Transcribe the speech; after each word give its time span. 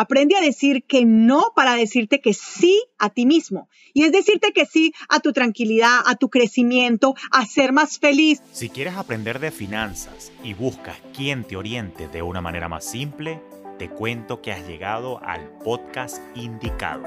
Aprende 0.00 0.34
a 0.34 0.40
decir 0.40 0.84
que 0.84 1.04
no 1.04 1.52
para 1.54 1.74
decirte 1.74 2.22
que 2.22 2.32
sí 2.32 2.82
a 2.98 3.10
ti 3.10 3.26
mismo. 3.26 3.68
Y 3.92 4.04
es 4.04 4.12
decirte 4.12 4.52
que 4.54 4.64
sí 4.64 4.94
a 5.10 5.20
tu 5.20 5.34
tranquilidad, 5.34 5.98
a 6.06 6.14
tu 6.14 6.30
crecimiento, 6.30 7.14
a 7.30 7.44
ser 7.44 7.74
más 7.74 7.98
feliz. 7.98 8.40
Si 8.50 8.70
quieres 8.70 8.94
aprender 8.94 9.40
de 9.40 9.50
finanzas 9.50 10.32
y 10.42 10.54
buscas 10.54 10.96
quien 11.14 11.44
te 11.44 11.58
oriente 11.58 12.08
de 12.08 12.22
una 12.22 12.40
manera 12.40 12.66
más 12.66 12.86
simple, 12.86 13.42
te 13.78 13.90
cuento 13.90 14.40
que 14.40 14.52
has 14.52 14.66
llegado 14.66 15.22
al 15.22 15.50
podcast 15.62 16.16
indicado. 16.34 17.02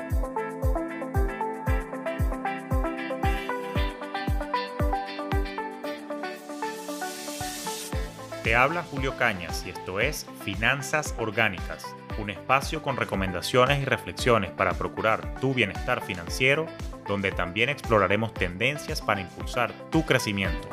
Te 8.43 8.55
habla 8.55 8.83
Julio 8.83 9.17
Cañas 9.17 9.63
y 9.65 9.71
esto 9.71 9.99
es 9.99 10.27
Finanzas 10.43 11.15
Orgánicas, 11.17 11.85
un 12.17 12.29
espacio 12.29 12.81
con 12.81 12.97
recomendaciones 12.97 13.81
y 13.81 13.85
reflexiones 13.85 14.51
para 14.51 14.73
procurar 14.73 15.35
tu 15.39 15.53
bienestar 15.53 16.01
financiero, 16.01 16.65
donde 17.07 17.31
también 17.31 17.69
exploraremos 17.69 18.33
tendencias 18.33 19.01
para 19.01 19.21
impulsar 19.21 19.71
tu 19.89 20.05
crecimiento. 20.05 20.67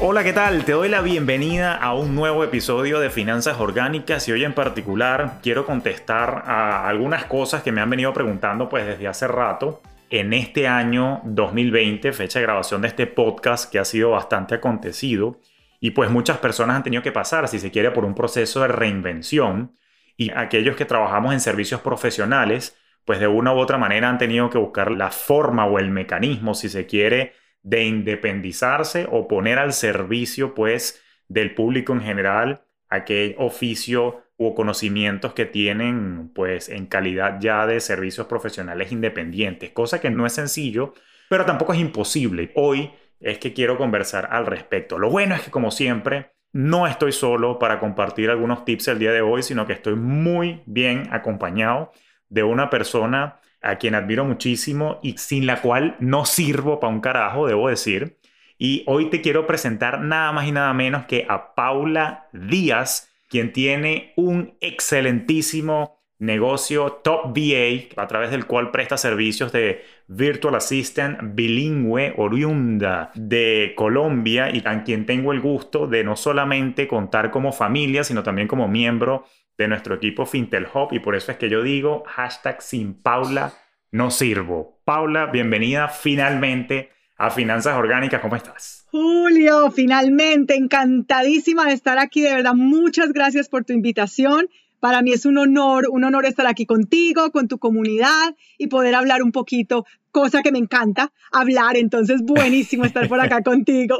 Hola, 0.00 0.24
¿qué 0.24 0.32
tal? 0.32 0.64
Te 0.64 0.72
doy 0.72 0.88
la 0.88 1.00
bienvenida 1.00 1.74
a 1.74 1.94
un 1.94 2.14
nuevo 2.14 2.44
episodio 2.44 2.98
de 3.00 3.10
Finanzas 3.10 3.60
Orgánicas 3.60 4.28
y 4.28 4.32
hoy 4.32 4.44
en 4.44 4.52
particular 4.52 5.38
quiero 5.42 5.64
contestar 5.64 6.42
a 6.46 6.88
algunas 6.88 7.24
cosas 7.26 7.62
que 7.62 7.72
me 7.72 7.80
han 7.80 7.90
venido 7.90 8.12
preguntando 8.12 8.68
pues 8.68 8.86
desde 8.86 9.06
hace 9.06 9.28
rato 9.28 9.80
en 10.10 10.32
este 10.32 10.68
año 10.68 11.20
2020, 11.24 12.12
fecha 12.12 12.38
de 12.38 12.44
grabación 12.44 12.82
de 12.82 12.88
este 12.88 13.06
podcast 13.06 13.70
que 13.70 13.78
ha 13.78 13.84
sido 13.84 14.10
bastante 14.10 14.56
acontecido 14.56 15.38
y 15.84 15.90
pues 15.90 16.10
muchas 16.10 16.38
personas 16.38 16.76
han 16.76 16.82
tenido 16.82 17.02
que 17.02 17.12
pasar, 17.12 17.46
si 17.46 17.58
se 17.58 17.70
quiere, 17.70 17.90
por 17.90 18.06
un 18.06 18.14
proceso 18.14 18.62
de 18.62 18.68
reinvención 18.68 19.76
y 20.16 20.30
aquellos 20.30 20.76
que 20.76 20.86
trabajamos 20.86 21.34
en 21.34 21.40
servicios 21.40 21.82
profesionales, 21.82 22.74
pues 23.04 23.20
de 23.20 23.26
una 23.26 23.52
u 23.52 23.58
otra 23.58 23.76
manera 23.76 24.08
han 24.08 24.16
tenido 24.16 24.48
que 24.48 24.56
buscar 24.56 24.90
la 24.90 25.10
forma 25.10 25.66
o 25.66 25.78
el 25.78 25.90
mecanismo, 25.90 26.54
si 26.54 26.70
se 26.70 26.86
quiere, 26.86 27.34
de 27.62 27.84
independizarse 27.84 29.06
o 29.12 29.28
poner 29.28 29.58
al 29.58 29.74
servicio 29.74 30.54
pues 30.54 31.02
del 31.28 31.54
público 31.54 31.92
en 31.92 32.00
general 32.00 32.62
aquel 32.88 33.34
oficio 33.36 34.22
o 34.38 34.54
conocimientos 34.54 35.34
que 35.34 35.44
tienen 35.44 36.30
pues 36.34 36.70
en 36.70 36.86
calidad 36.86 37.40
ya 37.40 37.66
de 37.66 37.78
servicios 37.80 38.26
profesionales 38.26 38.90
independientes, 38.90 39.72
cosa 39.72 40.00
que 40.00 40.08
no 40.08 40.24
es 40.24 40.32
sencillo, 40.32 40.94
pero 41.28 41.44
tampoco 41.44 41.74
es 41.74 41.78
imposible. 41.78 42.52
Hoy 42.54 42.90
es 43.24 43.38
que 43.38 43.54
quiero 43.54 43.78
conversar 43.78 44.28
al 44.30 44.46
respecto. 44.46 44.98
Lo 44.98 45.10
bueno 45.10 45.34
es 45.34 45.40
que 45.40 45.50
como 45.50 45.70
siempre 45.70 46.32
no 46.52 46.86
estoy 46.86 47.10
solo 47.10 47.58
para 47.58 47.80
compartir 47.80 48.30
algunos 48.30 48.64
tips 48.64 48.88
el 48.88 48.98
día 48.98 49.12
de 49.12 49.22
hoy, 49.22 49.42
sino 49.42 49.66
que 49.66 49.72
estoy 49.72 49.96
muy 49.96 50.62
bien 50.66 51.08
acompañado 51.10 51.90
de 52.28 52.42
una 52.42 52.70
persona 52.70 53.40
a 53.62 53.76
quien 53.76 53.94
admiro 53.94 54.24
muchísimo 54.24 55.00
y 55.02 55.16
sin 55.16 55.46
la 55.46 55.62
cual 55.62 55.96
no 55.98 56.26
sirvo 56.26 56.78
para 56.78 56.92
un 56.92 57.00
carajo, 57.00 57.46
debo 57.46 57.68
decir. 57.68 58.18
Y 58.58 58.84
hoy 58.86 59.08
te 59.08 59.22
quiero 59.22 59.46
presentar 59.46 60.00
nada 60.00 60.30
más 60.32 60.46
y 60.46 60.52
nada 60.52 60.72
menos 60.74 61.06
que 61.06 61.26
a 61.28 61.54
Paula 61.54 62.28
Díaz, 62.32 63.10
quien 63.28 63.52
tiene 63.52 64.12
un 64.16 64.56
excelentísimo 64.60 66.03
negocio 66.18 67.00
Top 67.02 67.36
VA, 67.36 68.02
a 68.02 68.06
través 68.06 68.30
del 68.30 68.46
cual 68.46 68.70
presta 68.70 68.96
servicios 68.96 69.52
de 69.52 69.82
Virtual 70.06 70.54
Assistant 70.54 71.18
bilingüe 71.34 72.14
oriunda 72.16 73.10
de 73.14 73.72
Colombia 73.76 74.50
y 74.54 74.62
a 74.64 74.84
quien 74.84 75.06
tengo 75.06 75.32
el 75.32 75.40
gusto 75.40 75.86
de 75.86 76.04
no 76.04 76.16
solamente 76.16 76.86
contar 76.86 77.30
como 77.30 77.52
familia, 77.52 78.04
sino 78.04 78.22
también 78.22 78.48
como 78.48 78.68
miembro 78.68 79.24
de 79.56 79.68
nuestro 79.68 79.94
equipo 79.94 80.26
Fintel 80.26 80.66
Hub 80.72 80.88
y 80.92 80.98
por 80.98 81.14
eso 81.14 81.32
es 81.32 81.38
que 81.38 81.48
yo 81.48 81.62
digo 81.62 82.04
hashtag 82.06 82.60
sin 82.62 82.94
Paula 82.94 83.52
no 83.90 84.10
sirvo. 84.10 84.80
Paula, 84.84 85.26
bienvenida 85.26 85.88
finalmente 85.88 86.90
a 87.16 87.30
Finanzas 87.30 87.76
Orgánicas, 87.76 88.20
¿cómo 88.20 88.34
estás? 88.34 88.86
Julio, 88.90 89.70
finalmente, 89.70 90.56
encantadísima 90.56 91.66
de 91.66 91.74
estar 91.74 91.98
aquí, 91.98 92.20
de 92.20 92.34
verdad, 92.34 92.54
muchas 92.54 93.12
gracias 93.12 93.48
por 93.48 93.64
tu 93.64 93.72
invitación. 93.72 94.48
Para 94.84 95.00
mí 95.00 95.14
es 95.14 95.24
un 95.24 95.38
honor, 95.38 95.86
un 95.90 96.04
honor 96.04 96.26
estar 96.26 96.46
aquí 96.46 96.66
contigo, 96.66 97.30
con 97.30 97.48
tu 97.48 97.58
comunidad 97.58 98.34
y 98.58 98.66
poder 98.66 98.94
hablar 98.94 99.22
un 99.22 99.32
poquito, 99.32 99.86
cosa 100.10 100.42
que 100.42 100.52
me 100.52 100.58
encanta, 100.58 101.10
hablar. 101.32 101.78
Entonces, 101.78 102.20
buenísimo 102.22 102.84
estar 102.84 103.08
por 103.08 103.18
acá 103.18 103.40
contigo. 103.42 103.96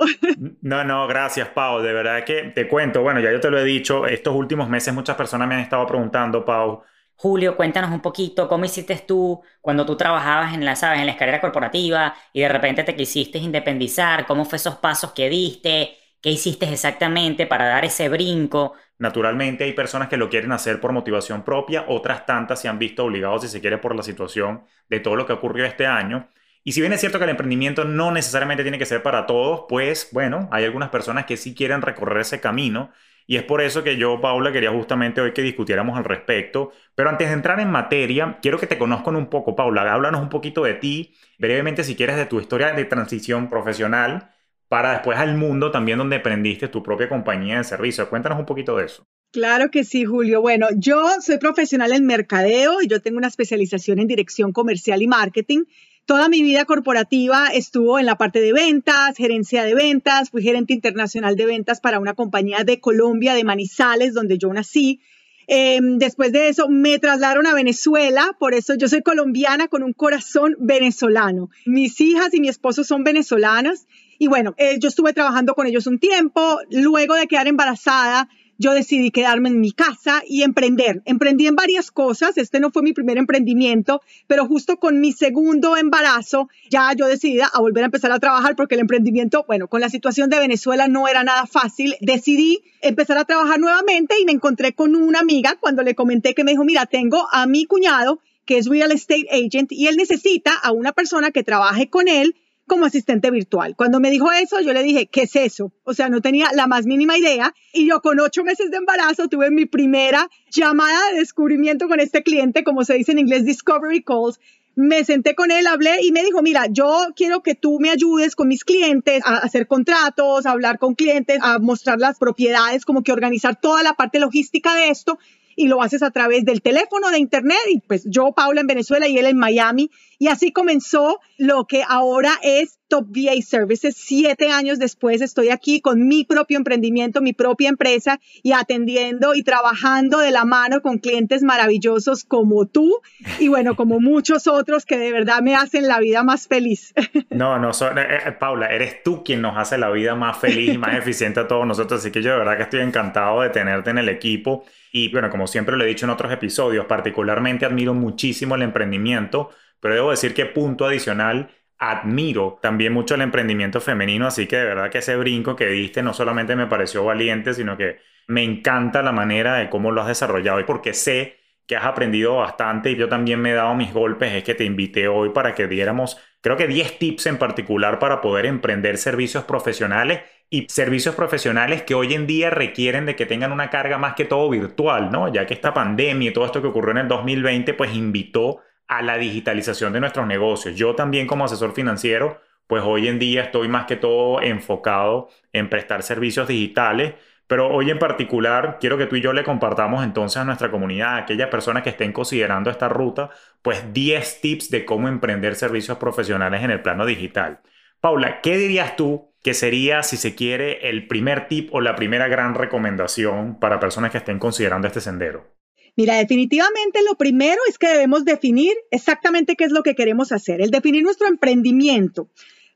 No, 0.60 0.84
no, 0.84 1.06
gracias, 1.06 1.48
Pau. 1.48 1.80
De 1.80 1.90
verdad 1.90 2.22
que 2.26 2.52
te 2.54 2.68
cuento, 2.68 3.00
bueno, 3.00 3.20
ya 3.20 3.32
yo 3.32 3.40
te 3.40 3.50
lo 3.50 3.58
he 3.58 3.64
dicho, 3.64 4.06
estos 4.06 4.34
últimos 4.36 4.68
meses 4.68 4.92
muchas 4.92 5.16
personas 5.16 5.48
me 5.48 5.54
han 5.54 5.62
estado 5.62 5.86
preguntando, 5.86 6.44
Pau, 6.44 6.82
Julio, 7.16 7.56
cuéntanos 7.56 7.90
un 7.90 8.02
poquito 8.02 8.46
cómo 8.46 8.66
hiciste 8.66 8.94
tú 9.06 9.40
cuando 9.62 9.86
tú 9.86 9.96
trabajabas 9.96 10.52
en 10.52 10.66
la, 10.66 10.76
¿sabes? 10.76 11.00
en 11.00 11.06
la 11.06 11.12
escalera 11.12 11.40
corporativa 11.40 12.14
y 12.34 12.42
de 12.42 12.48
repente 12.50 12.84
te 12.84 12.94
quisiste 12.94 13.38
independizar, 13.38 14.26
cómo 14.26 14.44
fue 14.44 14.56
esos 14.56 14.74
pasos 14.74 15.12
que 15.12 15.30
diste, 15.30 15.96
qué 16.20 16.28
hiciste 16.30 16.70
exactamente 16.70 17.46
para 17.46 17.68
dar 17.68 17.86
ese 17.86 18.10
brinco. 18.10 18.74
Naturalmente 18.98 19.64
hay 19.64 19.72
personas 19.72 20.08
que 20.08 20.16
lo 20.16 20.28
quieren 20.30 20.52
hacer 20.52 20.80
por 20.80 20.92
motivación 20.92 21.42
propia, 21.42 21.84
otras 21.88 22.26
tantas 22.26 22.60
se 22.60 22.68
han 22.68 22.78
visto 22.78 23.04
obligados, 23.04 23.42
si 23.42 23.48
se 23.48 23.60
quiere, 23.60 23.78
por 23.78 23.94
la 23.94 24.02
situación 24.02 24.64
de 24.88 25.00
todo 25.00 25.16
lo 25.16 25.26
que 25.26 25.32
ocurrió 25.32 25.64
este 25.64 25.86
año. 25.86 26.28
Y 26.62 26.72
si 26.72 26.80
bien 26.80 26.92
es 26.92 27.00
cierto 27.00 27.18
que 27.18 27.24
el 27.24 27.30
emprendimiento 27.30 27.84
no 27.84 28.10
necesariamente 28.10 28.62
tiene 28.62 28.78
que 28.78 28.86
ser 28.86 29.02
para 29.02 29.26
todos, 29.26 29.66
pues 29.68 30.08
bueno, 30.12 30.48
hay 30.50 30.64
algunas 30.64 30.88
personas 30.90 31.26
que 31.26 31.36
sí 31.36 31.54
quieren 31.54 31.82
recorrer 31.82 32.22
ese 32.22 32.40
camino 32.40 32.90
y 33.26 33.36
es 33.36 33.42
por 33.42 33.62
eso 33.62 33.82
que 33.82 33.96
yo, 33.96 34.20
Paula, 34.20 34.52
quería 34.52 34.70
justamente 34.70 35.20
hoy 35.20 35.32
que 35.32 35.42
discutiéramos 35.42 35.96
al 35.96 36.04
respecto. 36.04 36.72
Pero 36.94 37.08
antes 37.08 37.28
de 37.28 37.34
entrar 37.34 37.58
en 37.60 37.70
materia, 37.70 38.38
quiero 38.42 38.58
que 38.58 38.66
te 38.66 38.76
conozcan 38.76 39.16
un 39.16 39.28
poco, 39.28 39.56
Paula. 39.56 39.90
Háblanos 39.92 40.20
un 40.20 40.28
poquito 40.28 40.62
de 40.64 40.74
ti, 40.74 41.14
brevemente 41.38 41.84
si 41.84 41.96
quieres, 41.96 42.16
de 42.16 42.26
tu 42.26 42.38
historia 42.38 42.72
de 42.72 42.84
transición 42.84 43.48
profesional 43.48 44.33
para 44.74 44.90
después 44.90 45.16
al 45.16 45.36
mundo 45.36 45.70
también 45.70 45.98
donde 45.98 46.16
aprendiste 46.16 46.66
tu 46.66 46.82
propia 46.82 47.08
compañía 47.08 47.58
de 47.58 47.62
servicio. 47.62 48.10
Cuéntanos 48.10 48.40
un 48.40 48.44
poquito 48.44 48.76
de 48.76 48.86
eso. 48.86 49.06
Claro 49.30 49.70
que 49.70 49.84
sí, 49.84 50.04
Julio. 50.04 50.40
Bueno, 50.40 50.66
yo 50.76 51.00
soy 51.20 51.38
profesional 51.38 51.92
en 51.92 52.04
mercadeo 52.04 52.82
y 52.82 52.88
yo 52.88 53.00
tengo 53.00 53.18
una 53.18 53.28
especialización 53.28 54.00
en 54.00 54.08
dirección 54.08 54.50
comercial 54.50 55.00
y 55.00 55.06
marketing. 55.06 55.62
Toda 56.06 56.28
mi 56.28 56.42
vida 56.42 56.64
corporativa 56.64 57.50
estuvo 57.54 58.00
en 58.00 58.06
la 58.06 58.16
parte 58.16 58.40
de 58.40 58.52
ventas, 58.52 59.16
gerencia 59.16 59.62
de 59.62 59.76
ventas, 59.76 60.30
fui 60.30 60.42
gerente 60.42 60.72
internacional 60.72 61.36
de 61.36 61.46
ventas 61.46 61.80
para 61.80 62.00
una 62.00 62.14
compañía 62.14 62.64
de 62.64 62.80
Colombia, 62.80 63.34
de 63.34 63.44
Manizales, 63.44 64.12
donde 64.12 64.38
yo 64.38 64.52
nací. 64.52 65.00
Em, 65.46 65.98
después 65.98 66.32
de 66.32 66.48
eso 66.48 66.68
me 66.68 66.98
trasladaron 66.98 67.46
a 67.46 67.54
Venezuela, 67.54 68.36
por 68.38 68.54
eso 68.54 68.74
yo 68.74 68.88
soy 68.88 69.02
colombiana 69.02 69.68
con 69.68 69.82
un 69.82 69.92
corazón 69.92 70.56
venezolano. 70.58 71.50
Mis 71.66 72.00
hijas 72.00 72.32
y 72.34 72.40
mi 72.40 72.48
esposo 72.48 72.84
son 72.84 73.04
venezolanas 73.04 73.86
y 74.18 74.28
bueno, 74.28 74.54
eh, 74.58 74.78
yo 74.78 74.88
estuve 74.88 75.12
trabajando 75.12 75.54
con 75.54 75.66
ellos 75.66 75.86
un 75.86 75.98
tiempo, 75.98 76.58
luego 76.70 77.14
de 77.14 77.26
quedar 77.26 77.48
embarazada 77.48 78.28
yo 78.58 78.72
decidí 78.72 79.10
quedarme 79.10 79.48
en 79.48 79.60
mi 79.60 79.72
casa 79.72 80.22
y 80.26 80.42
emprender. 80.42 81.02
Emprendí 81.04 81.46
en 81.46 81.56
varias 81.56 81.90
cosas, 81.90 82.36
este 82.36 82.60
no 82.60 82.70
fue 82.70 82.82
mi 82.82 82.92
primer 82.92 83.18
emprendimiento, 83.18 84.00
pero 84.26 84.46
justo 84.46 84.78
con 84.78 85.00
mi 85.00 85.12
segundo 85.12 85.76
embarazo 85.76 86.48
ya 86.70 86.92
yo 86.94 87.06
decidí 87.06 87.40
a 87.40 87.58
volver 87.58 87.84
a 87.84 87.86
empezar 87.86 88.12
a 88.12 88.18
trabajar 88.18 88.56
porque 88.56 88.74
el 88.74 88.80
emprendimiento, 88.80 89.44
bueno, 89.46 89.68
con 89.68 89.80
la 89.80 89.88
situación 89.88 90.30
de 90.30 90.38
Venezuela 90.38 90.88
no 90.88 91.08
era 91.08 91.24
nada 91.24 91.46
fácil. 91.46 91.96
Decidí 92.00 92.62
empezar 92.80 93.18
a 93.18 93.24
trabajar 93.24 93.58
nuevamente 93.58 94.14
y 94.20 94.24
me 94.24 94.32
encontré 94.32 94.74
con 94.74 94.94
una 94.94 95.20
amiga 95.20 95.56
cuando 95.60 95.82
le 95.82 95.94
comenté 95.94 96.34
que 96.34 96.44
me 96.44 96.52
dijo, 96.52 96.64
mira, 96.64 96.86
tengo 96.86 97.26
a 97.32 97.46
mi 97.46 97.66
cuñado 97.66 98.20
que 98.44 98.58
es 98.58 98.66
real 98.66 98.92
estate 98.92 99.26
agent 99.30 99.72
y 99.72 99.86
él 99.86 99.96
necesita 99.96 100.52
a 100.52 100.72
una 100.72 100.92
persona 100.92 101.30
que 101.30 101.42
trabaje 101.42 101.88
con 101.88 102.08
él 102.08 102.34
como 102.66 102.86
asistente 102.86 103.30
virtual. 103.30 103.74
Cuando 103.76 104.00
me 104.00 104.10
dijo 104.10 104.30
eso, 104.32 104.60
yo 104.60 104.72
le 104.72 104.82
dije, 104.82 105.06
¿qué 105.06 105.22
es 105.22 105.36
eso? 105.36 105.72
O 105.84 105.94
sea, 105.94 106.08
no 106.08 106.20
tenía 106.20 106.48
la 106.54 106.66
más 106.66 106.86
mínima 106.86 107.18
idea. 107.18 107.54
Y 107.72 107.88
yo 107.88 108.00
con 108.00 108.20
ocho 108.20 108.44
meses 108.44 108.70
de 108.70 108.78
embarazo 108.78 109.28
tuve 109.28 109.50
mi 109.50 109.66
primera 109.66 110.28
llamada 110.50 111.10
de 111.12 111.18
descubrimiento 111.18 111.88
con 111.88 112.00
este 112.00 112.22
cliente, 112.22 112.64
como 112.64 112.84
se 112.84 112.94
dice 112.94 113.12
en 113.12 113.18
inglés, 113.18 113.44
Discovery 113.44 114.02
Calls. 114.02 114.40
Me 114.76 115.04
senté 115.04 115.36
con 115.36 115.52
él, 115.52 115.68
hablé 115.68 115.98
y 116.02 116.10
me 116.10 116.24
dijo, 116.24 116.42
mira, 116.42 116.66
yo 116.68 117.08
quiero 117.14 117.42
que 117.42 117.54
tú 117.54 117.78
me 117.78 117.90
ayudes 117.90 118.34
con 118.34 118.48
mis 118.48 118.64
clientes 118.64 119.22
a 119.24 119.36
hacer 119.36 119.68
contratos, 119.68 120.46
a 120.46 120.50
hablar 120.50 120.80
con 120.80 120.94
clientes, 120.94 121.38
a 121.42 121.60
mostrar 121.60 122.00
las 122.00 122.18
propiedades, 122.18 122.84
como 122.84 123.04
que 123.04 123.12
organizar 123.12 123.60
toda 123.60 123.84
la 123.84 123.94
parte 123.94 124.18
logística 124.18 124.74
de 124.74 124.88
esto 124.88 125.18
y 125.56 125.68
lo 125.68 125.82
haces 125.82 126.02
a 126.02 126.10
través 126.10 126.44
del 126.44 126.62
teléfono, 126.62 127.10
de 127.10 127.18
internet 127.18 127.58
y 127.70 127.80
pues 127.80 128.04
yo, 128.06 128.32
Paula, 128.32 128.60
en 128.60 128.66
Venezuela 128.66 129.08
y 129.08 129.18
él 129.18 129.26
en 129.26 129.38
Miami. 129.38 129.90
Y 130.18 130.28
así 130.28 130.52
comenzó 130.52 131.20
lo 131.38 131.66
que 131.66 131.82
ahora 131.86 132.32
es 132.42 132.78
Top 132.94 133.08
VA 133.08 133.42
Services. 133.42 133.96
Siete 133.98 134.52
años 134.52 134.78
después 134.78 135.20
estoy 135.20 135.50
aquí 135.50 135.80
con 135.80 136.06
mi 136.06 136.24
propio 136.24 136.56
emprendimiento, 136.56 137.20
mi 137.20 137.32
propia 137.32 137.68
empresa 137.68 138.20
y 138.44 138.52
atendiendo 138.52 139.34
y 139.34 139.42
trabajando 139.42 140.20
de 140.20 140.30
la 140.30 140.44
mano 140.44 140.80
con 140.80 140.98
clientes 140.98 141.42
maravillosos 141.42 142.22
como 142.22 142.66
tú 142.66 143.00
y 143.40 143.48
bueno, 143.48 143.74
como 143.74 143.98
muchos 143.98 144.46
otros 144.46 144.86
que 144.86 144.96
de 144.96 145.10
verdad 145.10 145.42
me 145.42 145.56
hacen 145.56 145.88
la 145.88 145.98
vida 145.98 146.22
más 146.22 146.46
feliz. 146.46 146.94
No, 147.30 147.58
no, 147.58 147.70
eh, 147.70 148.18
eh, 148.26 148.32
Paula, 148.38 148.68
eres 148.68 149.02
tú 149.02 149.24
quien 149.24 149.42
nos 149.42 149.56
hace 149.56 149.76
la 149.76 149.90
vida 149.90 150.14
más 150.14 150.38
feliz 150.38 150.74
y 150.74 150.78
más 150.78 150.94
eficiente 150.98 151.40
a 151.40 151.48
todos 151.48 151.66
nosotros, 151.66 151.98
así 151.98 152.12
que 152.12 152.22
yo 152.22 152.30
de 152.30 152.38
verdad 152.38 152.56
que 152.56 152.62
estoy 152.62 152.80
encantado 152.80 153.40
de 153.40 153.50
tenerte 153.50 153.90
en 153.90 153.98
el 153.98 154.08
equipo. 154.08 154.64
Y 154.92 155.10
bueno, 155.10 155.30
como 155.30 155.48
siempre 155.48 155.76
lo 155.76 155.82
he 155.82 155.88
dicho 155.88 156.06
en 156.06 156.10
otros 156.10 156.30
episodios, 156.30 156.86
particularmente 156.86 157.66
admiro 157.66 157.92
muchísimo 157.92 158.54
el 158.54 158.62
emprendimiento, 158.62 159.50
pero 159.80 159.94
debo 159.94 160.10
decir 160.10 160.32
que 160.32 160.46
punto 160.46 160.86
adicional, 160.86 161.50
admiro 161.78 162.58
también 162.62 162.92
mucho 162.92 163.14
el 163.14 163.22
emprendimiento 163.22 163.80
femenino, 163.80 164.26
así 164.26 164.46
que 164.46 164.56
de 164.56 164.64
verdad 164.64 164.90
que 164.90 164.98
ese 164.98 165.16
brinco 165.16 165.56
que 165.56 165.66
diste 165.66 166.02
no 166.02 166.14
solamente 166.14 166.56
me 166.56 166.66
pareció 166.66 167.04
valiente, 167.04 167.54
sino 167.54 167.76
que 167.76 167.98
me 168.26 168.42
encanta 168.42 169.02
la 169.02 169.12
manera 169.12 169.54
de 169.56 169.68
cómo 169.68 169.90
lo 169.90 170.00
has 170.00 170.08
desarrollado 170.08 170.60
y 170.60 170.64
porque 170.64 170.94
sé 170.94 171.38
que 171.66 171.76
has 171.76 171.84
aprendido 171.84 172.36
bastante 172.36 172.90
y 172.90 172.96
yo 172.96 173.08
también 173.08 173.40
me 173.40 173.50
he 173.50 173.54
dado 173.54 173.74
mis 173.74 173.92
golpes, 173.92 174.32
es 174.32 174.44
que 174.44 174.54
te 174.54 174.64
invité 174.64 175.08
hoy 175.08 175.30
para 175.30 175.54
que 175.54 175.66
diéramos, 175.66 176.18
creo 176.40 176.56
que 176.56 176.66
10 176.66 176.98
tips 176.98 177.26
en 177.26 177.38
particular 177.38 177.98
para 177.98 178.20
poder 178.20 178.46
emprender 178.46 178.98
servicios 178.98 179.44
profesionales 179.44 180.20
y 180.50 180.66
servicios 180.68 181.14
profesionales 181.14 181.82
que 181.82 181.94
hoy 181.94 182.12
en 182.14 182.26
día 182.26 182.50
requieren 182.50 183.06
de 183.06 183.16
que 183.16 183.26
tengan 183.26 183.50
una 183.50 183.70
carga 183.70 183.98
más 183.98 184.14
que 184.14 184.26
todo 184.26 184.50
virtual, 184.50 185.10
¿no? 185.10 185.32
Ya 185.32 185.46
que 185.46 185.54
esta 185.54 185.72
pandemia 185.72 186.30
y 186.30 186.32
todo 186.32 186.44
esto 186.44 186.60
que 186.60 186.68
ocurrió 186.68 186.92
en 186.92 186.98
el 186.98 187.08
2020, 187.08 187.74
pues 187.74 187.94
invitó 187.94 188.60
a 188.98 189.02
la 189.02 189.18
digitalización 189.18 189.92
de 189.92 190.00
nuestros 190.00 190.26
negocios. 190.26 190.76
Yo 190.76 190.94
también 190.94 191.26
como 191.26 191.44
asesor 191.44 191.72
financiero, 191.72 192.40
pues 192.66 192.82
hoy 192.84 193.08
en 193.08 193.18
día 193.18 193.42
estoy 193.42 193.68
más 193.68 193.86
que 193.86 193.96
todo 193.96 194.40
enfocado 194.42 195.28
en 195.52 195.68
prestar 195.68 196.02
servicios 196.02 196.48
digitales 196.48 197.14
pero 197.46 197.68
hoy 197.68 197.90
en 197.90 197.98
particular 197.98 198.78
quiero 198.80 198.96
que 198.96 199.06
tú 199.06 199.16
y 199.16 199.20
yo 199.20 199.32
le 199.32 199.44
compartamos 199.44 200.02
entonces 200.02 200.38
a 200.38 200.44
nuestra 200.44 200.70
comunidad, 200.70 201.14
a 201.14 201.16
aquellas 201.18 201.48
personas 201.48 201.82
que 201.82 201.90
estén 201.90 202.12
considerando 202.12 202.70
esta 202.70 202.88
ruta, 202.88 203.30
pues 203.62 203.92
10 203.92 204.40
tips 204.40 204.70
de 204.70 204.84
cómo 204.84 205.08
emprender 205.08 205.54
servicios 205.54 205.98
profesionales 205.98 206.62
en 206.62 206.70
el 206.70 206.80
plano 206.82 207.04
digital. 207.04 207.60
Paula, 208.00 208.40
¿qué 208.40 208.56
dirías 208.56 208.96
tú 208.96 209.32
que 209.42 209.54
sería, 209.54 210.02
si 210.02 210.16
se 210.16 210.34
quiere, 210.34 210.88
el 210.88 211.06
primer 211.06 211.48
tip 211.48 211.72
o 211.74 211.80
la 211.80 211.96
primera 211.96 212.28
gran 212.28 212.54
recomendación 212.54 213.58
para 213.60 213.80
personas 213.80 214.10
que 214.10 214.18
estén 214.18 214.38
considerando 214.38 214.86
este 214.86 215.00
sendero? 215.00 215.54
Mira, 215.96 216.16
definitivamente 216.16 217.00
lo 217.08 217.16
primero 217.16 217.60
es 217.68 217.78
que 217.78 217.88
debemos 217.88 218.24
definir 218.24 218.72
exactamente 218.90 219.54
qué 219.54 219.64
es 219.64 219.72
lo 219.72 219.82
que 219.82 219.94
queremos 219.94 220.32
hacer, 220.32 220.60
el 220.60 220.70
definir 220.70 221.02
nuestro 221.02 221.28
emprendimiento 221.28 222.28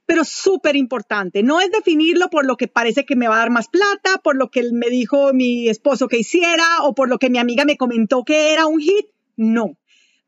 pero 0.09 0.25
súper 0.25 0.75
importante. 0.75 1.43
No 1.43 1.61
es 1.61 1.71
definirlo 1.71 2.31
por 2.31 2.47
lo 2.47 2.57
que 2.57 2.67
parece 2.67 3.05
que 3.05 3.15
me 3.15 3.29
va 3.29 3.35
a 3.35 3.41
dar 3.41 3.51
más 3.51 3.69
plata, 3.69 4.17
por 4.25 4.37
lo 4.37 4.51
que 4.51 4.63
me 4.73 4.89
dijo 4.89 5.35
mi 5.35 5.69
esposo 5.69 6.09
que 6.09 6.17
hiciera 6.17 6.65
o 6.85 6.95
por 6.95 7.11
lo 7.11 7.19
que 7.19 7.29
mi 7.29 7.37
amiga 7.37 7.67
me 7.67 7.77
comentó 7.77 8.25
que 8.25 8.55
era 8.55 8.67
un 8.67 8.81
hit. 8.81 9.09
No. 9.37 9.77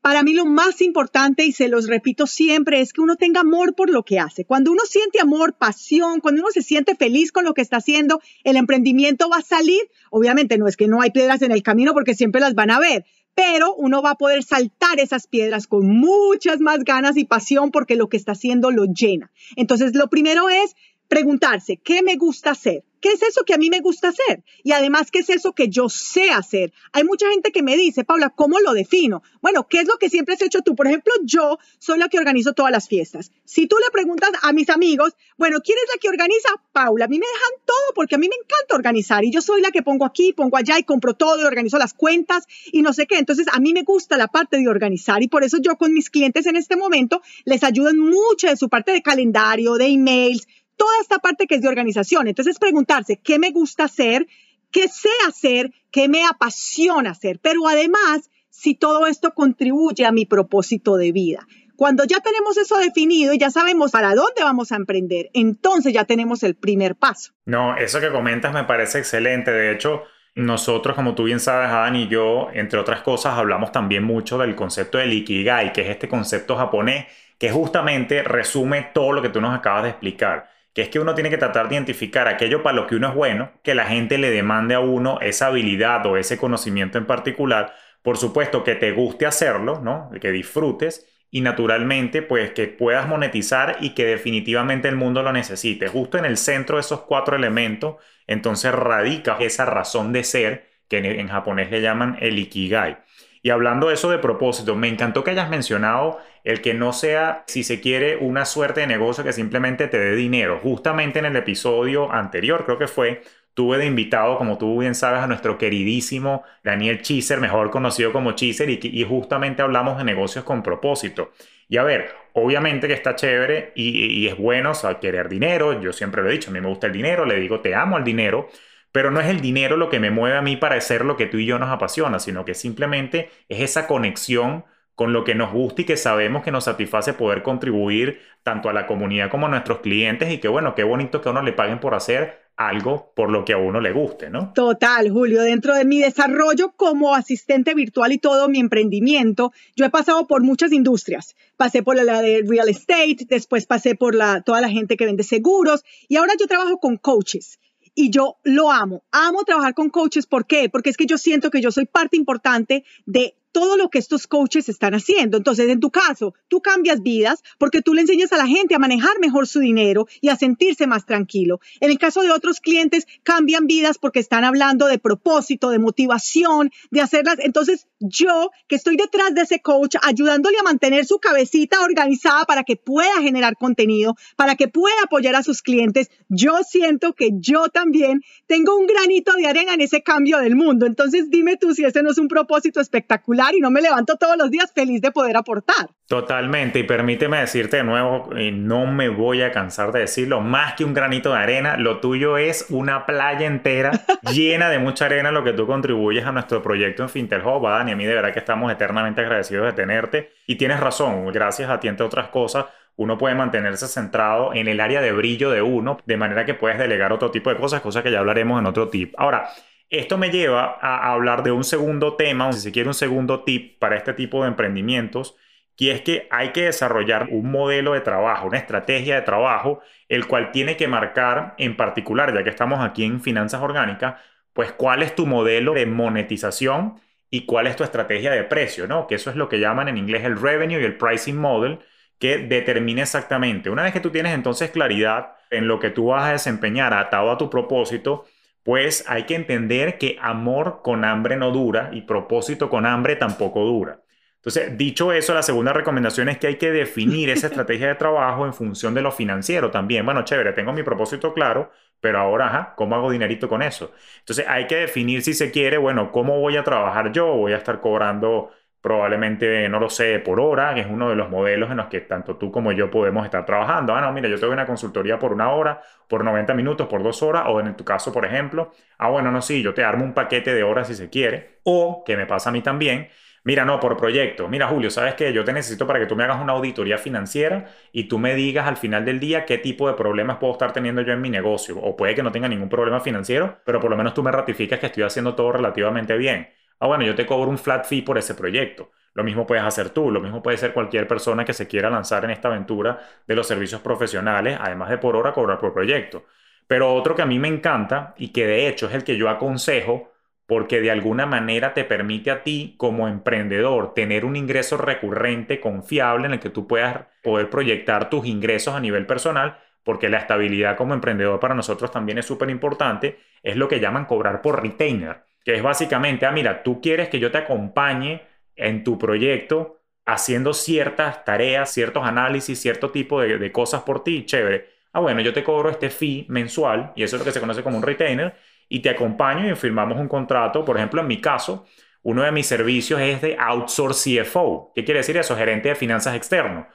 Para 0.01 0.23
mí 0.23 0.33
lo 0.33 0.45
más 0.45 0.81
importante, 0.81 1.45
y 1.45 1.51
se 1.51 1.67
los 1.67 1.87
repito 1.87 2.25
siempre, 2.25 2.81
es 2.81 2.91
que 2.91 3.01
uno 3.01 3.17
tenga 3.17 3.41
amor 3.41 3.75
por 3.75 3.91
lo 3.91 4.03
que 4.03 4.19
hace. 4.19 4.45
Cuando 4.45 4.71
uno 4.71 4.81
siente 4.85 5.21
amor, 5.21 5.53
pasión, 5.53 6.21
cuando 6.21 6.41
uno 6.41 6.49
se 6.51 6.63
siente 6.63 6.95
feliz 6.95 7.31
con 7.31 7.45
lo 7.45 7.53
que 7.53 7.61
está 7.61 7.77
haciendo, 7.77 8.19
el 8.43 8.55
emprendimiento 8.57 9.29
va 9.29 9.37
a 9.37 9.41
salir. 9.43 9.81
Obviamente 10.09 10.57
no 10.57 10.67
es 10.67 10.75
que 10.75 10.87
no 10.87 11.01
hay 11.01 11.11
piedras 11.11 11.43
en 11.43 11.51
el 11.51 11.61
camino 11.61 11.93
porque 11.93 12.15
siempre 12.15 12.41
las 12.41 12.55
van 12.55 12.71
a 12.71 12.79
ver, 12.79 13.05
pero 13.35 13.75
uno 13.75 14.01
va 14.01 14.11
a 14.11 14.15
poder 14.15 14.43
saltar 14.43 14.99
esas 14.99 15.27
piedras 15.27 15.67
con 15.67 15.87
muchas 15.87 16.59
más 16.59 16.83
ganas 16.83 17.15
y 17.15 17.25
pasión 17.25 17.71
porque 17.71 17.95
lo 17.95 18.09
que 18.09 18.17
está 18.17 18.31
haciendo 18.31 18.71
lo 18.71 18.85
llena. 18.85 19.31
Entonces, 19.55 19.93
lo 19.93 20.09
primero 20.09 20.49
es 20.49 20.75
preguntarse, 21.11 21.75
¿qué 21.75 22.01
me 22.03 22.15
gusta 22.15 22.51
hacer? 22.51 22.85
¿Qué 23.01 23.09
es 23.09 23.21
eso 23.23 23.43
que 23.43 23.53
a 23.53 23.57
mí 23.57 23.69
me 23.69 23.81
gusta 23.81 24.09
hacer? 24.09 24.43
Y 24.63 24.71
además, 24.71 25.09
¿qué 25.11 25.19
es 25.19 25.29
eso 25.29 25.51
que 25.53 25.67
yo 25.67 25.89
sé 25.89 26.29
hacer? 26.29 26.71
Hay 26.93 27.03
mucha 27.03 27.27
gente 27.31 27.51
que 27.51 27.63
me 27.63 27.75
dice, 27.75 28.05
Paula, 28.05 28.29
¿cómo 28.29 28.59
lo 28.59 28.73
defino? 28.73 29.23
Bueno, 29.41 29.67
¿qué 29.67 29.79
es 29.79 29.87
lo 29.87 29.97
que 29.97 30.09
siempre 30.09 30.35
has 30.35 30.41
hecho 30.41 30.61
tú? 30.61 30.75
Por 30.75 30.87
ejemplo, 30.87 31.11
yo 31.23 31.57
soy 31.79 31.97
la 31.97 32.07
que 32.07 32.19
organizo 32.19 32.53
todas 32.53 32.71
las 32.71 32.87
fiestas. 32.87 33.31
Si 33.43 33.67
tú 33.67 33.75
le 33.83 33.91
preguntas 33.91 34.29
a 34.41 34.53
mis 34.53 34.69
amigos, 34.69 35.15
bueno, 35.35 35.59
¿quién 35.61 35.79
es 35.83 35.91
la 35.93 35.99
que 35.99 36.09
organiza? 36.09 36.49
Paula. 36.71 37.05
A 37.05 37.07
mí 37.07 37.19
me 37.19 37.25
dejan 37.25 37.65
todo 37.65 37.93
porque 37.95 38.15
a 38.15 38.17
mí 38.19 38.29
me 38.29 38.35
encanta 38.35 38.75
organizar 38.75 39.25
y 39.25 39.31
yo 39.31 39.41
soy 39.41 39.61
la 39.61 39.71
que 39.71 39.81
pongo 39.81 40.05
aquí, 40.05 40.31
pongo 40.31 40.55
allá 40.55 40.77
y 40.77 40.83
compro 40.83 41.15
todo 41.15 41.41
y 41.41 41.43
organizo 41.43 41.79
las 41.79 41.95
cuentas 41.95 42.45
y 42.71 42.83
no 42.83 42.93
sé 42.93 43.07
qué. 43.07 43.17
Entonces, 43.17 43.47
a 43.51 43.59
mí 43.59 43.73
me 43.73 43.81
gusta 43.81 44.15
la 44.15 44.27
parte 44.27 44.57
de 44.57 44.69
organizar 44.69 45.23
y 45.23 45.27
por 45.27 45.43
eso 45.43 45.57
yo 45.59 45.75
con 45.75 45.91
mis 45.91 46.09
clientes 46.09 46.45
en 46.45 46.55
este 46.55 46.75
momento 46.75 47.21
les 47.45 47.63
ayudo 47.63 47.89
en 47.89 47.97
mucho 47.97 48.47
de 48.47 48.55
su 48.55 48.69
parte 48.69 48.91
de 48.91 49.01
calendario, 49.01 49.73
de 49.73 49.87
emails, 49.87 50.47
toda 50.81 50.99
esta 50.99 51.19
parte 51.19 51.45
que 51.45 51.53
es 51.53 51.61
de 51.61 51.67
organización. 51.67 52.27
Entonces, 52.27 52.57
preguntarse 52.57 53.17
qué 53.17 53.37
me 53.37 53.51
gusta 53.51 53.83
hacer, 53.83 54.25
qué 54.71 54.87
sé 54.87 55.11
hacer, 55.27 55.71
qué 55.91 56.09
me 56.09 56.25
apasiona 56.25 57.11
hacer, 57.11 57.37
pero 57.39 57.67
además, 57.67 58.31
si 58.49 58.73
todo 58.73 59.05
esto 59.05 59.35
contribuye 59.35 60.07
a 60.07 60.11
mi 60.11 60.25
propósito 60.25 60.97
de 60.97 61.11
vida. 61.11 61.47
Cuando 61.75 62.03
ya 62.03 62.19
tenemos 62.19 62.57
eso 62.57 62.79
definido 62.79 63.31
y 63.31 63.37
ya 63.37 63.51
sabemos 63.51 63.91
para 63.91 64.15
dónde 64.15 64.41
vamos 64.41 64.71
a 64.71 64.75
emprender, 64.75 65.29
entonces 65.35 65.93
ya 65.93 66.05
tenemos 66.05 66.41
el 66.41 66.55
primer 66.55 66.95
paso. 66.95 67.31
No, 67.45 67.77
eso 67.77 67.99
que 67.99 68.11
comentas 68.11 68.51
me 68.51 68.63
parece 68.63 68.97
excelente. 68.97 69.51
De 69.51 69.71
hecho, 69.73 70.01
nosotros, 70.33 70.95
como 70.95 71.13
tú 71.13 71.25
bien 71.25 71.39
sabes, 71.39 71.69
Adam 71.69 71.95
y 71.95 72.07
yo, 72.07 72.47
entre 72.53 72.79
otras 72.79 73.03
cosas, 73.03 73.37
hablamos 73.37 73.71
también 73.71 74.03
mucho 74.03 74.39
del 74.39 74.55
concepto 74.55 74.97
del 74.97 75.13
Ikigai, 75.13 75.73
que 75.73 75.81
es 75.81 75.89
este 75.89 76.09
concepto 76.09 76.55
japonés 76.55 77.05
que 77.37 77.51
justamente 77.51 78.23
resume 78.23 78.89
todo 78.95 79.11
lo 79.11 79.21
que 79.21 79.29
tú 79.29 79.41
nos 79.41 79.55
acabas 79.55 79.83
de 79.83 79.89
explicar 79.89 80.49
que 80.73 80.83
es 80.83 80.89
que 80.89 80.99
uno 80.99 81.15
tiene 81.15 81.29
que 81.29 81.37
tratar 81.37 81.67
de 81.67 81.75
identificar 81.75 82.27
aquello 82.27 82.63
para 82.63 82.75
lo 82.75 82.87
que 82.87 82.95
uno 82.95 83.09
es 83.09 83.15
bueno, 83.15 83.51
que 83.63 83.75
la 83.75 83.85
gente 83.85 84.17
le 84.17 84.29
demande 84.29 84.75
a 84.75 84.79
uno 84.79 85.19
esa 85.21 85.47
habilidad 85.47 86.05
o 86.05 86.17
ese 86.17 86.37
conocimiento 86.37 86.97
en 86.97 87.05
particular, 87.05 87.73
por 88.01 88.17
supuesto 88.17 88.63
que 88.63 88.75
te 88.75 88.91
guste 88.91 89.25
hacerlo, 89.25 89.81
¿no? 89.81 90.09
Que 90.19 90.31
disfrutes 90.31 91.07
y 91.29 91.41
naturalmente 91.41 92.21
pues 92.21 92.51
que 92.51 92.67
puedas 92.67 93.07
monetizar 93.07 93.77
y 93.79 93.91
que 93.91 94.05
definitivamente 94.05 94.89
el 94.89 94.97
mundo 94.97 95.23
lo 95.23 95.31
necesite. 95.31 95.87
Justo 95.87 96.17
en 96.17 96.25
el 96.25 96.37
centro 96.37 96.75
de 96.75 96.81
esos 96.81 97.01
cuatro 97.01 97.35
elementos, 97.35 97.95
entonces 98.27 98.73
radica 98.73 99.37
esa 99.39 99.65
razón 99.65 100.11
de 100.11 100.23
ser 100.23 100.69
que 100.89 100.97
en, 100.97 101.27
japonés 101.29 101.71
le 101.71 101.81
llaman 101.81 102.17
el 102.19 102.37
ikigai. 102.37 102.97
Y 103.43 103.49
hablando 103.49 103.89
eso 103.89 104.09
de 104.09 104.19
propósito, 104.19 104.75
me 104.75 104.87
encantó 104.87 105.23
que 105.23 105.31
hayas 105.31 105.49
mencionado 105.49 106.19
el 106.43 106.61
que 106.61 106.73
no 106.73 106.93
sea, 106.93 107.43
si 107.47 107.63
se 107.63 107.81
quiere, 107.81 108.17
una 108.17 108.45
suerte 108.45 108.81
de 108.81 108.87
negocio 108.87 109.23
que 109.23 109.33
simplemente 109.33 109.87
te 109.87 109.99
dé 109.99 110.15
dinero. 110.15 110.59
Justamente 110.61 111.19
en 111.19 111.25
el 111.25 111.35
episodio 111.35 112.11
anterior, 112.11 112.65
creo 112.65 112.77
que 112.77 112.87
fue, 112.87 113.23
tuve 113.53 113.79
de 113.79 113.87
invitado, 113.87 114.37
como 114.37 114.57
tú 114.57 114.79
bien 114.79 114.93
sabes, 114.93 115.21
a 115.21 115.27
nuestro 115.27 115.57
queridísimo 115.57 116.43
Daniel 116.63 117.01
Chiser, 117.01 117.39
mejor 117.39 117.71
conocido 117.71 118.11
como 118.11 118.33
Chiser, 118.33 118.69
y, 118.69 119.03
justamente 119.03 119.61
hablamos 119.63 119.97
de 119.97 120.03
negocios 120.03 120.43
con 120.43 120.61
propósito. 120.61 121.31
Y 121.67 121.77
a 121.77 121.83
ver, 121.83 122.11
obviamente 122.33 122.87
que 122.87 122.93
está 122.93 123.15
chévere 123.15 123.71
y, 123.75 124.21
y 124.21 124.27
es 124.27 124.37
bueno 124.37 124.71
o 124.71 124.99
querer 124.99 125.29
dinero, 125.29 125.81
yo 125.81 125.93
siempre 125.93 126.21
lo 126.21 126.29
he 126.29 126.33
dicho, 126.33 126.51
a 126.51 126.53
mí 126.53 126.61
me 126.61 126.67
gusta 126.67 126.87
el 126.87 126.93
dinero, 126.93 127.25
le 127.25 127.39
digo 127.39 127.61
te 127.61 127.73
amo 127.73 127.95
al 127.95 128.03
dinero, 128.03 128.49
pero 128.91 129.11
no 129.11 129.19
es 129.19 129.27
el 129.27 129.41
dinero 129.41 129.77
lo 129.77 129.89
que 129.89 129.99
me 129.99 130.11
mueve 130.11 130.37
a 130.37 130.41
mí 130.41 130.57
para 130.57 130.75
hacer 130.75 131.05
lo 131.05 131.17
que 131.17 131.27
tú 131.27 131.37
y 131.37 131.45
yo 131.45 131.59
nos 131.59 131.69
apasiona, 131.69 132.19
sino 132.19 132.45
que 132.45 132.53
simplemente 132.53 133.29
es 133.49 133.61
esa 133.61 133.87
conexión 133.87 134.65
con 134.95 135.13
lo 135.13 135.23
que 135.23 135.35
nos 135.35 135.51
gusta 135.51 135.81
y 135.81 135.85
que 135.85 135.97
sabemos 135.97 136.43
que 136.43 136.51
nos 136.51 136.65
satisface 136.65 137.13
poder 137.13 137.41
contribuir 137.41 138.19
tanto 138.43 138.69
a 138.69 138.73
la 138.73 138.85
comunidad 138.87 139.29
como 139.29 139.47
a 139.47 139.49
nuestros 139.49 139.79
clientes 139.79 140.31
y 140.31 140.37
que 140.37 140.47
bueno, 140.47 140.75
qué 140.75 140.83
bonito 140.83 141.21
que 141.21 141.29
a 141.29 141.31
uno 141.31 141.41
le 141.41 141.53
paguen 141.53 141.79
por 141.79 141.95
hacer 141.95 142.41
algo 142.57 143.11
por 143.15 143.31
lo 143.31 143.43
que 143.43 143.53
a 143.53 143.57
uno 143.57 143.79
le 143.79 143.91
guste, 143.93 144.29
¿no? 144.29 144.51
Total, 144.53 145.09
Julio, 145.09 145.41
dentro 145.41 145.73
de 145.73 145.85
mi 145.85 145.99
desarrollo 145.99 146.73
como 146.75 147.15
asistente 147.15 147.73
virtual 147.73 148.11
y 148.11 148.19
todo 148.19 148.49
mi 148.49 148.59
emprendimiento, 148.59 149.51
yo 149.75 149.85
he 149.85 149.89
pasado 149.89 150.27
por 150.27 150.43
muchas 150.43 150.71
industrias. 150.71 151.35
Pasé 151.57 151.81
por 151.81 151.95
la 151.95 152.21
de 152.21 152.43
real 152.47 152.69
estate, 152.69 153.25
después 153.27 153.65
pasé 153.65 153.95
por 153.95 154.13
la, 154.13 154.41
toda 154.41 154.61
la 154.61 154.69
gente 154.69 154.97
que 154.97 155.05
vende 155.05 155.23
seguros 155.23 155.83
y 156.07 156.17
ahora 156.17 156.33
yo 156.39 156.45
trabajo 156.45 156.77
con 156.77 156.97
coaches 156.97 157.59
y 157.93 158.09
yo 158.09 158.37
lo 158.43 158.71
amo. 158.71 159.03
Amo 159.11 159.43
trabajar 159.43 159.73
con 159.73 159.89
coaches. 159.89 160.25
¿Por 160.25 160.45
qué? 160.45 160.69
Porque 160.69 160.89
es 160.89 160.97
que 160.97 161.05
yo 161.05 161.17
siento 161.17 161.49
que 161.49 161.61
yo 161.61 161.71
soy 161.71 161.85
parte 161.85 162.17
importante 162.17 162.83
de 163.05 163.35
todo 163.51 163.77
lo 163.77 163.89
que 163.89 163.99
estos 163.99 164.27
coaches 164.27 164.69
están 164.69 164.93
haciendo. 164.93 165.37
Entonces, 165.37 165.69
en 165.69 165.79
tu 165.79 165.91
caso, 165.91 166.33
tú 166.47 166.61
cambias 166.61 167.01
vidas 167.01 167.43
porque 167.57 167.81
tú 167.81 167.93
le 167.93 168.01
enseñas 168.01 168.31
a 168.33 168.37
la 168.37 168.47
gente 168.47 168.75
a 168.75 168.79
manejar 168.79 169.19
mejor 169.19 169.47
su 169.47 169.59
dinero 169.59 170.07
y 170.21 170.29
a 170.29 170.35
sentirse 170.35 170.87
más 170.87 171.05
tranquilo. 171.05 171.59
En 171.79 171.91
el 171.91 171.97
caso 171.97 172.21
de 172.21 172.31
otros 172.31 172.59
clientes, 172.59 173.05
cambian 173.23 173.67
vidas 173.67 173.97
porque 173.97 174.19
están 174.19 174.43
hablando 174.43 174.87
de 174.87 174.99
propósito, 174.99 175.69
de 175.69 175.79
motivación, 175.79 176.71
de 176.91 177.01
hacerlas. 177.01 177.37
Entonces, 177.39 177.87
yo 177.99 178.51
que 178.67 178.75
estoy 178.75 178.95
detrás 178.95 179.33
de 179.33 179.41
ese 179.41 179.59
coach, 179.61 179.95
ayudándole 180.01 180.57
a 180.59 180.63
mantener 180.63 181.05
su 181.05 181.19
cabecita 181.19 181.81
organizada 181.81 182.45
para 182.45 182.63
que 182.63 182.75
pueda 182.75 183.21
generar 183.21 183.57
contenido, 183.57 184.15
para 184.35 184.55
que 184.55 184.67
pueda 184.67 184.95
apoyar 185.03 185.35
a 185.35 185.43
sus 185.43 185.61
clientes, 185.61 186.09
yo 186.29 186.59
siento 186.67 187.13
que 187.13 187.31
yo 187.33 187.69
también 187.69 188.21
tengo 188.47 188.77
un 188.77 188.87
granito 188.87 189.33
de 189.33 189.47
arena 189.47 189.73
en 189.73 189.81
ese 189.81 190.01
cambio 190.01 190.39
del 190.39 190.55
mundo. 190.55 190.85
Entonces, 190.85 191.29
dime 191.29 191.57
tú 191.57 191.73
si 191.73 191.83
ese 191.83 192.01
no 192.03 192.11
es 192.11 192.17
un 192.17 192.27
propósito 192.27 192.79
espectacular 192.79 193.40
y 193.53 193.59
no 193.59 193.71
me 193.71 193.81
levanto 193.81 194.15
todos 194.17 194.37
los 194.37 194.51
días 194.51 194.71
feliz 194.73 195.01
de 195.01 195.11
poder 195.11 195.37
aportar. 195.37 195.89
Totalmente, 196.07 196.79
y 196.79 196.83
permíteme 196.83 197.39
decirte 197.39 197.77
de 197.77 197.83
nuevo, 197.83 198.29
y 198.37 198.51
no 198.51 198.85
me 198.85 199.09
voy 199.09 199.41
a 199.41 199.51
cansar 199.51 199.91
de 199.91 200.01
decirlo, 200.01 200.41
más 200.41 200.73
que 200.73 200.83
un 200.83 200.93
granito 200.93 201.31
de 201.31 201.39
arena, 201.39 201.77
lo 201.77 201.99
tuyo 201.99 202.37
es 202.37 202.67
una 202.69 203.05
playa 203.05 203.47
entera 203.47 203.91
llena 204.33 204.69
de 204.69 204.79
mucha 204.79 205.05
arena 205.05 205.31
lo 205.31 205.43
que 205.43 205.53
tú 205.53 205.65
contribuyes 205.65 206.25
a 206.25 206.31
nuestro 206.31 206.61
proyecto 206.61 207.03
en 207.03 207.09
Fintech 207.09 207.45
Hub, 207.45 207.63
Dani, 207.63 207.93
a 207.93 207.95
mí 207.95 208.05
de 208.05 208.13
verdad 208.13 208.33
que 208.33 208.39
estamos 208.39 208.71
eternamente 208.71 209.21
agradecidos 209.21 209.65
de 209.65 209.73
tenerte, 209.73 210.33
y 210.45 210.55
tienes 210.55 210.79
razón, 210.79 211.25
gracias 211.31 211.69
a 211.69 211.79
ti 211.79 211.87
entre 211.87 212.05
otras 212.05 212.27
cosas, 212.27 212.65
uno 212.97 213.17
puede 213.17 213.35
mantenerse 213.35 213.87
centrado 213.87 214.53
en 214.53 214.67
el 214.67 214.79
área 214.79 215.01
de 215.01 215.11
brillo 215.11 215.49
de 215.49 215.61
uno, 215.61 215.97
de 216.05 216.17
manera 216.17 216.45
que 216.45 216.53
puedes 216.53 216.77
delegar 216.77 217.13
otro 217.13 217.31
tipo 217.31 217.49
de 217.49 217.55
cosas, 217.55 217.81
cosas 217.81 218.03
que 218.03 218.11
ya 218.11 218.19
hablaremos 218.19 218.59
en 218.59 218.65
otro 218.65 218.89
tip. 218.89 219.13
Ahora, 219.17 219.49
esto 219.91 220.17
me 220.17 220.29
lleva 220.29 220.77
a 220.81 221.11
hablar 221.11 221.43
de 221.43 221.51
un 221.51 221.63
segundo 221.63 222.15
tema, 222.15 222.47
o 222.47 222.53
si 222.53 222.61
se 222.61 222.71
quiere 222.71 222.89
un 222.89 222.93
segundo 222.93 223.43
tip 223.43 223.77
para 223.77 223.97
este 223.97 224.13
tipo 224.13 224.41
de 224.41 224.47
emprendimientos, 224.47 225.35
y 225.77 225.89
es 225.89 226.01
que 226.01 226.27
hay 226.29 226.49
que 226.49 226.65
desarrollar 226.65 227.27
un 227.31 227.51
modelo 227.51 227.93
de 227.93 228.01
trabajo, 228.01 228.47
una 228.47 228.57
estrategia 228.57 229.15
de 229.15 229.21
trabajo, 229.23 229.81
el 230.09 230.27
cual 230.27 230.51
tiene 230.51 230.77
que 230.77 230.87
marcar 230.87 231.55
en 231.57 231.75
particular, 231.75 232.33
ya 232.33 232.43
que 232.43 232.51
estamos 232.51 232.79
aquí 232.81 233.03
en 233.03 233.19
finanzas 233.19 233.61
orgánicas, 233.61 234.15
pues 234.53 234.71
cuál 234.71 235.01
es 235.01 235.15
tu 235.15 235.25
modelo 235.25 235.73
de 235.73 235.85
monetización 235.87 236.99
y 237.29 237.45
cuál 237.45 237.67
es 237.67 237.75
tu 237.75 237.83
estrategia 237.83 238.31
de 238.31 238.43
precio, 238.43 238.87
¿no? 238.87 239.07
Que 239.07 239.15
eso 239.15 239.29
es 239.29 239.35
lo 239.35 239.49
que 239.49 239.59
llaman 239.59 239.87
en 239.87 239.97
inglés 239.97 240.23
el 240.23 240.39
revenue 240.39 240.79
y 240.79 240.85
el 240.85 240.97
pricing 240.97 241.37
model, 241.37 241.79
que 242.19 242.37
determina 242.37 243.01
exactamente. 243.01 243.69
Una 243.71 243.83
vez 243.83 243.93
que 243.93 243.99
tú 244.01 244.11
tienes 244.11 244.33
entonces 244.35 244.69
claridad 244.69 245.33
en 245.49 245.67
lo 245.67 245.79
que 245.79 245.89
tú 245.89 246.07
vas 246.07 246.25
a 246.25 246.33
desempeñar 246.33 246.93
atado 246.93 247.31
a 247.31 247.37
tu 247.37 247.49
propósito, 247.49 248.25
pues 248.63 249.05
hay 249.07 249.23
que 249.25 249.35
entender 249.35 249.97
que 249.97 250.17
amor 250.21 250.81
con 250.83 251.05
hambre 251.05 251.35
no 251.37 251.51
dura 251.51 251.89
y 251.93 252.01
propósito 252.01 252.69
con 252.69 252.85
hambre 252.85 253.15
tampoco 253.15 253.63
dura. 253.65 254.01
Entonces, 254.35 254.75
dicho 254.77 255.13
eso, 255.13 255.33
la 255.35 255.43
segunda 255.43 255.71
recomendación 255.73 256.27
es 256.29 256.37
que 256.39 256.47
hay 256.47 256.57
que 256.57 256.71
definir 256.71 257.29
esa 257.29 257.47
estrategia 257.49 257.87
de 257.87 257.95
trabajo 257.95 258.45
en 258.45 258.53
función 258.53 258.93
de 258.93 259.01
lo 259.01 259.11
financiero 259.11 259.69
también. 259.71 260.05
Bueno, 260.05 260.23
chévere, 260.23 260.53
tengo 260.53 260.73
mi 260.73 260.83
propósito 260.83 261.33
claro, 261.33 261.71
pero 261.99 262.19
ahora, 262.19 262.47
ajá, 262.47 262.73
¿cómo 262.75 262.95
hago 262.95 263.11
dinerito 263.11 263.47
con 263.47 263.61
eso? 263.61 263.93
Entonces, 264.19 264.45
hay 264.47 264.65
que 264.67 264.77
definir 264.77 265.21
si 265.21 265.33
se 265.33 265.51
quiere, 265.51 265.77
bueno, 265.77 266.11
¿cómo 266.11 266.39
voy 266.39 266.57
a 266.57 266.63
trabajar 266.63 267.11
yo? 267.11 267.27
¿Voy 267.35 267.53
a 267.53 267.57
estar 267.57 267.81
cobrando 267.81 268.51
probablemente, 268.81 269.69
no 269.69 269.79
lo 269.79 269.89
sé, 269.89 270.19
por 270.19 270.39
hora, 270.39 270.73
que 270.73 270.81
es 270.81 270.87
uno 270.89 271.09
de 271.09 271.15
los 271.15 271.29
modelos 271.29 271.69
en 271.71 271.77
los 271.77 271.87
que 271.87 272.01
tanto 272.01 272.37
tú 272.37 272.51
como 272.51 272.71
yo 272.71 272.89
podemos 272.89 273.23
estar 273.25 273.45
trabajando. 273.45 273.93
Ah, 273.95 274.01
no, 274.01 274.11
mira, 274.11 274.27
yo 274.27 274.39
tengo 274.39 274.53
una 274.53 274.65
consultoría 274.65 275.19
por 275.19 275.33
una 275.33 275.51
hora, 275.51 275.81
por 276.07 276.23
90 276.23 276.53
minutos, 276.55 276.87
por 276.87 277.03
dos 277.03 277.21
horas, 277.21 277.43
o 277.47 277.59
en 277.59 277.75
tu 277.75 277.85
caso, 277.85 278.11
por 278.11 278.25
ejemplo, 278.25 278.71
ah, 278.97 279.09
bueno, 279.09 279.31
no, 279.31 279.41
sí, 279.41 279.61
yo 279.61 279.73
te 279.73 279.83
armo 279.83 280.03
un 280.03 280.13
paquete 280.13 280.53
de 280.53 280.63
horas 280.63 280.87
si 280.87 280.95
se 280.95 281.09
quiere, 281.09 281.59
o 281.63 282.03
que 282.05 282.17
me 282.17 282.25
pasa 282.25 282.49
a 282.49 282.53
mí 282.53 282.61
también, 282.61 283.09
mira, 283.43 283.65
no, 283.65 283.79
por 283.79 283.97
proyecto, 283.97 284.47
mira, 284.47 284.67
Julio, 284.67 284.89
sabes 284.89 285.13
que 285.15 285.31
yo 285.33 285.43
te 285.43 285.53
necesito 285.53 285.85
para 285.87 285.99
que 285.99 286.05
tú 286.07 286.15
me 286.15 286.23
hagas 286.23 286.41
una 286.41 286.53
auditoría 286.53 286.97
financiera 286.97 287.65
y 287.91 288.05
tú 288.05 288.17
me 288.19 288.35
digas 288.35 288.67
al 288.67 288.77
final 288.77 289.05
del 289.05 289.19
día 289.19 289.45
qué 289.45 289.57
tipo 289.57 289.87
de 289.87 289.93
problemas 289.95 290.37
puedo 290.37 290.53
estar 290.53 290.73
teniendo 290.73 291.01
yo 291.01 291.13
en 291.13 291.21
mi 291.21 291.29
negocio, 291.29 291.77
o 291.79 291.95
puede 291.95 292.15
que 292.15 292.23
no 292.23 292.31
tenga 292.31 292.47
ningún 292.49 292.69
problema 292.69 292.99
financiero, 292.99 293.59
pero 293.65 293.79
por 293.79 293.89
lo 293.91 293.97
menos 293.97 294.13
tú 294.13 294.23
me 294.23 294.31
ratificas 294.31 294.79
que 294.79 294.87
estoy 294.87 295.03
haciendo 295.03 295.35
todo 295.35 295.51
relativamente 295.53 296.17
bien 296.17 296.49
ah, 296.81 296.87
bueno, 296.87 297.05
yo 297.05 297.15
te 297.15 297.25
cobro 297.25 297.49
un 297.49 297.57
flat 297.57 297.85
fee 297.85 298.01
por 298.01 298.17
ese 298.17 298.35
proyecto. 298.35 298.91
Lo 299.13 299.23
mismo 299.23 299.45
puedes 299.45 299.63
hacer 299.63 299.91
tú, 299.91 300.09
lo 300.11 300.19
mismo 300.19 300.41
puede 300.41 300.57
ser 300.57 300.73
cualquier 300.73 301.07
persona 301.07 301.45
que 301.45 301.53
se 301.53 301.67
quiera 301.67 301.89
lanzar 301.89 302.25
en 302.25 302.31
esta 302.31 302.47
aventura 302.47 302.99
de 303.27 303.35
los 303.35 303.47
servicios 303.47 303.81
profesionales, 303.81 304.57
además 304.59 304.89
de 304.89 304.97
por 304.97 305.15
hora 305.15 305.33
cobrar 305.33 305.59
por 305.59 305.73
proyecto. 305.73 306.25
Pero 306.67 306.93
otro 306.93 307.15
que 307.15 307.21
a 307.21 307.25
mí 307.25 307.37
me 307.39 307.49
encanta 307.49 308.13
y 308.17 308.29
que 308.29 308.47
de 308.47 308.67
hecho 308.67 308.87
es 308.87 308.93
el 308.95 309.03
que 309.03 309.17
yo 309.17 309.29
aconsejo 309.29 310.11
porque 310.47 310.81
de 310.81 310.91
alguna 310.91 311.25
manera 311.25 311.73
te 311.73 311.83
permite 311.83 312.31
a 312.31 312.43
ti 312.43 312.75
como 312.77 313.07
emprendedor 313.07 313.93
tener 313.93 314.25
un 314.25 314.35
ingreso 314.35 314.77
recurrente, 314.77 315.59
confiable, 315.61 316.25
en 316.27 316.33
el 316.33 316.39
que 316.39 316.49
tú 316.49 316.67
puedas 316.67 317.05
poder 317.23 317.49
proyectar 317.49 318.09
tus 318.09 318.25
ingresos 318.25 318.73
a 318.75 318.79
nivel 318.79 319.05
personal, 319.05 319.59
porque 319.83 320.09
la 320.09 320.17
estabilidad 320.17 320.77
como 320.77 320.93
emprendedor 320.93 321.39
para 321.39 321.55
nosotros 321.55 321.91
también 321.91 322.17
es 322.17 322.25
súper 322.25 322.49
importante, 322.49 323.19
es 323.43 323.55
lo 323.55 323.67
que 323.67 323.79
llaman 323.79 324.05
cobrar 324.05 324.41
por 324.41 324.61
retainer 324.61 325.30
que 325.43 325.55
es 325.55 325.63
básicamente, 325.63 326.25
ah, 326.25 326.31
mira, 326.31 326.63
tú 326.63 326.81
quieres 326.81 327.09
que 327.09 327.19
yo 327.19 327.31
te 327.31 327.39
acompañe 327.39 328.21
en 328.55 328.83
tu 328.83 328.97
proyecto 328.97 329.81
haciendo 330.05 330.53
ciertas 330.53 331.23
tareas, 331.25 331.71
ciertos 331.71 332.03
análisis, 332.05 332.59
cierto 332.59 332.91
tipo 332.91 333.21
de, 333.21 333.51
cosas 333.51 333.83
por 333.83 334.03
ti, 334.03 334.25
chévere. 334.25 334.69
Ah, 334.93 334.99
bueno, 334.99 335.21
yo 335.21 335.33
te 335.33 335.43
cobro 335.43 335.69
este 335.69 335.89
fee 335.89 336.25
mensual, 336.29 336.91
y 336.95 337.03
eso 337.03 337.15
es 337.15 337.21
lo 337.21 337.25
que 337.25 337.31
se 337.31 337.39
conoce 337.39 337.63
como 337.63 337.77
un 337.77 337.83
retainer, 337.83 338.35
y 338.67 338.79
te 338.79 338.89
acompaño 338.89 339.49
y 339.49 339.55
firmamos 339.55 339.97
un 339.99 340.07
contrato. 340.07 340.65
Por 340.65 340.77
ejemplo, 340.77 341.01
en 341.01 341.07
mi 341.07 341.21
caso, 341.21 341.65
uno 342.03 342.23
de 342.23 342.31
mis 342.31 342.47
servicios 342.47 342.99
es 342.99 343.21
de 343.21 343.37
outsource 343.39 344.21
CFO. 344.21 344.71
¿Qué 344.75 344.83
quiere 344.83 344.99
decir 344.99 345.17
eso? 345.17 345.35
Gerente 345.35 345.69
de 345.69 345.75
finanzas 345.75 346.15
externo. 346.15 346.67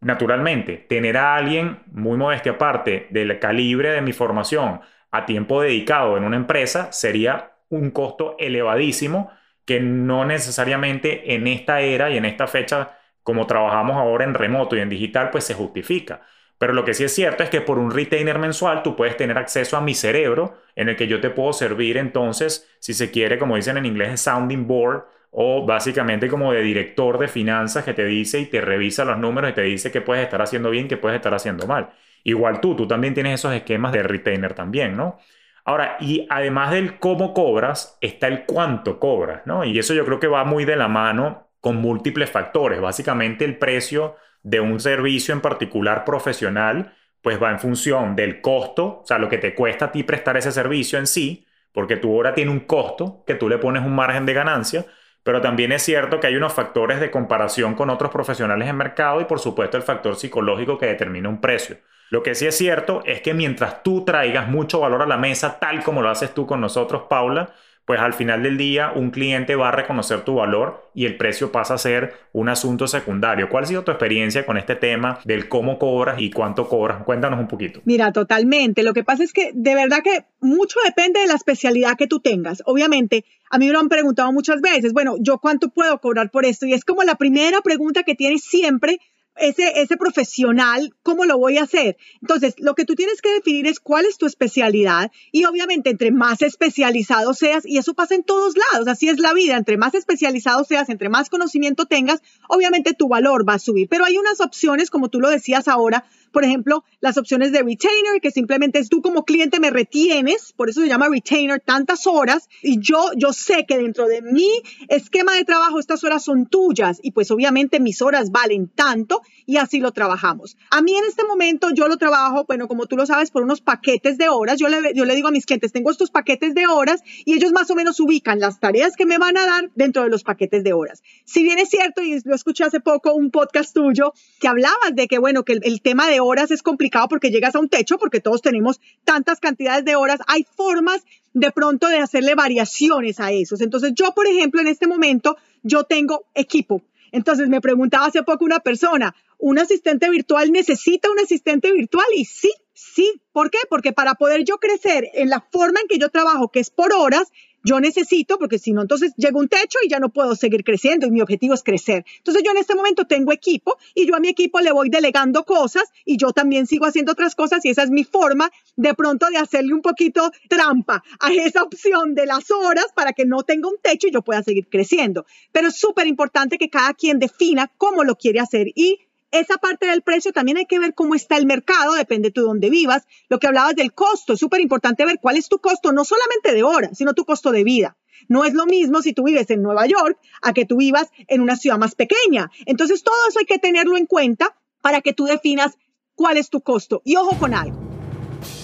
Naturalmente, 0.00 0.76
tener 0.76 1.16
a 1.16 1.36
alguien, 1.36 1.80
muy 1.86 2.16
modestia 2.18 2.52
aparte, 2.52 3.06
del 3.10 3.38
calibre 3.38 3.90
de 3.90 4.02
mi 4.02 4.12
formación, 4.12 4.80
a 5.10 5.26
tiempo 5.26 5.62
dedicado 5.62 6.16
en 6.16 6.24
una 6.24 6.36
empresa, 6.36 6.92
sería 6.92 7.53
un 7.74 7.90
costo 7.90 8.36
elevadísimo 8.38 9.30
que 9.64 9.80
no 9.80 10.24
necesariamente 10.24 11.34
en 11.34 11.46
esta 11.46 11.80
era 11.80 12.10
y 12.10 12.16
en 12.16 12.24
esta 12.24 12.46
fecha, 12.46 12.98
como 13.22 13.46
trabajamos 13.46 13.96
ahora 13.96 14.24
en 14.24 14.34
remoto 14.34 14.76
y 14.76 14.80
en 14.80 14.88
digital, 14.88 15.30
pues 15.30 15.44
se 15.44 15.54
justifica. 15.54 16.22
Pero 16.58 16.72
lo 16.72 16.84
que 16.84 16.94
sí 16.94 17.04
es 17.04 17.14
cierto 17.14 17.42
es 17.42 17.50
que 17.50 17.60
por 17.60 17.78
un 17.78 17.90
retainer 17.90 18.38
mensual 18.38 18.82
tú 18.82 18.94
puedes 18.96 19.16
tener 19.16 19.38
acceso 19.38 19.76
a 19.76 19.80
mi 19.80 19.94
cerebro 19.94 20.58
en 20.76 20.88
el 20.88 20.96
que 20.96 21.08
yo 21.08 21.20
te 21.20 21.30
puedo 21.30 21.52
servir 21.52 21.96
entonces, 21.96 22.68
si 22.78 22.94
se 22.94 23.10
quiere, 23.10 23.38
como 23.38 23.56
dicen 23.56 23.76
en 23.76 23.86
inglés, 23.86 24.20
sounding 24.20 24.66
board 24.66 25.04
o 25.30 25.66
básicamente 25.66 26.28
como 26.28 26.52
de 26.52 26.62
director 26.62 27.18
de 27.18 27.26
finanzas 27.26 27.84
que 27.84 27.92
te 27.92 28.04
dice 28.04 28.38
y 28.38 28.46
te 28.46 28.60
revisa 28.60 29.04
los 29.04 29.18
números 29.18 29.50
y 29.50 29.54
te 29.54 29.62
dice 29.62 29.90
qué 29.90 30.00
puedes 30.00 30.22
estar 30.22 30.40
haciendo 30.40 30.70
bien, 30.70 30.86
qué 30.86 30.96
puedes 30.96 31.16
estar 31.16 31.34
haciendo 31.34 31.66
mal. 31.66 31.90
Igual 32.22 32.60
tú, 32.60 32.76
tú 32.76 32.86
también 32.86 33.14
tienes 33.14 33.40
esos 33.40 33.52
esquemas 33.52 33.92
de 33.92 34.04
retainer 34.04 34.54
también, 34.54 34.96
¿no? 34.96 35.18
Ahora, 35.64 35.96
y 36.00 36.26
además 36.28 36.72
del 36.72 36.98
cómo 36.98 37.32
cobras, 37.32 37.96
está 38.00 38.26
el 38.28 38.44
cuánto 38.44 39.00
cobras, 39.00 39.42
¿no? 39.46 39.64
Y 39.64 39.78
eso 39.78 39.94
yo 39.94 40.04
creo 40.04 40.20
que 40.20 40.26
va 40.26 40.44
muy 40.44 40.64
de 40.66 40.76
la 40.76 40.88
mano 40.88 41.50
con 41.60 41.76
múltiples 41.76 42.30
factores. 42.30 42.80
Básicamente 42.80 43.44
el 43.46 43.56
precio 43.58 44.16
de 44.42 44.60
un 44.60 44.78
servicio 44.78 45.32
en 45.32 45.40
particular 45.40 46.04
profesional, 46.04 46.94
pues 47.22 47.42
va 47.42 47.50
en 47.50 47.58
función 47.58 48.14
del 48.14 48.42
costo, 48.42 49.00
o 49.00 49.06
sea, 49.06 49.18
lo 49.18 49.30
que 49.30 49.38
te 49.38 49.54
cuesta 49.54 49.86
a 49.86 49.92
ti 49.92 50.02
prestar 50.02 50.36
ese 50.36 50.52
servicio 50.52 50.98
en 50.98 51.06
sí, 51.06 51.46
porque 51.72 51.96
tu 51.96 52.14
hora 52.14 52.34
tiene 52.34 52.50
un 52.50 52.60
costo 52.60 53.24
que 53.26 53.34
tú 53.34 53.48
le 53.48 53.56
pones 53.56 53.82
un 53.82 53.94
margen 53.94 54.26
de 54.26 54.34
ganancia, 54.34 54.84
pero 55.22 55.40
también 55.40 55.72
es 55.72 55.82
cierto 55.82 56.20
que 56.20 56.26
hay 56.26 56.36
unos 56.36 56.52
factores 56.52 57.00
de 57.00 57.10
comparación 57.10 57.74
con 57.74 57.88
otros 57.88 58.10
profesionales 58.12 58.68
en 58.68 58.76
mercado 58.76 59.22
y 59.22 59.24
por 59.24 59.40
supuesto 59.40 59.78
el 59.78 59.82
factor 59.82 60.16
psicológico 60.16 60.76
que 60.76 60.86
determina 60.86 61.30
un 61.30 61.40
precio. 61.40 61.78
Lo 62.14 62.22
que 62.22 62.36
sí 62.36 62.46
es 62.46 62.56
cierto 62.56 63.02
es 63.06 63.22
que 63.22 63.34
mientras 63.34 63.82
tú 63.82 64.04
traigas 64.04 64.48
mucho 64.48 64.78
valor 64.78 65.02
a 65.02 65.06
la 65.06 65.16
mesa, 65.16 65.58
tal 65.58 65.82
como 65.82 66.00
lo 66.00 66.10
haces 66.10 66.32
tú 66.32 66.46
con 66.46 66.60
nosotros, 66.60 67.06
Paula, 67.10 67.52
pues 67.86 67.98
al 67.98 68.12
final 68.12 68.44
del 68.44 68.56
día 68.56 68.92
un 68.94 69.10
cliente 69.10 69.56
va 69.56 69.70
a 69.70 69.72
reconocer 69.72 70.20
tu 70.20 70.36
valor 70.36 70.90
y 70.94 71.06
el 71.06 71.16
precio 71.16 71.50
pasa 71.50 71.74
a 71.74 71.78
ser 71.78 72.14
un 72.32 72.48
asunto 72.48 72.86
secundario. 72.86 73.48
¿Cuál 73.48 73.64
ha 73.64 73.66
sido 73.66 73.82
tu 73.82 73.90
experiencia 73.90 74.46
con 74.46 74.56
este 74.56 74.76
tema 74.76 75.18
del 75.24 75.48
cómo 75.48 75.76
cobras 75.76 76.20
y 76.20 76.30
cuánto 76.30 76.68
cobras? 76.68 77.02
Cuéntanos 77.02 77.40
un 77.40 77.48
poquito. 77.48 77.80
Mira, 77.84 78.12
totalmente. 78.12 78.84
Lo 78.84 78.94
que 78.94 79.02
pasa 79.02 79.24
es 79.24 79.32
que 79.32 79.50
de 79.52 79.74
verdad 79.74 79.98
que 80.04 80.24
mucho 80.38 80.78
depende 80.84 81.18
de 81.18 81.26
la 81.26 81.34
especialidad 81.34 81.96
que 81.96 82.06
tú 82.06 82.20
tengas. 82.20 82.62
Obviamente, 82.64 83.24
a 83.50 83.58
mí 83.58 83.66
me 83.66 83.72
lo 83.72 83.80
han 83.80 83.88
preguntado 83.88 84.32
muchas 84.32 84.60
veces, 84.60 84.92
bueno, 84.92 85.16
¿yo 85.18 85.38
cuánto 85.38 85.70
puedo 85.70 85.98
cobrar 86.00 86.30
por 86.30 86.44
esto? 86.44 86.64
Y 86.64 86.74
es 86.74 86.84
como 86.84 87.02
la 87.02 87.16
primera 87.16 87.60
pregunta 87.60 88.04
que 88.04 88.14
tienes 88.14 88.44
siempre 88.44 89.00
ese, 89.36 89.80
ese 89.80 89.96
profesional, 89.96 90.94
¿cómo 91.02 91.24
lo 91.24 91.38
voy 91.38 91.58
a 91.58 91.64
hacer? 91.64 91.96
Entonces, 92.20 92.54
lo 92.58 92.74
que 92.74 92.84
tú 92.84 92.94
tienes 92.94 93.20
que 93.20 93.32
definir 93.32 93.66
es 93.66 93.80
cuál 93.80 94.06
es 94.06 94.18
tu 94.18 94.26
especialidad 94.26 95.10
y 95.32 95.44
obviamente 95.44 95.90
entre 95.90 96.10
más 96.10 96.42
especializado 96.42 97.34
seas, 97.34 97.66
y 97.66 97.78
eso 97.78 97.94
pasa 97.94 98.14
en 98.14 98.22
todos 98.22 98.54
lados, 98.72 98.88
así 98.88 99.08
es 99.08 99.18
la 99.18 99.32
vida, 99.32 99.56
entre 99.56 99.76
más 99.76 99.94
especializado 99.94 100.64
seas, 100.64 100.88
entre 100.88 101.08
más 101.08 101.30
conocimiento 101.30 101.86
tengas, 101.86 102.22
obviamente 102.48 102.94
tu 102.94 103.08
valor 103.08 103.48
va 103.48 103.54
a 103.54 103.58
subir. 103.58 103.88
Pero 103.88 104.04
hay 104.04 104.16
unas 104.18 104.40
opciones, 104.40 104.90
como 104.90 105.08
tú 105.08 105.20
lo 105.20 105.30
decías 105.30 105.68
ahora, 105.68 106.04
por 106.34 106.44
ejemplo, 106.44 106.84
las 107.00 107.16
opciones 107.16 107.52
de 107.52 107.60
retainer, 107.60 108.20
que 108.20 108.32
simplemente 108.32 108.80
es 108.80 108.88
tú 108.88 109.00
como 109.00 109.24
cliente 109.24 109.60
me 109.60 109.70
retienes, 109.70 110.52
por 110.52 110.68
eso 110.68 110.82
se 110.82 110.88
llama 110.88 111.08
retainer, 111.08 111.60
tantas 111.60 112.06
horas, 112.06 112.48
y 112.60 112.80
yo, 112.80 113.12
yo 113.16 113.32
sé 113.32 113.64
que 113.66 113.78
dentro 113.78 114.08
de 114.08 114.20
mi 114.20 114.48
esquema 114.88 115.34
de 115.34 115.44
trabajo 115.44 115.78
estas 115.78 116.02
horas 116.02 116.24
son 116.24 116.46
tuyas, 116.46 116.98
y 117.02 117.12
pues 117.12 117.30
obviamente 117.30 117.78
mis 117.78 118.02
horas 118.02 118.32
valen 118.32 118.68
tanto, 118.68 119.22
y 119.46 119.58
así 119.58 119.78
lo 119.78 119.92
trabajamos. 119.92 120.56
A 120.70 120.82
mí 120.82 120.96
en 120.96 121.04
este 121.04 121.24
momento 121.24 121.70
yo 121.72 121.86
lo 121.86 121.96
trabajo, 121.96 122.44
bueno, 122.46 122.66
como 122.66 122.86
tú 122.86 122.96
lo 122.96 123.06
sabes, 123.06 123.30
por 123.30 123.44
unos 123.44 123.60
paquetes 123.60 124.18
de 124.18 124.28
horas. 124.28 124.58
Yo 124.58 124.68
le, 124.68 124.92
yo 124.94 125.04
le 125.04 125.14
digo 125.14 125.28
a 125.28 125.30
mis 125.30 125.46
clientes, 125.46 125.72
tengo 125.72 125.90
estos 125.90 126.10
paquetes 126.10 126.54
de 126.54 126.66
horas 126.66 127.02
y 127.24 127.34
ellos 127.34 127.52
más 127.52 127.70
o 127.70 127.76
menos 127.76 128.00
ubican 128.00 128.40
las 128.40 128.58
tareas 128.58 128.96
que 128.96 129.06
me 129.06 129.18
van 129.18 129.36
a 129.36 129.46
dar 129.46 129.70
dentro 129.76 130.02
de 130.02 130.08
los 130.08 130.24
paquetes 130.24 130.64
de 130.64 130.72
horas. 130.72 131.02
Si 131.24 131.44
bien 131.44 131.58
es 131.60 131.68
cierto, 131.68 132.02
y 132.02 132.20
lo 132.24 132.34
escuché 132.34 132.64
hace 132.64 132.80
poco 132.80 133.14
un 133.14 133.30
podcast 133.30 133.72
tuyo 133.72 134.12
que 134.40 134.48
hablabas 134.48 134.94
de 134.94 135.06
que, 135.06 135.18
bueno, 135.18 135.44
que 135.44 135.52
el, 135.52 135.60
el 135.62 135.80
tema 135.80 136.08
de 136.08 136.20
horas 136.24 136.50
es 136.50 136.62
complicado 136.62 137.08
porque 137.08 137.30
llegas 137.30 137.54
a 137.54 137.60
un 137.60 137.68
techo, 137.68 137.98
porque 137.98 138.20
todos 138.20 138.42
tenemos 138.42 138.80
tantas 139.04 139.40
cantidades 139.40 139.84
de 139.84 139.96
horas, 139.96 140.20
hay 140.26 140.46
formas 140.56 141.04
de 141.32 141.50
pronto 141.50 141.88
de 141.88 141.98
hacerle 141.98 142.34
variaciones 142.34 143.20
a 143.20 143.32
esos. 143.32 143.60
Entonces 143.60 143.92
yo, 143.94 144.12
por 144.12 144.26
ejemplo, 144.26 144.60
en 144.60 144.68
este 144.68 144.86
momento, 144.86 145.36
yo 145.62 145.84
tengo 145.84 146.26
equipo. 146.34 146.82
Entonces 147.12 147.48
me 147.48 147.60
preguntaba 147.60 148.06
hace 148.06 148.22
poco 148.22 148.44
una 148.44 148.60
persona, 148.60 149.14
¿un 149.38 149.58
asistente 149.58 150.10
virtual 150.10 150.50
necesita 150.50 151.10
un 151.10 151.20
asistente 151.20 151.72
virtual? 151.72 152.06
Y 152.16 152.24
sí, 152.24 152.52
sí. 152.72 153.20
¿Por 153.32 153.50
qué? 153.50 153.58
Porque 153.68 153.92
para 153.92 154.14
poder 154.14 154.44
yo 154.44 154.58
crecer 154.58 155.08
en 155.14 155.30
la 155.30 155.40
forma 155.52 155.80
en 155.80 155.88
que 155.88 155.98
yo 155.98 156.08
trabajo, 156.08 156.48
que 156.48 156.60
es 156.60 156.70
por 156.70 156.92
horas, 156.92 157.30
yo 157.64 157.80
necesito, 157.80 158.38
porque 158.38 158.58
si 158.58 158.72
no, 158.72 158.82
entonces 158.82 159.12
llega 159.16 159.38
un 159.38 159.48
techo 159.48 159.78
y 159.84 159.88
ya 159.88 159.98
no 159.98 160.10
puedo 160.10 160.36
seguir 160.36 160.62
creciendo 160.62 161.06
y 161.06 161.10
mi 161.10 161.22
objetivo 161.22 161.54
es 161.54 161.62
crecer. 161.62 162.04
Entonces 162.18 162.42
yo 162.44 162.52
en 162.52 162.58
este 162.58 162.74
momento 162.74 163.06
tengo 163.06 163.32
equipo 163.32 163.76
y 163.94 164.06
yo 164.06 164.14
a 164.14 164.20
mi 164.20 164.28
equipo 164.28 164.60
le 164.60 164.70
voy 164.70 164.90
delegando 164.90 165.44
cosas 165.44 165.84
y 166.04 166.18
yo 166.18 166.32
también 166.32 166.66
sigo 166.66 166.84
haciendo 166.84 167.12
otras 167.12 167.34
cosas 167.34 167.64
y 167.64 167.70
esa 167.70 167.82
es 167.82 167.90
mi 167.90 168.04
forma 168.04 168.50
de 168.76 168.92
pronto 168.94 169.26
de 169.30 169.38
hacerle 169.38 169.72
un 169.72 169.80
poquito 169.80 170.30
trampa 170.48 171.02
a 171.18 171.32
esa 171.32 171.62
opción 171.62 172.14
de 172.14 172.26
las 172.26 172.50
horas 172.50 172.86
para 172.94 173.12
que 173.14 173.24
no 173.24 173.42
tenga 173.42 173.68
un 173.68 173.78
techo 173.82 174.08
y 174.08 174.12
yo 174.12 174.22
pueda 174.22 174.42
seguir 174.42 174.68
creciendo. 174.68 175.24
Pero 175.50 175.68
es 175.68 175.76
súper 175.76 176.06
importante 176.06 176.58
que 176.58 176.68
cada 176.68 176.92
quien 176.92 177.18
defina 177.18 177.72
cómo 177.78 178.04
lo 178.04 178.16
quiere 178.16 178.40
hacer 178.40 178.68
y 178.74 178.98
esa 179.40 179.58
parte 179.58 179.86
del 179.86 180.02
precio 180.02 180.32
también 180.32 180.58
hay 180.58 180.66
que 180.66 180.78
ver 180.78 180.94
cómo 180.94 181.14
está 181.14 181.36
el 181.36 181.46
mercado, 181.46 181.94
depende 181.94 182.30
de 182.30 182.40
dónde 182.40 182.70
vivas. 182.70 183.06
Lo 183.28 183.38
que 183.38 183.46
hablabas 183.46 183.74
del 183.74 183.92
costo, 183.92 184.34
es 184.34 184.40
súper 184.40 184.60
importante 184.60 185.04
ver 185.04 185.18
cuál 185.20 185.36
es 185.36 185.48
tu 185.48 185.58
costo, 185.58 185.92
no 185.92 186.04
solamente 186.04 186.52
de 186.52 186.62
horas, 186.62 186.96
sino 186.96 187.14
tu 187.14 187.24
costo 187.24 187.50
de 187.50 187.64
vida. 187.64 187.96
No 188.28 188.44
es 188.44 188.54
lo 188.54 188.66
mismo 188.66 189.02
si 189.02 189.12
tú 189.12 189.24
vives 189.24 189.50
en 189.50 189.62
Nueva 189.62 189.86
York 189.86 190.18
a 190.40 190.52
que 190.52 190.64
tú 190.64 190.76
vivas 190.76 191.08
en 191.26 191.40
una 191.40 191.56
ciudad 191.56 191.78
más 191.78 191.94
pequeña. 191.94 192.50
Entonces, 192.64 193.02
todo 193.02 193.16
eso 193.28 193.40
hay 193.40 193.44
que 193.44 193.58
tenerlo 193.58 193.96
en 193.96 194.06
cuenta 194.06 194.56
para 194.80 195.00
que 195.00 195.12
tú 195.12 195.24
definas 195.24 195.76
cuál 196.14 196.36
es 196.36 196.48
tu 196.48 196.60
costo. 196.60 197.02
Y 197.04 197.16
ojo 197.16 197.36
con 197.38 197.54
algo, 197.54 197.78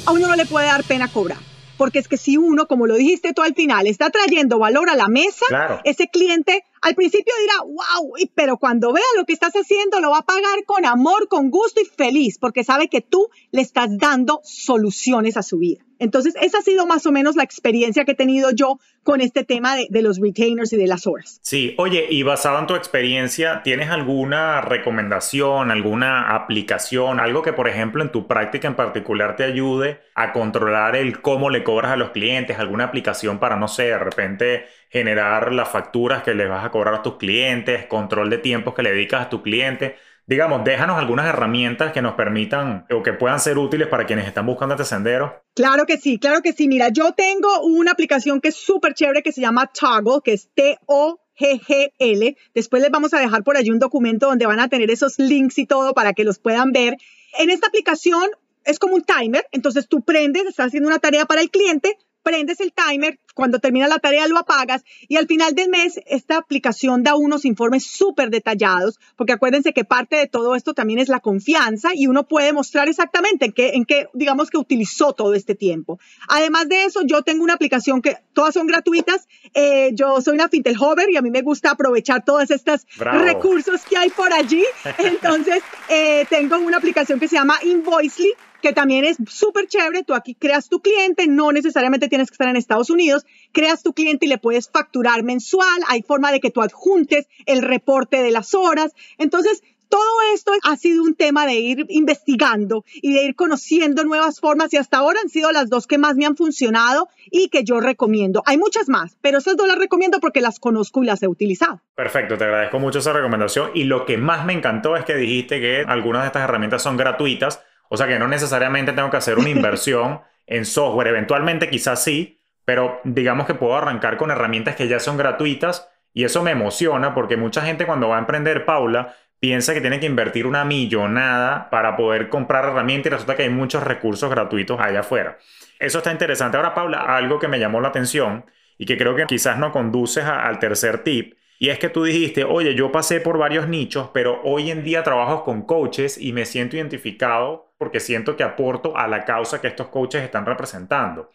a 0.07 0.13
uno 0.13 0.29
no 0.29 0.37
le 0.37 0.47
puede 0.47 0.67
dar 0.67 0.85
pena 0.85 1.09
cobrar 1.09 1.39
porque 1.81 1.99
es 1.99 2.09
que 2.09 2.19
si 2.19 2.37
uno, 2.37 2.69
como 2.69 2.87
lo 2.87 2.95
dijiste 2.95 3.33
tú 3.33 3.41
al 3.41 3.55
final, 3.55 3.87
está 3.87 4.11
trayendo 4.11 4.59
valor 4.59 4.91
a 4.91 4.97
la 4.97 5.09
mesa, 5.09 5.81
ese 5.85 6.09
cliente 6.09 6.63
al 6.81 6.95
principio 6.95 7.33
dirá, 7.41 7.63
wow, 7.65 8.13
pero 8.35 8.57
cuando 8.57 8.93
vea 8.93 9.05
lo 9.17 9.25
que 9.25 9.33
estás 9.33 9.53
haciendo, 9.55 10.01
lo 10.01 10.11
va 10.11 10.19
a 10.19 10.23
pagar 10.23 10.65
con 10.67 10.85
amor, 10.85 11.29
con 11.29 11.51
gusto 11.51 11.81
y 11.81 11.85
feliz, 11.85 12.39
porque 12.39 12.65
sabe 12.65 12.89
que 12.89 13.01
tú 13.01 13.29
le 13.51 13.61
estás 13.61 13.99
dando 13.99 14.41
soluciones 14.45 15.37
a 15.37 15.43
su 15.43 15.59
vida. 15.59 15.85
Entonces, 16.01 16.35
esa 16.41 16.59
ha 16.59 16.63
sido 16.63 16.87
más 16.87 17.05
o 17.05 17.13
menos 17.13 17.37
la 17.37 17.43
experiencia 17.43 18.07
que 18.07 18.13
he 18.13 18.15
tenido 18.15 18.51
yo 18.53 18.79
con 19.03 19.21
este 19.21 19.45
tema 19.45 19.77
de, 19.77 20.03
los 20.03 20.19
retainers 20.19 20.73
y 20.73 20.79
de 20.79 20.87
las 20.87 21.07
horas. 21.07 21.41
Sí, 21.43 21.75
oye, 21.77 22.07
y 22.09 22.23
basado 22.23 22.59
en 22.59 22.67
tu 22.67 22.75
experiencia, 22.75 23.63
¿tienes 23.63 23.91
alguna 23.91 24.63
recomendación, 24.63 25.71
alguna 25.71 26.35
aplicación, 26.35 27.21
algo 27.21 27.43
que, 27.43 27.53
por 27.53 27.69
ejemplo, 27.69 28.03
en 28.03 28.11
tu 28.11 28.27
práctica 28.27 28.67
en 28.67 28.77
particular 28.77 29.37
te 29.37 29.45
ayude 29.45 30.01
a 30.15 30.33
controlar 30.33 30.97
el 30.97 31.21
cómo 31.21 31.51
le 31.51 31.63
cobras 31.65 31.93
a 31.93 31.97
los 31.97 32.11
clientes? 32.11 32.59
¿Alguna 32.59 32.85
aplicación 32.85 33.39
para, 33.39 33.57
no 33.57 33.69
sé, 33.69 33.85
de 33.85 33.99
repente 33.99 34.65
generar 34.91 35.53
las 35.53 35.69
facturas 35.69 36.23
que 36.23 36.35
les 36.35 36.49
vas 36.49 36.65
a 36.65 36.71
cobrar 36.71 36.95
a 36.95 37.03
tus 37.03 37.17
clientes, 37.17 37.87
control 37.87 38.29
de 38.29 38.39
tiempos 38.39 38.75
que 38.75 38.83
le 38.83 38.93
dedicas 38.93 39.27
a 39.27 39.31
tu 39.31 39.43
cliente? 39.43 39.97
digamos, 40.31 40.63
déjanos 40.63 40.97
algunas 40.97 41.27
herramientas 41.27 41.93
que 41.93 42.01
nos 42.01 42.15
permitan 42.15 42.87
o 42.89 43.03
que 43.03 43.13
puedan 43.13 43.41
ser 43.41 43.59
útiles 43.59 43.89
para 43.89 44.07
quienes 44.07 44.29
están 44.29 44.47
buscando 44.47 44.77
este 44.77 44.85
sendero. 44.85 45.43
Claro 45.57 45.87
que 45.87 45.97
sí, 45.97 46.21
claro 46.21 46.41
que 46.41 46.53
sí. 46.53 46.69
Mira, 46.69 46.91
yo 46.91 47.13
tengo 47.15 47.63
una 47.63 47.91
aplicación 47.91 48.41
que 48.41 48.51
es 48.51 48.55
súper 48.55 48.95
chévere 48.95 49.25
que 49.25 49.33
se 49.33 49.41
llama 49.41 49.73
Toggle, 49.73 50.21
que 50.23 50.35
es 50.35 50.49
T-O-G-G-L. 50.55 52.37
Después 52.55 52.81
les 52.81 52.93
vamos 52.93 53.13
a 53.13 53.19
dejar 53.19 53.43
por 53.43 53.57
allí 53.57 53.71
un 53.71 53.81
documento 53.81 54.29
donde 54.29 54.47
van 54.47 54.61
a 54.61 54.69
tener 54.69 54.89
esos 54.93 55.19
links 55.19 55.59
y 55.59 55.67
todo 55.67 55.95
para 55.95 56.13
que 56.13 56.23
los 56.23 56.39
puedan 56.39 56.71
ver. 56.71 56.97
En 57.41 57.51
esta 57.51 57.67
aplicación 57.67 58.31
es 58.65 58.79
como 58.79 58.95
un 58.95 59.03
timer, 59.03 59.49
entonces 59.51 59.89
tú 59.89 60.03
prendes, 60.03 60.47
estás 60.47 60.69
haciendo 60.69 60.89
una 60.89 61.01
tarea 61.01 61.25
para 61.25 61.41
el 61.41 61.51
cliente, 61.51 61.99
prendes 62.23 62.61
el 62.61 62.73
timer, 62.73 63.19
cuando 63.35 63.59
termina 63.59 63.89
la 63.89 63.99
tarea 63.99 64.27
lo 64.29 64.39
apagas 64.39 64.85
y 65.09 65.17
al 65.17 65.27
final 65.27 65.55
del 65.55 65.69
mes 65.69 66.01
esta 66.07 66.37
aplicación 66.37 67.03
da 67.03 67.15
unos 67.15 67.45
informes 67.45 67.85
súper 67.87 68.31
detallados, 68.31 68.99
porque 69.17 69.33
acuérdense 69.33 69.73
que 69.73 69.85
parte 69.85 70.17
de 70.17 70.27
todo 70.27 70.55
esto 70.55 70.75
también 70.75 70.99
es 70.99 71.09
la 71.09 71.21
confianza 71.21 71.91
y 71.95 72.07
uno 72.07 72.27
puede 72.27 72.53
mostrar 72.53 72.89
exactamente 72.89 73.47
en 73.47 73.53
qué, 73.53 73.71
en 73.71 73.85
qué 73.85 74.09
digamos 74.15 74.51
que 74.51 74.59
utilizó 74.59 75.13
todo 75.13 75.35
este 75.35 75.55
tiempo. 75.55 75.99
Además 76.29 76.69
de 76.69 76.85
eso, 76.85 77.01
yo 77.05 77.23
tengo 77.23 77.45
una 77.45 77.55
aplicación 77.55 78.03
que 78.03 78.17
todas 78.33 78.55
son 78.55 78.67
gratuitas. 78.67 79.29
Eh, 79.55 79.91
yo 79.95 80.21
soy 80.21 80.35
una 80.35 80.49
Fintel 80.49 80.77
Hover 80.79 81.11
y 81.11 81.17
a 81.17 81.23
mí 81.23 81.31
me 81.31 81.43
gusta 81.43 81.71
aprovechar 81.71 82.25
todos 82.25 82.51
estos 82.51 82.87
recursos 82.97 83.83
que 83.89 83.97
hay 83.97 84.11
por 84.11 84.33
allí. 84.33 84.65
Entonces, 84.99 85.63
eh, 85.89 86.27
tengo 86.29 86.59
una 86.59 86.77
aplicación 86.77 87.19
que 87.19 87.29
se 87.29 87.37
llama 87.37 87.59
Invoicely 87.63 88.35
que 88.61 88.73
también 88.73 89.05
es 89.05 89.17
súper 89.29 89.67
chévere. 89.67 90.05
Tú 90.05 90.15
aquí 90.15 90.35
creas 90.35 90.69
tu 90.69 90.81
cliente, 90.81 91.27
no 91.27 91.53
necesariamente 91.53 92.09
tienes 92.09 92.29
que 92.29 92.35
estar 92.35 92.49
en 92.49 92.57
Estados 92.57 92.91
Unidos, 92.91 93.27
creas 93.53 93.83
tu 93.83 93.93
cliente 93.93 94.27
y 94.27 94.29
le 94.29 94.39
puedes 94.39 94.71
facturar 94.71 95.23
mensual. 95.23 95.81
Hay 95.89 96.03
forma 96.03 96.33
de 96.33 96.41
que 96.41 96.51
tú 96.51 96.63
adjuntes 96.63 97.27
el 97.47 97.63
reporte 97.63 98.23
de 98.23 98.31
las 98.31 98.55
horas. 98.55 98.93
Entonces, 99.19 99.63
todo 99.91 100.03
esto 100.33 100.53
ha 100.63 100.77
sido 100.77 101.03
un 101.03 101.17
tema 101.17 101.47
de 101.47 101.55
ir 101.55 101.85
investigando 101.89 102.85
y 102.95 103.13
de 103.13 103.25
ir 103.25 103.35
conociendo 103.35 104.05
nuevas 104.05 104.39
formas 104.39 104.73
y 104.73 104.77
hasta 104.77 104.99
ahora 104.99 105.19
han 105.21 105.29
sido 105.29 105.51
las 105.51 105.69
dos 105.69 105.89
que 105.89 105.99
más 105.99 106.15
me 106.15 106.27
han 106.27 106.37
funcionado 106.37 107.09
y 107.31 107.49
que 107.49 107.65
yo 107.65 107.81
recomiendo. 107.81 108.43
Hay 108.47 108.57
muchas 108.57 108.89
más, 108.89 109.19
pero 109.21 109.39
esas 109.39 109.57
dos 109.57 109.67
las 109.67 109.79
recomiendo 109.79 110.21
porque 110.21 110.41
las 110.41 110.61
conozco 110.61 111.03
y 111.03 111.07
las 111.07 111.23
he 111.25 111.29
utilizado. 111.29 111.81
Perfecto, 111.97 112.39
te 112.39 112.45
agradezco 112.45 112.79
mucho 112.79 113.01
esa 113.01 113.13
recomendación 113.13 113.73
y 113.75 113.85
lo 113.85 114.07
que 114.07 114.17
más 114.17 114.47
me 114.47 114.53
encantó 114.53 114.97
es 114.97 115.05
que 115.05 115.17
dijiste 115.17 115.61
que 115.61 115.85
algunas 115.87 116.23
de 116.23 116.27
estas 116.29 116.45
herramientas 116.45 116.83
son 116.83 116.97
gratuitas 116.97 117.61
o 117.91 117.97
sea 117.97 118.07
que 118.07 118.19
no 118.19 118.29
necesariamente 118.29 118.93
tengo 118.93 119.11
que 119.11 119.17
hacer 119.17 119.39
una 119.39 119.51
inversión 119.51 120.21
en 120.47 120.65
software, 120.65 121.09
eventualmente 121.09 121.69
quizás 121.69 122.03
sí, 122.03 122.41
pero 122.65 123.01
digamos 123.05 123.47
que 123.47 123.55
puedo 123.55 123.77
arrancar 123.77 124.17
con 124.17 124.31
herramientas 124.31 124.77
que 124.77 124.89
ya 124.89 125.01
son 125.01 125.17
gratuitas 125.17 125.89
y 126.15 126.25
eso 126.25 126.43
me 126.43 126.53
emociona 126.53 127.15
porque 127.15 127.37
mucha 127.37 127.63
gente 127.63 127.87
cuando 127.87 128.09
va 128.09 128.17
a 128.17 128.21
emprender, 128.21 128.65
Paula, 128.65 129.15
piensa 129.41 129.75
que 129.75 129.81
tiene 129.81 129.99
que 129.99 130.07
invertir 130.07 130.47
una 130.47 130.65
millonada 130.65 131.69
para 131.71 131.97
poder 131.97 132.29
comprar 132.29 132.65
herramientas 132.67 133.07
y 133.07 133.11
resulta 133.11 133.37
que 133.37 133.43
hay 133.43 133.51
muchos 133.51 133.83
recursos 133.83 134.31
gratuitos 134.31 134.79
allá 134.81 135.01
afuera. 135.01 135.39
Eso 135.79 135.99
está 135.99 136.13
interesante. 136.13 136.57
Ahora, 136.57 136.75
Paula, 136.75 137.01
algo 137.17 137.39
que 137.39 137.49
me 137.49 137.59
llamó 137.59 137.81
la 137.81 137.89
atención 137.89 138.45
y 138.79 138.87
que 138.87 138.97
creo 138.97 139.17
que 139.17 139.27
quizás 139.27 139.59
no 139.59 139.73
conduces 139.73 140.25
al 140.25 140.59
tercer 140.59 141.03
tip 141.03 141.35
y 141.63 141.69
es 141.69 141.79
que 141.79 141.91
tú 141.91 142.05
dijiste, 142.05 142.43
oye, 142.43 142.75
yo 142.75 142.91
pasé 142.91 143.21
por 143.21 143.37
varios 143.37 143.69
nichos, 143.69 144.09
pero 144.15 144.41
hoy 144.45 144.71
en 144.71 144.83
día 144.83 145.03
trabajo 145.03 145.45
con 145.45 145.61
coaches 145.61 146.17
y 146.17 146.33
me 146.33 146.47
siento 146.47 146.77
identificado 146.77 147.75
porque 147.77 148.01
siento 148.01 148.35
que 148.35 148.43
aporto 148.43 148.97
a 148.97 149.07
la 149.07 149.27
causa 149.27 149.61
que 149.61 149.67
estos 149.67 149.89
coaches 149.89 150.23
están 150.23 150.47
representando. 150.47 151.29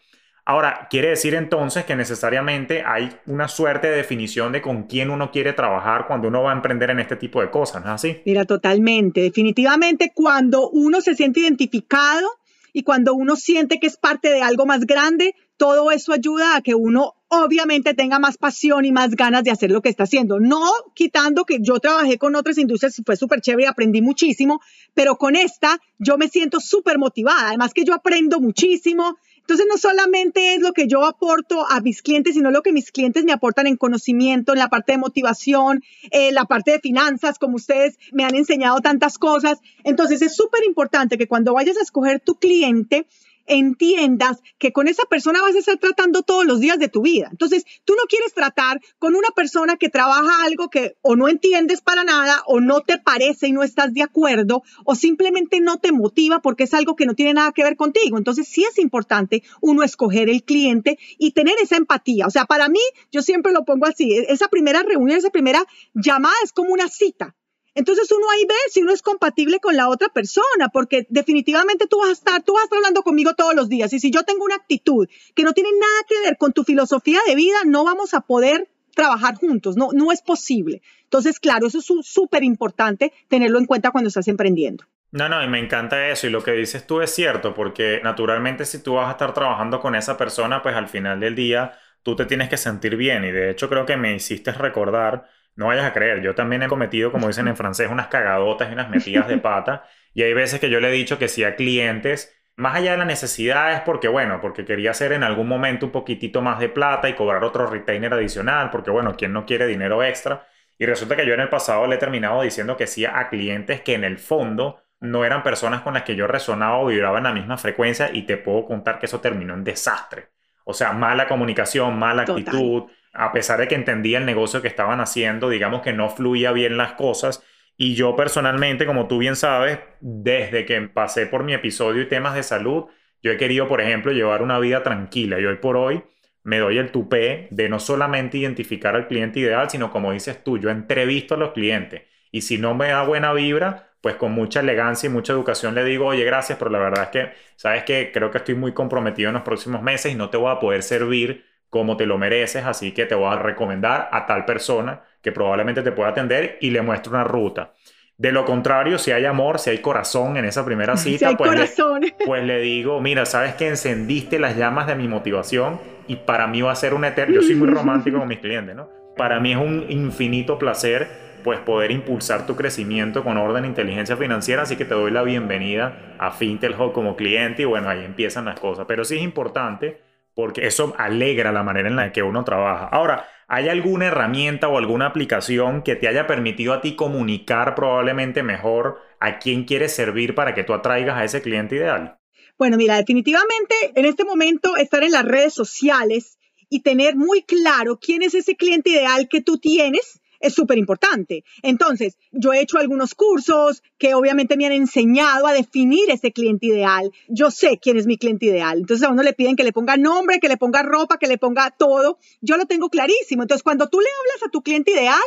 Ahora, 0.44 0.88
quiere 0.90 1.10
decir 1.10 1.36
entonces 1.36 1.84
que 1.84 1.94
necesariamente 1.94 2.82
hay 2.84 3.08
una 3.26 3.46
suerte 3.46 3.86
de 3.86 3.98
definición 3.98 4.50
de 4.50 4.62
con 4.62 4.88
quién 4.88 5.10
uno 5.10 5.30
quiere 5.30 5.52
trabajar 5.52 6.08
cuando 6.08 6.26
uno 6.26 6.42
va 6.42 6.50
a 6.50 6.56
emprender 6.56 6.90
en 6.90 6.98
este 6.98 7.14
tipo 7.14 7.40
de 7.40 7.50
cosas, 7.50 7.84
¿no 7.84 7.90
es 7.90 7.94
así? 7.94 8.22
Mira, 8.26 8.44
totalmente. 8.44 9.20
Definitivamente 9.20 10.10
cuando 10.12 10.70
uno 10.70 11.02
se 11.02 11.14
siente 11.14 11.38
identificado 11.38 12.28
y 12.72 12.82
cuando 12.82 13.14
uno 13.14 13.36
siente 13.36 13.78
que 13.78 13.86
es 13.86 13.96
parte 13.96 14.30
de 14.30 14.42
algo 14.42 14.66
más 14.66 14.86
grande, 14.86 15.36
todo 15.56 15.92
eso 15.92 16.12
ayuda 16.12 16.56
a 16.56 16.62
que 16.62 16.74
uno 16.74 17.14
obviamente 17.28 17.94
tenga 17.94 18.18
más 18.18 18.36
pasión 18.38 18.84
y 18.84 18.92
más 18.92 19.10
ganas 19.10 19.42
de 19.44 19.50
hacer 19.50 19.70
lo 19.70 19.82
que 19.82 19.88
está 19.88 20.04
haciendo. 20.04 20.38
No 20.38 20.62
quitando 20.94 21.44
que 21.44 21.58
yo 21.60 21.78
trabajé 21.80 22.18
con 22.18 22.36
otras 22.36 22.58
industrias 22.58 22.98
y 22.98 23.02
fue 23.02 23.16
súper 23.16 23.40
chévere 23.40 23.68
aprendí 23.68 24.00
muchísimo, 24.00 24.60
pero 24.94 25.16
con 25.16 25.36
esta 25.36 25.80
yo 25.98 26.18
me 26.18 26.28
siento 26.28 26.60
súper 26.60 26.98
motivada. 26.98 27.48
Además 27.48 27.72
que 27.74 27.84
yo 27.84 27.94
aprendo 27.94 28.40
muchísimo. 28.40 29.16
Entonces 29.40 29.66
no 29.68 29.78
solamente 29.78 30.54
es 30.54 30.60
lo 30.60 30.72
que 30.72 30.88
yo 30.88 31.04
aporto 31.04 31.64
a 31.68 31.80
mis 31.80 32.02
clientes, 32.02 32.34
sino 32.34 32.50
lo 32.50 32.62
que 32.62 32.72
mis 32.72 32.90
clientes 32.90 33.22
me 33.22 33.32
aportan 33.32 33.68
en 33.68 33.76
conocimiento, 33.76 34.52
en 34.52 34.58
la 34.58 34.68
parte 34.68 34.92
de 34.92 34.98
motivación, 34.98 35.84
en 36.10 36.34
la 36.34 36.46
parte 36.46 36.72
de 36.72 36.80
finanzas, 36.80 37.38
como 37.38 37.54
ustedes 37.54 37.96
me 38.12 38.24
han 38.24 38.34
enseñado 38.34 38.80
tantas 38.80 39.18
cosas. 39.18 39.60
Entonces 39.84 40.20
es 40.22 40.34
súper 40.34 40.64
importante 40.64 41.16
que 41.16 41.28
cuando 41.28 41.54
vayas 41.54 41.76
a 41.76 41.82
escoger 41.82 42.18
tu 42.18 42.34
cliente, 42.34 43.06
entiendas 43.46 44.38
que 44.58 44.72
con 44.72 44.88
esa 44.88 45.04
persona 45.04 45.40
vas 45.42 45.54
a 45.54 45.58
estar 45.58 45.78
tratando 45.78 46.22
todos 46.22 46.44
los 46.44 46.60
días 46.60 46.78
de 46.78 46.88
tu 46.88 47.02
vida. 47.02 47.28
Entonces, 47.30 47.64
tú 47.84 47.94
no 47.94 48.06
quieres 48.08 48.34
tratar 48.34 48.80
con 48.98 49.14
una 49.14 49.28
persona 49.34 49.76
que 49.76 49.88
trabaja 49.88 50.44
algo 50.44 50.68
que 50.68 50.96
o 51.02 51.16
no 51.16 51.28
entiendes 51.28 51.80
para 51.80 52.04
nada 52.04 52.42
o 52.46 52.60
no 52.60 52.80
te 52.80 52.98
parece 52.98 53.48
y 53.48 53.52
no 53.52 53.62
estás 53.62 53.94
de 53.94 54.02
acuerdo 54.02 54.62
o 54.84 54.94
simplemente 54.94 55.60
no 55.60 55.78
te 55.78 55.92
motiva 55.92 56.40
porque 56.40 56.64
es 56.64 56.74
algo 56.74 56.96
que 56.96 57.06
no 57.06 57.14
tiene 57.14 57.34
nada 57.34 57.52
que 57.52 57.62
ver 57.62 57.76
contigo. 57.76 58.18
Entonces, 58.18 58.48
sí 58.48 58.64
es 58.64 58.78
importante 58.78 59.42
uno 59.60 59.82
escoger 59.82 60.28
el 60.28 60.42
cliente 60.42 60.98
y 61.18 61.32
tener 61.32 61.54
esa 61.62 61.76
empatía. 61.76 62.26
O 62.26 62.30
sea, 62.30 62.44
para 62.44 62.68
mí, 62.68 62.80
yo 63.12 63.22
siempre 63.22 63.52
lo 63.52 63.64
pongo 63.64 63.86
así, 63.86 64.16
esa 64.28 64.48
primera 64.48 64.82
reunión, 64.82 65.18
esa 65.18 65.30
primera 65.30 65.64
llamada 65.94 66.34
es 66.42 66.52
como 66.52 66.72
una 66.72 66.88
cita. 66.88 67.35
Entonces 67.76 68.10
uno 68.10 68.26
ahí 68.30 68.46
ve 68.46 68.54
si 68.70 68.80
uno 68.82 68.92
es 68.92 69.02
compatible 69.02 69.60
con 69.60 69.76
la 69.76 69.88
otra 69.88 70.08
persona, 70.08 70.70
porque 70.72 71.06
definitivamente 71.10 71.86
tú 71.86 71.98
vas 72.00 72.08
a 72.08 72.12
estar, 72.12 72.42
tú 72.42 72.54
vas 72.54 72.62
a 72.62 72.64
estar 72.64 72.78
hablando 72.78 73.02
conmigo 73.02 73.34
todos 73.34 73.54
los 73.54 73.68
días. 73.68 73.92
Y 73.92 74.00
si 74.00 74.10
yo 74.10 74.22
tengo 74.22 74.44
una 74.44 74.56
actitud 74.56 75.06
que 75.34 75.44
no 75.44 75.52
tiene 75.52 75.70
nada 75.72 76.02
que 76.08 76.20
ver 76.26 76.38
con 76.38 76.52
tu 76.52 76.64
filosofía 76.64 77.20
de 77.26 77.34
vida, 77.34 77.58
no 77.66 77.84
vamos 77.84 78.14
a 78.14 78.22
poder 78.22 78.68
trabajar 78.94 79.34
juntos. 79.34 79.76
No, 79.76 79.90
no 79.92 80.10
es 80.10 80.22
posible. 80.22 80.80
Entonces, 81.02 81.38
claro, 81.38 81.66
eso 81.66 81.78
es 81.78 81.86
súper 82.06 82.42
importante 82.42 83.12
tenerlo 83.28 83.58
en 83.58 83.66
cuenta 83.66 83.90
cuando 83.90 84.08
estás 84.08 84.26
emprendiendo. 84.26 84.84
No, 85.12 85.28
no, 85.28 85.44
y 85.44 85.48
me 85.48 85.60
encanta 85.60 86.08
eso. 86.08 86.26
Y 86.26 86.30
lo 86.30 86.42
que 86.42 86.52
dices 86.52 86.86
tú 86.86 87.00
es 87.02 87.14
cierto, 87.14 87.54
porque 87.54 88.00
naturalmente 88.02 88.64
si 88.64 88.82
tú 88.82 88.94
vas 88.94 89.08
a 89.08 89.12
estar 89.12 89.34
trabajando 89.34 89.80
con 89.80 89.94
esa 89.94 90.16
persona, 90.16 90.62
pues 90.62 90.74
al 90.74 90.88
final 90.88 91.20
del 91.20 91.34
día 91.34 91.78
tú 92.02 92.16
te 92.16 92.24
tienes 92.24 92.48
que 92.48 92.56
sentir 92.56 92.96
bien. 92.96 93.24
Y 93.24 93.32
de 93.32 93.50
hecho 93.50 93.68
creo 93.68 93.84
que 93.84 93.96
me 93.96 94.14
hiciste 94.14 94.50
recordar 94.52 95.28
no 95.56 95.66
vayas 95.66 95.84
a 95.86 95.92
creer, 95.92 96.22
yo 96.22 96.34
también 96.34 96.62
he 96.62 96.68
cometido, 96.68 97.10
como 97.10 97.26
dicen 97.26 97.48
en 97.48 97.56
francés, 97.56 97.88
unas 97.90 98.08
cagadotas 98.08 98.70
y 98.70 98.74
unas 98.74 98.90
metidas 98.90 99.26
de 99.28 99.38
pata. 99.38 99.84
Y 100.14 100.22
hay 100.22 100.34
veces 100.34 100.60
que 100.60 100.70
yo 100.70 100.80
le 100.80 100.88
he 100.88 100.92
dicho 100.92 101.18
que 101.18 101.28
si 101.28 101.44
a 101.44 101.56
clientes, 101.56 102.34
más 102.56 102.76
allá 102.76 102.92
de 102.92 102.98
la 102.98 103.04
necesidad, 103.04 103.72
es 103.74 103.80
porque, 103.80 104.08
bueno, 104.08 104.40
porque 104.40 104.64
quería 104.64 104.92
hacer 104.92 105.12
en 105.12 105.22
algún 105.22 105.48
momento 105.48 105.86
un 105.86 105.92
poquitito 105.92 106.42
más 106.42 106.58
de 106.58 106.68
plata 106.68 107.08
y 107.08 107.14
cobrar 107.14 107.44
otro 107.44 107.66
retainer 107.66 108.12
adicional, 108.14 108.70
porque, 108.70 108.90
bueno, 108.90 109.16
¿quién 109.16 109.32
no 109.32 109.46
quiere 109.46 109.66
dinero 109.66 110.02
extra? 110.02 110.46
Y 110.78 110.86
resulta 110.86 111.16
que 111.16 111.26
yo 111.26 111.34
en 111.34 111.40
el 111.40 111.48
pasado 111.48 111.86
le 111.86 111.96
he 111.96 111.98
terminado 111.98 112.42
diciendo 112.42 112.76
que 112.76 112.86
sí 112.86 113.04
a 113.04 113.28
clientes 113.28 113.80
que 113.80 113.94
en 113.94 114.04
el 114.04 114.18
fondo 114.18 114.82
no 115.00 115.24
eran 115.24 115.42
personas 115.42 115.82
con 115.82 115.94
las 115.94 116.02
que 116.02 116.16
yo 116.16 116.26
resonaba 116.26 116.78
o 116.78 116.86
vibraba 116.86 117.18
en 117.18 117.24
la 117.24 117.32
misma 117.32 117.58
frecuencia 117.58 118.10
y 118.12 118.22
te 118.22 118.36
puedo 118.36 118.66
contar 118.66 118.98
que 118.98 119.06
eso 119.06 119.20
terminó 119.20 119.54
en 119.54 119.64
desastre. 119.64 120.30
O 120.64 120.74
sea, 120.74 120.92
mala 120.92 121.28
comunicación, 121.28 121.98
mala 121.98 122.22
actitud, 122.22 122.90
a 123.16 123.32
pesar 123.32 123.58
de 123.60 123.68
que 123.68 123.74
entendía 123.74 124.18
el 124.18 124.26
negocio 124.26 124.62
que 124.62 124.68
estaban 124.68 125.00
haciendo, 125.00 125.48
digamos 125.48 125.82
que 125.82 125.92
no 125.92 126.08
fluía 126.10 126.52
bien 126.52 126.76
las 126.76 126.92
cosas. 126.92 127.42
Y 127.76 127.94
yo 127.94 128.16
personalmente, 128.16 128.86
como 128.86 129.06
tú 129.08 129.18
bien 129.18 129.36
sabes, 129.36 129.78
desde 130.00 130.64
que 130.64 130.80
pasé 130.82 131.26
por 131.26 131.44
mi 131.44 131.54
episodio 131.54 132.02
y 132.02 132.08
temas 132.08 132.34
de 132.34 132.42
salud, 132.42 132.86
yo 133.22 133.32
he 133.32 133.36
querido, 133.36 133.68
por 133.68 133.80
ejemplo, 133.80 134.12
llevar 134.12 134.42
una 134.42 134.58
vida 134.58 134.82
tranquila. 134.82 135.40
Y 135.40 135.44
hoy 135.44 135.56
por 135.56 135.76
hoy 135.76 136.02
me 136.42 136.58
doy 136.58 136.78
el 136.78 136.92
tupé 136.92 137.48
de 137.50 137.68
no 137.68 137.80
solamente 137.80 138.38
identificar 138.38 138.94
al 138.94 139.08
cliente 139.08 139.40
ideal, 139.40 139.68
sino 139.68 139.90
como 139.90 140.12
dices 140.12 140.44
tú, 140.44 140.58
yo 140.58 140.70
entrevisto 140.70 141.34
a 141.34 141.38
los 141.38 141.52
clientes. 141.52 142.02
Y 142.30 142.42
si 142.42 142.58
no 142.58 142.74
me 142.74 142.88
da 142.88 143.02
buena 143.02 143.32
vibra, 143.32 143.90
pues 144.00 144.16
con 144.16 144.32
mucha 144.32 144.60
elegancia 144.60 145.08
y 145.08 145.10
mucha 145.10 145.32
educación 145.32 145.74
le 145.74 145.84
digo, 145.84 146.06
oye, 146.06 146.24
gracias, 146.24 146.58
pero 146.58 146.70
la 146.70 146.78
verdad 146.78 147.04
es 147.04 147.08
que, 147.08 147.32
sabes 147.56 147.82
que 147.84 148.12
creo 148.12 148.30
que 148.30 148.38
estoy 148.38 148.54
muy 148.54 148.72
comprometido 148.72 149.30
en 149.30 149.34
los 149.34 149.42
próximos 149.42 149.82
meses 149.82 150.12
y 150.12 150.14
no 150.14 150.30
te 150.30 150.36
voy 150.36 150.52
a 150.52 150.60
poder 150.60 150.82
servir 150.82 151.44
como 151.70 151.96
te 151.96 152.06
lo 152.06 152.18
mereces, 152.18 152.64
así 152.64 152.92
que 152.92 153.06
te 153.06 153.14
voy 153.14 153.32
a 153.32 153.38
recomendar 153.38 154.08
a 154.12 154.26
tal 154.26 154.44
persona 154.44 155.02
que 155.20 155.32
probablemente 155.32 155.82
te 155.82 155.92
pueda 155.92 156.10
atender 156.10 156.58
y 156.60 156.70
le 156.70 156.82
muestro 156.82 157.12
una 157.12 157.24
ruta. 157.24 157.72
De 158.18 158.32
lo 158.32 158.46
contrario, 158.46 158.96
si 158.98 159.12
hay 159.12 159.26
amor, 159.26 159.58
si 159.58 159.70
hay 159.70 159.78
corazón 159.78 160.36
en 160.36 160.46
esa 160.46 160.64
primera 160.64 160.96
cita, 160.96 161.36
pues, 161.36 161.78
Le, 162.00 162.14
pues 162.24 162.44
le 162.44 162.60
digo, 162.60 163.00
mira, 163.00 163.26
sabes 163.26 163.54
que 163.54 163.68
encendiste 163.68 164.38
las 164.38 164.56
llamas 164.56 164.86
de 164.86 164.94
mi 164.94 165.08
motivación 165.08 165.80
y 166.08 166.16
para 166.16 166.46
mí 166.46 166.62
va 166.62 166.72
a 166.72 166.76
ser 166.76 166.94
un 166.94 167.04
eterno, 167.04 167.34
yo 167.34 167.42
soy 167.42 167.56
muy 167.56 167.68
romántico 167.68 168.18
con 168.18 168.28
mis 168.28 168.38
clientes, 168.38 168.74
¿no? 168.74 168.88
Para 169.16 169.40
mí 169.40 169.52
es 169.52 169.58
un 169.58 169.86
infinito 169.88 170.58
placer 170.58 171.26
pues 171.42 171.60
poder 171.60 171.92
impulsar 171.92 172.44
tu 172.44 172.56
crecimiento 172.56 173.22
con 173.22 173.36
orden 173.36 173.64
e 173.64 173.68
inteligencia 173.68 174.16
financiera, 174.16 174.62
así 174.62 174.74
que 174.74 174.84
te 174.84 174.94
doy 174.94 175.12
la 175.12 175.22
bienvenida 175.22 176.16
a 176.18 176.32
Fintel 176.32 176.74
como 176.74 177.14
cliente 177.14 177.62
y 177.62 177.64
bueno, 177.66 177.88
ahí 177.88 178.04
empiezan 178.04 178.46
las 178.46 178.58
cosas, 178.58 178.84
pero 178.88 179.04
sí 179.04 179.16
es 179.16 179.22
importante 179.22 180.00
porque 180.36 180.66
eso 180.66 180.94
alegra 180.98 181.50
la 181.50 181.62
manera 181.62 181.88
en 181.88 181.96
la 181.96 182.12
que 182.12 182.22
uno 182.22 182.44
trabaja. 182.44 182.88
Ahora, 182.88 183.26
¿hay 183.48 183.70
alguna 183.70 184.08
herramienta 184.08 184.68
o 184.68 184.76
alguna 184.76 185.06
aplicación 185.06 185.82
que 185.82 185.96
te 185.96 186.08
haya 186.08 186.26
permitido 186.26 186.74
a 186.74 186.82
ti 186.82 186.94
comunicar 186.94 187.74
probablemente 187.74 188.42
mejor 188.42 188.98
a 189.18 189.38
quién 189.38 189.64
quieres 189.64 189.94
servir 189.94 190.34
para 190.34 190.54
que 190.54 190.62
tú 190.62 190.74
atraigas 190.74 191.16
a 191.16 191.24
ese 191.24 191.40
cliente 191.40 191.76
ideal? 191.76 192.18
Bueno, 192.58 192.76
mira, 192.76 192.96
definitivamente 192.96 193.74
en 193.94 194.04
este 194.04 194.24
momento 194.24 194.76
estar 194.76 195.02
en 195.02 195.12
las 195.12 195.24
redes 195.24 195.54
sociales 195.54 196.36
y 196.68 196.82
tener 196.82 197.16
muy 197.16 197.40
claro 197.42 197.98
quién 197.98 198.22
es 198.22 198.34
ese 198.34 198.56
cliente 198.56 198.90
ideal 198.90 199.28
que 199.30 199.40
tú 199.40 199.56
tienes 199.56 200.20
es 200.40 200.54
súper 200.54 200.78
importante. 200.78 201.44
Entonces, 201.62 202.16
yo 202.32 202.52
he 202.52 202.60
hecho 202.60 202.78
algunos 202.78 203.14
cursos 203.14 203.82
que 203.98 204.14
obviamente 204.14 204.56
me 204.56 204.66
han 204.66 204.72
enseñado 204.72 205.46
a 205.46 205.52
definir 205.52 206.10
ese 206.10 206.32
cliente 206.32 206.66
ideal. 206.66 207.10
Yo 207.28 207.50
sé 207.50 207.78
quién 207.80 207.96
es 207.96 208.06
mi 208.06 208.18
cliente 208.18 208.46
ideal. 208.46 208.78
Entonces, 208.78 209.06
a 209.06 209.10
uno 209.10 209.22
le 209.22 209.32
piden 209.32 209.56
que 209.56 209.64
le 209.64 209.72
ponga 209.72 209.96
nombre, 209.96 210.40
que 210.40 210.48
le 210.48 210.56
ponga 210.56 210.82
ropa, 210.82 211.18
que 211.18 211.26
le 211.26 211.38
ponga 211.38 211.70
todo. 211.70 212.18
Yo 212.40 212.56
lo 212.56 212.66
tengo 212.66 212.88
clarísimo. 212.88 213.42
Entonces, 213.42 213.62
cuando 213.62 213.88
tú 213.88 214.00
le 214.00 214.08
hablas 214.20 214.46
a 214.46 214.50
tu 214.50 214.62
cliente 214.62 214.92
ideal, 214.92 215.20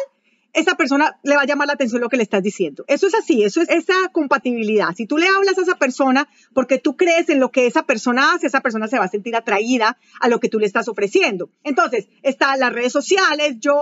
esa 0.53 0.75
persona 0.75 1.19
le 1.23 1.35
va 1.35 1.43
a 1.43 1.45
llamar 1.45 1.67
la 1.67 1.73
atención 1.73 2.01
lo 2.01 2.09
que 2.09 2.17
le 2.17 2.23
estás 2.23 2.41
diciendo. 2.43 2.83
Eso 2.87 3.07
es 3.07 3.15
así, 3.15 3.43
eso 3.43 3.61
es 3.61 3.69
esa 3.69 3.93
compatibilidad. 4.11 4.95
Si 4.95 5.05
tú 5.05 5.17
le 5.17 5.27
hablas 5.27 5.57
a 5.57 5.61
esa 5.61 5.75
persona 5.75 6.27
porque 6.53 6.79
tú 6.79 6.97
crees 6.97 7.29
en 7.29 7.39
lo 7.39 7.51
que 7.51 7.67
esa 7.67 7.83
persona 7.83 8.33
hace, 8.33 8.47
esa 8.47 8.61
persona 8.61 8.87
se 8.87 8.97
va 8.97 9.05
a 9.05 9.09
sentir 9.09 9.35
atraída 9.35 9.97
a 10.19 10.27
lo 10.27 10.39
que 10.39 10.49
tú 10.49 10.59
le 10.59 10.65
estás 10.65 10.87
ofreciendo. 10.87 11.49
Entonces, 11.63 12.07
están 12.23 12.59
las 12.59 12.73
redes 12.73 12.91
sociales. 12.91 13.57
Yo 13.59 13.79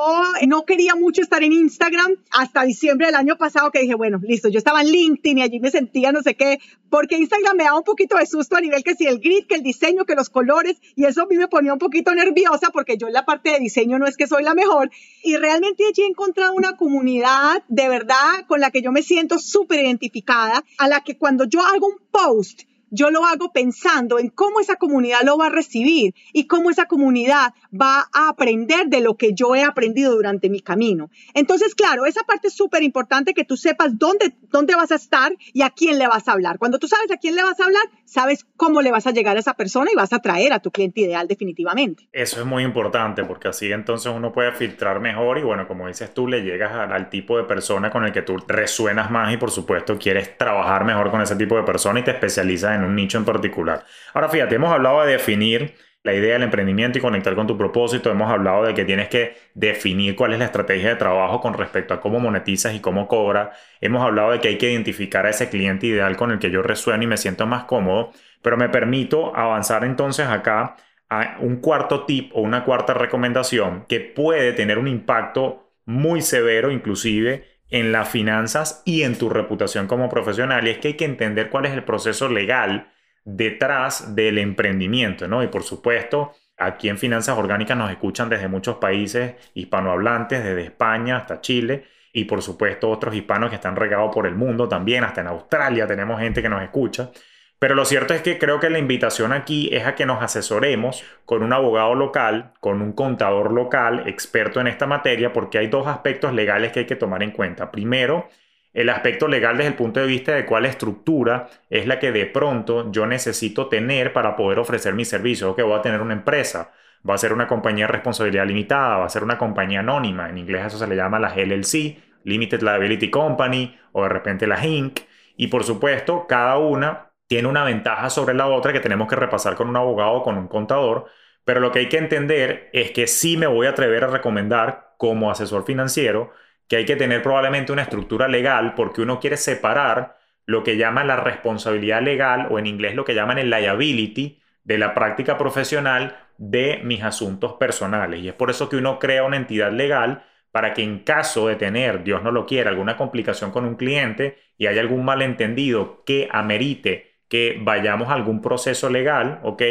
no 0.47 0.65
quería 0.65 0.95
mucho 0.95 1.21
estar 1.21 1.43
en 1.43 1.53
Instagram 1.53 2.13
hasta 2.31 2.63
diciembre 2.63 3.07
del 3.07 3.15
año 3.15 3.37
pasado 3.37 3.71
que 3.71 3.81
dije, 3.81 3.95
bueno, 3.95 4.19
listo, 4.21 4.49
yo 4.49 4.57
estaba 4.57 4.81
en 4.81 4.87
LinkedIn 4.87 5.37
y 5.37 5.41
allí 5.41 5.59
me 5.59 5.71
sentía 5.71 6.11
no 6.11 6.21
sé 6.21 6.35
qué, 6.35 6.59
porque 6.89 7.17
Instagram 7.17 7.57
me 7.57 7.63
daba 7.65 7.77
un 7.77 7.83
poquito 7.83 8.17
de 8.17 8.25
susto 8.25 8.55
a 8.55 8.61
nivel 8.61 8.83
que 8.83 8.95
si 8.95 9.05
el 9.05 9.19
grid, 9.19 9.45
que 9.47 9.55
el 9.55 9.63
diseño, 9.63 10.05
que 10.05 10.15
los 10.15 10.29
colores, 10.29 10.77
y 10.95 11.05
eso 11.05 11.23
a 11.23 11.25
mí 11.25 11.37
me 11.37 11.47
ponía 11.47 11.73
un 11.73 11.79
poquito 11.79 12.13
nerviosa 12.13 12.69
porque 12.71 12.97
yo 12.97 13.07
en 13.07 13.13
la 13.13 13.25
parte 13.25 13.51
de 13.51 13.59
diseño 13.59 13.99
no 13.99 14.07
es 14.07 14.17
que 14.17 14.27
soy 14.27 14.43
la 14.43 14.53
mejor. 14.53 14.91
Y 15.23 15.37
realmente 15.37 15.83
allí 15.87 16.03
he 16.03 16.07
encontrado 16.07 16.56
una 16.57 16.75
comunidad 16.75 17.63
de 17.67 17.87
verdad 17.87 18.45
con 18.47 18.59
la 18.59 18.71
que 18.71 18.81
yo 18.81 18.91
me 18.91 19.03
siento 19.03 19.37
súper 19.37 19.79
identificada, 19.79 20.63
a 20.79 20.87
la 20.87 21.01
que 21.01 21.17
cuando 21.17 21.45
yo 21.45 21.61
hago 21.61 21.87
un 21.87 21.99
post, 22.09 22.63
yo 22.89 23.11
lo 23.11 23.25
hago 23.25 23.51
pensando 23.51 24.19
en 24.19 24.29
cómo 24.29 24.59
esa 24.59 24.75
comunidad 24.75 25.21
lo 25.23 25.37
va 25.37 25.47
a 25.47 25.49
recibir 25.49 26.13
y 26.33 26.47
cómo 26.47 26.69
esa 26.69 26.85
comunidad 26.85 27.53
va 27.73 28.07
a 28.13 28.29
aprender 28.29 28.87
de 28.87 29.01
lo 29.01 29.17
que 29.17 29.33
yo 29.33 29.55
he 29.55 29.63
aprendido 29.63 30.15
durante 30.15 30.49
mi 30.49 30.61
camino. 30.61 31.09
Entonces, 31.33 31.75
claro, 31.75 32.05
esa 32.05 32.23
parte 32.23 32.47
es 32.47 32.53
súper 32.53 32.83
importante 32.83 33.33
que 33.33 33.43
tú 33.43 33.57
sepas 33.57 33.97
dónde, 33.97 34.35
dónde 34.49 34.75
vas 34.75 34.91
a 34.91 34.95
estar 34.95 35.33
y 35.53 35.61
a 35.61 35.69
quién 35.69 35.99
le 35.99 36.07
vas 36.07 36.27
a 36.27 36.33
hablar. 36.33 36.57
Cuando 36.57 36.79
tú 36.79 36.87
sabes 36.87 37.11
a 37.11 37.17
quién 37.17 37.35
le 37.35 37.43
vas 37.43 37.59
a 37.59 37.65
hablar, 37.65 37.83
sabes 38.05 38.45
cómo 38.55 38.81
le 38.81 38.91
vas 38.91 39.07
a 39.07 39.11
llegar 39.11 39.37
a 39.37 39.39
esa 39.39 39.53
persona 39.53 39.91
y 39.91 39.95
vas 39.95 40.13
a 40.13 40.17
atraer 40.17 40.53
a 40.53 40.59
tu 40.59 40.71
cliente 40.71 41.01
ideal 41.01 41.27
definitivamente. 41.27 42.07
Eso 42.11 42.39
es 42.39 42.45
muy 42.45 42.63
importante 42.63 43.23
porque 43.23 43.49
así 43.49 43.71
entonces 43.71 44.11
uno 44.15 44.31
puede 44.31 44.51
filtrar 44.53 44.99
mejor 44.99 45.37
y 45.37 45.43
bueno, 45.43 45.67
como 45.67 45.87
dices 45.87 46.13
tú, 46.13 46.27
le 46.27 46.41
llegas 46.41 46.73
al, 46.73 46.91
al 46.91 47.09
tipo 47.09 47.37
de 47.37 47.43
persona 47.43 47.91
con 47.91 48.05
el 48.05 48.11
que 48.11 48.21
tú 48.21 48.37
resuenas 48.47 49.11
más 49.11 49.33
y 49.33 49.37
por 49.37 49.51
supuesto 49.51 49.97
quieres 49.97 50.37
trabajar 50.37 50.85
mejor 50.85 51.11
con 51.11 51.21
ese 51.21 51.35
tipo 51.35 51.55
de 51.55 51.63
persona 51.63 51.99
y 51.99 52.03
te 52.03 52.11
especializas 52.11 52.75
en 52.75 52.76
un 52.83 52.95
nicho 52.95 53.17
en 53.17 53.25
particular. 53.25 53.85
Ahora 54.13 54.29
fíjate, 54.29 54.55
hemos 54.55 54.71
hablado 54.71 55.01
de 55.03 55.11
definir 55.13 55.75
la 56.07 56.13
idea 56.13 56.33
del 56.33 56.43
emprendimiento 56.43 56.97
y 56.97 57.01
conectar 57.01 57.35
con 57.35 57.47
tu 57.47 57.57
propósito. 57.57 58.09
Hemos 58.09 58.31
hablado 58.31 58.63
de 58.63 58.73
que 58.73 58.85
tienes 58.85 59.09
que 59.09 59.35
definir 59.53 60.15
cuál 60.15 60.33
es 60.33 60.39
la 60.39 60.45
estrategia 60.45 60.89
de 60.89 60.95
trabajo 60.95 61.41
con 61.41 61.53
respecto 61.53 61.93
a 61.93 61.99
cómo 61.99 62.19
monetizas 62.19 62.73
y 62.73 62.79
cómo 62.79 63.07
cobra. 63.07 63.51
Hemos 63.81 64.01
hablado 64.03 64.31
de 64.31 64.39
que 64.39 64.47
hay 64.47 64.57
que 64.57 64.71
identificar 64.71 65.25
a 65.25 65.31
ese 65.31 65.49
cliente 65.49 65.87
ideal 65.87 66.15
con 66.15 66.31
el 66.31 66.39
que 66.39 66.49
yo 66.49 66.61
resueno 66.61 67.03
y 67.03 67.07
me 67.07 67.17
siento 67.17 67.45
más 67.45 67.65
cómodo. 67.65 68.11
Pero 68.41 68.55
me 68.55 68.69
permito 68.69 69.35
avanzar 69.35 69.83
entonces 69.83 70.27
acá 70.27 70.77
a 71.09 71.37
un 71.41 71.57
cuarto 71.57 72.05
tip 72.05 72.31
o 72.33 72.41
una 72.41 72.63
cuarta 72.63 72.93
recomendación 72.93 73.85
que 73.87 73.99
puede 73.99 74.53
tener 74.53 74.77
un 74.77 74.87
impacto 74.87 75.71
muy 75.85 76.21
severo 76.21 76.71
inclusive 76.71 77.56
en 77.69 77.91
las 77.91 78.09
finanzas 78.09 78.81
y 78.85 79.03
en 79.03 79.17
tu 79.17 79.29
reputación 79.29 79.87
como 79.87 80.09
profesional. 80.09 80.67
Y 80.67 80.71
es 80.71 80.77
que 80.77 80.89
hay 80.89 80.93
que 80.95 81.05
entender 81.05 81.49
cuál 81.49 81.65
es 81.65 81.73
el 81.73 81.83
proceso 81.83 82.29
legal 82.29 82.91
detrás 83.25 84.15
del 84.15 84.37
emprendimiento, 84.37 85.27
¿no? 85.27 85.43
Y 85.43 85.47
por 85.47 85.63
supuesto, 85.63 86.31
aquí 86.57 86.87
en 86.87 86.97
Finanzas 86.97 87.37
Orgánicas 87.37 87.77
nos 87.77 87.91
escuchan 87.91 88.29
desde 88.29 88.47
muchos 88.47 88.77
países 88.77 89.35
hispanohablantes, 89.53 90.43
desde 90.43 90.63
España 90.63 91.17
hasta 91.17 91.41
Chile, 91.41 91.85
y 92.13 92.23
por 92.23 92.41
supuesto 92.41 92.89
otros 92.89 93.13
hispanos 93.13 93.49
que 93.49 93.57
están 93.57 93.75
regados 93.75 94.13
por 94.13 94.25
el 94.27 94.35
mundo 94.35 94.67
también, 94.67 95.03
hasta 95.03 95.21
en 95.21 95.27
Australia 95.27 95.85
tenemos 95.85 96.19
gente 96.19 96.41
que 96.41 96.49
nos 96.49 96.63
escucha. 96.63 97.11
Pero 97.59 97.73
lo 97.73 97.85
cierto 97.85 98.13
es 98.13 98.21
que 98.21 98.37
creo 98.37 98.59
que 98.59 98.69
la 98.69 98.77
invitación 98.77 99.33
aquí 99.33 99.69
es 99.73 99.85
a 99.85 99.95
que 99.95 100.05
nos 100.05 100.21
asesoremos 100.21 101.03
con 101.25 101.41
un 101.41 101.53
abogado 101.53 101.95
local, 101.95 102.53
con 102.59 102.81
un 102.83 102.93
contador 102.93 103.51
local, 103.51 104.03
experto 104.05 104.61
en 104.61 104.67
esta 104.67 104.85
materia, 104.85 105.33
porque 105.33 105.57
hay 105.57 105.67
dos 105.67 105.87
aspectos 105.87 106.33
legales 106.33 106.71
que 106.71 106.81
hay 106.81 106.85
que 106.85 106.95
tomar 106.95 107.23
en 107.23 107.31
cuenta. 107.31 107.71
Primero, 107.71 108.29
el 108.75 108.89
aspecto 108.89 109.27
legal 109.27 109.57
desde 109.57 109.69
el 109.69 109.75
punto 109.75 109.99
de 109.99 110.05
vista 110.05 110.35
de 110.35 110.45
cuál 110.45 110.67
estructura 110.67 111.49
es 111.67 111.87
la 111.87 111.97
que 111.97 112.11
de 112.11 112.27
pronto 112.27 112.91
yo 112.91 113.07
necesito 113.07 113.67
tener 113.69 114.13
para 114.13 114.35
poder 114.35 114.59
ofrecer 114.59 114.93
mi 114.93 115.03
servicio. 115.03 115.55
que 115.55 115.63
voy 115.63 115.79
a 115.79 115.81
tener 115.81 116.01
una 116.01 116.13
empresa, 116.13 116.71
va 117.09 117.15
a 117.15 117.17
ser 117.17 117.33
una 117.33 117.47
compañía 117.47 117.87
de 117.87 117.93
responsabilidad 117.93 118.45
limitada, 118.45 118.97
va 118.97 119.05
a 119.05 119.09
ser 119.09 119.23
una 119.23 119.39
compañía 119.39 119.79
anónima, 119.79 120.29
en 120.29 120.37
inglés 120.37 120.67
eso 120.67 120.77
se 120.77 120.85
le 120.85 120.95
llama 120.95 121.17
la 121.17 121.33
LLC, 121.35 121.97
Limited 122.23 122.61
Liability 122.61 123.09
Company, 123.09 123.75
o 123.93 124.03
de 124.03 124.09
repente 124.09 124.45
la 124.45 124.63
Inc. 124.63 124.99
Y 125.37 125.47
por 125.47 125.63
supuesto, 125.63 126.27
cada 126.27 126.59
una 126.59 127.06
tiene 127.27 127.47
una 127.47 127.63
ventaja 127.63 128.09
sobre 128.09 128.33
la 128.33 128.47
otra 128.47 128.73
que 128.73 128.79
tenemos 128.79 129.07
que 129.07 129.15
repasar 129.15 129.55
con 129.55 129.69
un 129.69 129.77
abogado 129.77 130.13
o 130.13 130.23
con 130.23 130.37
un 130.37 130.47
contador, 130.47 131.05
pero 131.45 131.59
lo 131.59 131.71
que 131.71 131.79
hay 131.79 131.89
que 131.89 131.97
entender 131.97 132.69
es 132.73 132.91
que 132.91 133.07
sí 133.07 133.37
me 133.37 133.47
voy 133.47 133.67
a 133.67 133.71
atrever 133.71 134.03
a 134.03 134.07
recomendar 134.07 134.95
como 134.97 135.31
asesor 135.31 135.65
financiero 135.65 136.31
que 136.67 136.77
hay 136.77 136.85
que 136.85 136.95
tener 136.95 137.21
probablemente 137.21 137.71
una 137.71 137.83
estructura 137.83 138.27
legal 138.27 138.73
porque 138.75 139.01
uno 139.01 139.19
quiere 139.19 139.37
separar 139.37 140.17
lo 140.45 140.63
que 140.63 140.77
llama 140.77 141.03
la 141.03 141.17
responsabilidad 141.17 142.01
legal 142.01 142.47
o 142.51 142.59
en 142.59 142.67
inglés 142.67 142.95
lo 142.95 143.05
que 143.05 143.15
llaman 143.15 143.37
el 143.37 143.49
liability 143.49 144.41
de 144.63 144.77
la 144.77 144.93
práctica 144.93 145.37
profesional 145.37 146.17
de 146.37 146.81
mis 146.83 147.03
asuntos 147.03 147.53
personales. 147.53 148.21
Y 148.21 148.29
es 148.29 148.33
por 148.33 148.49
eso 148.49 148.69
que 148.69 148.77
uno 148.77 148.99
crea 148.99 149.23
una 149.23 149.37
entidad 149.37 149.71
legal 149.71 150.25
para 150.51 150.73
que 150.73 150.83
en 150.83 150.99
caso 150.99 151.47
de 151.47 151.55
tener, 151.55 152.03
Dios 152.03 152.23
no 152.23 152.31
lo 152.31 152.45
quiera, 152.45 152.69
alguna 152.69 152.97
complicación 152.97 153.51
con 153.51 153.65
un 153.65 153.75
cliente 153.75 154.37
y 154.57 154.67
haya 154.67 154.81
algún 154.81 155.05
malentendido 155.05 156.03
que 156.05 156.27
amerite 156.31 157.16
que 157.29 157.59
vayamos 157.61 158.09
a 158.09 158.13
algún 158.13 158.41
proceso 158.41 158.89
legal, 158.89 159.39
¿ok? 159.43 159.61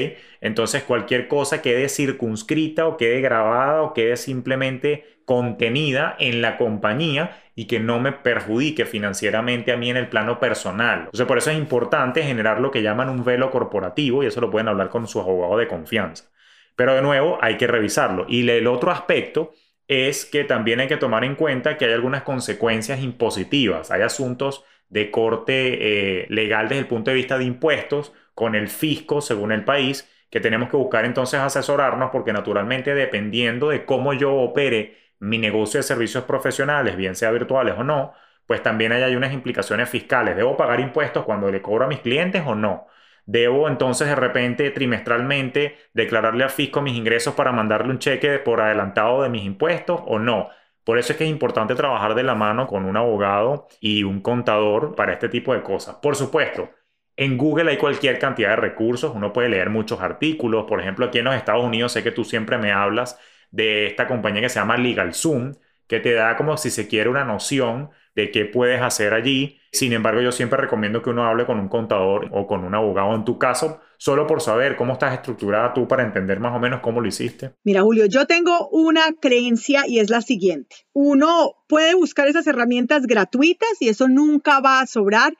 Entonces 0.41 0.83
cualquier 0.83 1.29
cosa 1.29 1.63
quede 1.63 1.89
circunscrita 1.89 2.87
o 2.87 2.97
quede 2.97 3.21
grabada 3.21 3.83
o 3.83 3.95
quede 3.95 4.17
simplemente 4.17 5.05
contenida 5.25 6.17
en 6.19 6.41
la 6.41 6.57
compañía 6.57 7.43
y 7.55 7.67
que 7.67 7.81
no 7.81 7.99
me 7.99 8.13
perjudique 8.13 8.85
financieramente 8.85 9.73
a 9.73 9.77
mí 9.77 9.91
en 9.91 9.97
el 9.97 10.09
plano 10.09 10.39
personal. 10.39 11.01
Entonces, 11.01 11.27
por 11.27 11.39
eso 11.39 11.51
es 11.51 11.57
importante 11.57 12.23
generar 12.23 12.61
lo 12.61 12.71
que 12.71 12.83
llaman 12.83 13.09
un 13.09 13.25
velo 13.25 13.51
corporativo 13.51 14.23
y 14.23 14.27
eso 14.27 14.41
lo 14.41 14.51
pueden 14.51 14.69
hablar 14.69 14.91
con 14.91 15.09
su 15.09 15.21
abogado 15.21 15.57
de 15.57 15.67
confianza. 15.67 16.31
Pero 16.77 16.95
de 16.95 17.03
nuevo, 17.03 17.39
hay 17.41 17.57
que 17.57 17.67
revisarlo. 17.67 18.27
Y 18.29 18.49
el 18.49 18.67
otro 18.67 18.91
aspecto 18.91 19.53
es 19.89 20.27
que 20.27 20.45
también 20.45 20.81
hay 20.81 20.89
que 20.89 20.99
tomar 20.99 21.25
en 21.25 21.35
cuenta 21.35 21.79
que 21.79 21.87
hay 21.87 21.93
algunas 21.93 22.23
consecuencias 22.23 23.01
impositivas. 23.01 23.91
Hay 23.91 24.03
asuntos 24.03 24.65
de 24.89 25.11
corte 25.11 26.23
eh, 26.23 26.27
legal 26.29 26.69
desde 26.69 26.81
el 26.81 26.87
punto 26.87 27.11
de 27.11 27.17
vista 27.17 27.39
de 27.39 27.45
impuestos 27.45 28.13
con 28.35 28.55
el 28.55 28.69
fisco 28.69 29.21
según 29.21 29.53
el 29.53 29.65
país 29.65 30.09
que 30.31 30.41
tenemos 30.41 30.69
que 30.69 30.77
buscar 30.77 31.05
entonces 31.05 31.41
asesorarnos 31.41 32.11
porque 32.11 32.33
naturalmente 32.33 32.95
dependiendo 32.95 33.69
de 33.71 33.85
cómo 33.85 34.13
yo 34.13 34.35
opere 34.35 34.97
mi 35.19 35.39
negocio 35.39 35.79
de 35.79 35.85
servicios 35.85 36.25
profesionales, 36.25 36.97
bien 36.97 37.15
sea 37.17 37.31
virtuales 37.31 37.75
o 37.79 37.85
no, 37.85 38.13
pues 38.47 38.63
también 38.63 38.93
hay 38.93 39.17
unas 39.17 39.33
implicaciones 39.33 39.89
fiscales. 39.89 40.37
¿Debo 40.37 40.57
pagar 40.57 40.81
impuestos 40.81 41.25
cuando 41.25 41.51
le 41.51 41.63
cobro 41.63 41.85
a 41.85 41.89
mis 41.89 42.01
clientes 42.01 42.43
o 42.47 42.55
no? 42.55 42.87
¿Debo 43.25 43.69
entonces 43.69 44.09
de 44.09 44.15
repente 44.15 44.71
trimestralmente 44.71 45.77
declararle 45.95 46.45
al 46.45 46.51
fisco 46.51 46.81
mis 46.81 46.97
ingresos 46.97 47.35
para 47.35 47.51
mandarle 47.53 47.91
un 47.91 47.99
cheque 47.99 48.39
por 48.39 48.61
adelantado 48.61 49.23
de 49.23 49.31
mis 49.31 49.45
impuestos 49.45 50.01
o 50.07 50.19
no? 50.19 50.51
Por 50.87 50.99
eso 51.01 51.13
es 51.13 51.19
que 51.19 51.25
es 51.25 51.31
importante 51.31 51.75
trabajar 51.75 52.15
de 52.15 52.23
la 52.23 52.37
mano 52.37 52.69
con 52.69 52.85
un 52.87 52.97
abogado 52.97 53.67
y 53.81 54.05
un 54.05 54.21
contador 54.23 54.95
para 54.95 55.15
este 55.15 55.29
tipo 55.29 55.53
de 55.53 55.65
cosas. 55.65 55.97
Por 55.97 56.15
supuesto, 56.15 56.71
en 57.17 57.37
Google 57.37 57.71
hay 57.73 57.77
cualquier 57.77 58.21
cantidad 58.21 58.51
de 58.51 58.57
recursos, 58.57 59.13
uno 59.15 59.33
puede 59.33 59.49
leer 59.49 59.69
muchos 59.71 60.01
artículos, 60.01 60.67
por 60.67 60.81
ejemplo, 60.81 61.07
aquí 61.07 61.19
en 61.19 61.25
los 61.25 61.35
Estados 61.35 61.65
Unidos 61.65 61.93
sé 61.93 62.05
que 62.05 62.13
tú 62.13 62.25
siempre 62.25 62.57
me 62.59 62.73
hablas 62.73 63.19
de 63.51 63.87
esta 63.87 64.07
compañía 64.07 64.43
que 64.43 64.49
se 64.49 64.61
llama 64.61 64.77
LegalZoom, 64.77 65.55
que 65.89 65.99
te 66.01 66.13
da 66.15 66.37
como 66.37 66.57
si 66.57 66.71
se 66.71 66.87
quiere 66.89 67.11
una 67.11 67.25
noción 67.25 67.91
de 68.15 68.31
qué 68.31 68.45
puedes 68.45 68.81
hacer 68.81 69.13
allí. 69.13 69.61
Sin 69.77 69.93
embargo, 69.93 70.23
yo 70.23 70.33
siempre 70.33 70.59
recomiendo 70.59 71.03
que 71.03 71.11
uno 71.11 71.27
hable 71.27 71.45
con 71.45 71.61
un 71.61 71.69
contador 71.69 72.31
o 72.33 72.47
con 72.47 72.65
un 72.65 72.75
abogado 72.75 73.15
en 73.15 73.27
tu 73.27 73.39
caso, 73.39 73.81
solo 73.99 74.27
por 74.27 74.41
saber 74.41 74.75
cómo 74.75 74.95
estás 74.95 75.13
estructurada 75.13 75.75
tú 75.75 75.87
para 75.87 76.03
entender 76.03 76.41
más 76.41 76.57
o 76.57 76.59
menos 76.59 76.81
cómo 76.81 77.03
lo 77.03 77.09
hiciste. 77.09 77.53
Mira, 77.63 77.83
Julio, 77.83 78.07
yo 78.07 78.27
tengo 78.27 78.69
una 78.71 79.13
creencia 79.21 79.87
y 79.87 79.99
es 79.99 80.09
la 80.09 80.23
siguiente. 80.23 80.77
Uno 80.95 81.57
puede 81.69 81.95
buscar 81.95 82.27
esas 82.27 82.47
herramientas 82.47 83.07
gratuitas 83.07 83.69
y 83.81 83.91
eso 83.91 84.09
nunca 84.09 84.61
va 84.61 84.81
a 84.81 84.87
sobrar 84.87 85.35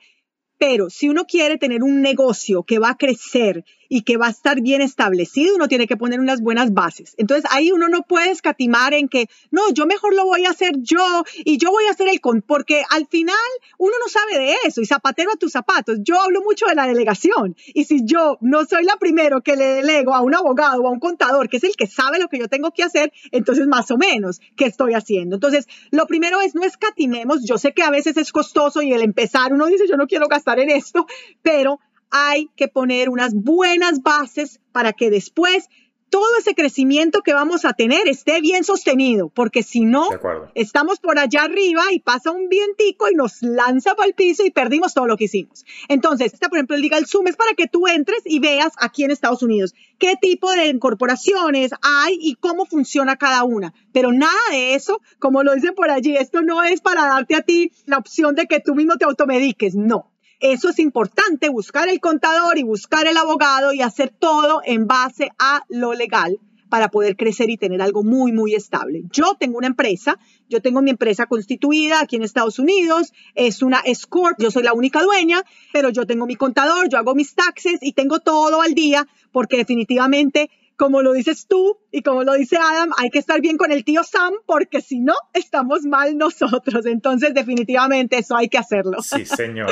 pero 0.57 0.89
si 0.89 1.07
uno 1.09 1.25
quiere 1.25 1.57
tener 1.57 1.83
un 1.83 2.01
negocio 2.01 2.63
que 2.63 2.79
va 2.79 2.89
a 2.89 2.97
crecer 2.97 3.63
y 3.89 4.01
que 4.01 4.17
va 4.17 4.27
a 4.27 4.31
estar 4.31 4.61
bien 4.61 4.81
establecido, 4.81 5.55
uno 5.55 5.67
tiene 5.67 5.87
que 5.87 5.97
poner 5.97 6.19
unas 6.19 6.41
buenas 6.41 6.73
bases. 6.73 7.15
Entonces 7.17 7.49
ahí 7.51 7.71
uno 7.71 7.89
no 7.89 8.01
puede 8.03 8.31
escatimar 8.31 8.93
en 8.93 9.07
que, 9.07 9.29
no, 9.51 9.71
yo 9.71 9.85
mejor 9.85 10.15
lo 10.15 10.25
voy 10.25 10.45
a 10.45 10.51
hacer 10.51 10.73
yo 10.77 11.23
y 11.45 11.57
yo 11.57 11.71
voy 11.71 11.85
a 11.85 11.91
hacer 11.91 12.07
el 12.07 12.21
con, 12.21 12.41
porque 12.41 12.83
al 12.89 13.07
final 13.07 13.35
uno 13.77 13.93
no 13.99 14.09
sabe 14.09 14.39
de 14.39 14.55
eso 14.65 14.81
y 14.81 14.85
zapatero 14.85 15.31
a 15.31 15.37
tus 15.37 15.51
zapatos. 15.51 15.99
Yo 16.01 16.19
hablo 16.21 16.41
mucho 16.41 16.65
de 16.67 16.75
la 16.75 16.87
delegación 16.87 17.55
y 17.73 17.85
si 17.85 18.05
yo 18.05 18.37
no 18.41 18.65
soy 18.65 18.83
la 18.83 18.97
primero 18.97 19.41
que 19.41 19.55
le 19.55 19.65
delego 19.65 20.13
a 20.13 20.21
un 20.21 20.35
abogado 20.35 20.81
o 20.81 20.87
a 20.87 20.91
un 20.91 20.99
contador, 20.99 21.49
que 21.49 21.57
es 21.57 21.63
el 21.63 21.75
que 21.75 21.87
sabe 21.87 22.19
lo 22.19 22.27
que 22.27 22.39
yo 22.39 22.47
tengo 22.47 22.71
que 22.71 22.83
hacer, 22.83 23.11
entonces 23.31 23.67
más 23.67 23.91
o 23.91 23.97
menos, 23.97 24.41
¿qué 24.55 24.65
estoy 24.65 24.93
haciendo? 24.93 25.35
Entonces, 25.35 25.67
lo 25.91 26.07
primero 26.07 26.41
es 26.41 26.55
no 26.55 26.63
escatimemos. 26.63 27.45
Yo 27.45 27.57
sé 27.57 27.73
que 27.73 27.83
a 27.83 27.89
veces 27.89 28.17
es 28.17 28.31
costoso 28.31 28.81
y 28.81 28.93
el 28.93 29.01
empezar, 29.01 29.53
uno 29.53 29.67
dice, 29.67 29.87
yo 29.87 29.97
no 29.97 30.07
quiero 30.07 30.27
gastar 30.27 30.59
en 30.59 30.69
esto, 30.69 31.05
pero 31.41 31.79
hay 32.11 32.49
que 32.55 32.67
poner 32.67 33.09
unas 33.09 33.33
buenas 33.33 34.01
bases 34.01 34.59
para 34.71 34.93
que 34.93 35.09
después 35.09 35.69
todo 36.09 36.37
ese 36.39 36.55
crecimiento 36.55 37.21
que 37.21 37.33
vamos 37.33 37.65
a 37.65 37.73
tener 37.73 38.07
esté 38.07 38.39
bien 38.41 38.63
sostenido, 38.63 39.29
porque 39.29 39.63
si 39.63 39.81
no, 39.81 40.07
estamos 40.55 40.99
por 40.99 41.19
allá 41.19 41.43
arriba 41.43 41.83
y 41.91 41.99
pasa 41.99 42.31
un 42.31 42.47
vientico 42.49 43.09
y 43.09 43.15
nos 43.15 43.41
lanza 43.41 43.95
para 43.95 44.07
el 44.07 44.13
piso 44.13 44.45
y 44.45 44.51
perdimos 44.51 44.93
todo 44.93 45.07
lo 45.07 45.17
que 45.17 45.25
hicimos. 45.25 45.65
Entonces, 45.89 46.33
esta, 46.33 46.49
por 46.49 46.57
ejemplo, 46.57 46.75
el 46.75 46.81
Legal 46.81 47.05
Zoom 47.05 47.27
es 47.27 47.35
para 47.35 47.53
que 47.53 47.67
tú 47.67 47.87
entres 47.87 48.21
y 48.25 48.39
veas 48.39 48.73
aquí 48.77 49.03
en 49.03 49.11
Estados 49.11 49.43
Unidos 49.43 49.73
qué 49.97 50.15
tipo 50.19 50.51
de 50.51 50.67
incorporaciones 50.67 51.71
hay 51.81 52.17
y 52.21 52.35
cómo 52.35 52.65
funciona 52.65 53.17
cada 53.17 53.43
una. 53.43 53.73
Pero 53.91 54.11
nada 54.11 54.39
de 54.51 54.75
eso, 54.75 55.01
como 55.19 55.43
lo 55.43 55.53
dicen 55.55 55.75
por 55.75 55.89
allí, 55.89 56.15
esto 56.15 56.41
no 56.41 56.63
es 56.63 56.81
para 56.81 57.05
darte 57.05 57.35
a 57.35 57.41
ti 57.41 57.71
la 57.85 57.97
opción 57.97 58.35
de 58.35 58.45
que 58.45 58.59
tú 58.59 58.75
mismo 58.75 58.97
te 58.97 59.05
automediques, 59.05 59.75
no. 59.75 60.11
Eso 60.39 60.69
es 60.69 60.77
importante, 60.77 61.49
buscar 61.49 61.89
el 61.89 61.99
contador 61.99 62.59
y 62.59 62.63
buscar 62.63 63.07
el 63.07 63.17
abogado 63.17 63.73
y 63.73 63.81
hacer 63.81 64.09
todo 64.09 64.61
en 64.63 64.85
base 64.85 65.31
a 65.39 65.63
lo 65.67 65.93
legal 65.93 66.39
para 66.69 66.89
poder 66.89 67.15
crecer 67.15 67.49
y 67.49 67.57
tener 67.57 67.81
algo 67.81 68.03
muy, 68.03 68.31
muy 68.31 68.53
estable. 68.53 69.03
Yo 69.11 69.35
tengo 69.39 69.57
una 69.57 69.67
empresa, 69.67 70.19
yo 70.49 70.61
tengo 70.61 70.81
mi 70.81 70.91
empresa 70.91 71.25
constituida 71.25 72.01
aquí 72.01 72.17
en 72.17 72.23
Estados 72.23 72.59
Unidos, 72.59 73.13
es 73.35 73.63
una 73.63 73.79
S-Corp, 73.79 74.39
yo 74.39 74.51
soy 74.51 74.63
la 74.63 74.73
única 74.73 75.01
dueña, 75.01 75.43
pero 75.73 75.89
yo 75.89 76.05
tengo 76.05 76.25
mi 76.27 76.35
contador, 76.35 76.89
yo 76.89 76.97
hago 76.97 77.15
mis 77.15 77.33
taxes 77.33 77.79
y 77.81 77.93
tengo 77.93 78.19
todo 78.19 78.61
al 78.61 78.73
día 78.73 79.07
porque 79.31 79.57
definitivamente 79.57 80.49
como 80.77 81.01
lo 81.01 81.11
dices 81.13 81.47
tú 81.47 81.79
y 81.91 82.03
como 82.03 82.23
lo 82.23 82.33
dice 82.33 82.57
Adam, 82.57 82.91
hay 82.97 83.09
que 83.09 83.19
estar 83.19 83.41
bien 83.41 83.57
con 83.57 83.71
el 83.71 83.83
tío 83.83 84.03
Sam 84.03 84.33
porque 84.45 84.81
si 84.81 84.99
no, 84.99 85.15
estamos 85.33 85.83
mal 85.83 86.17
nosotros. 86.17 86.85
Entonces, 86.85 87.33
definitivamente 87.33 88.17
eso 88.17 88.37
hay 88.37 88.47
que 88.47 88.59
hacerlo. 88.59 89.01
Sí, 89.01 89.25
señor. 89.25 89.69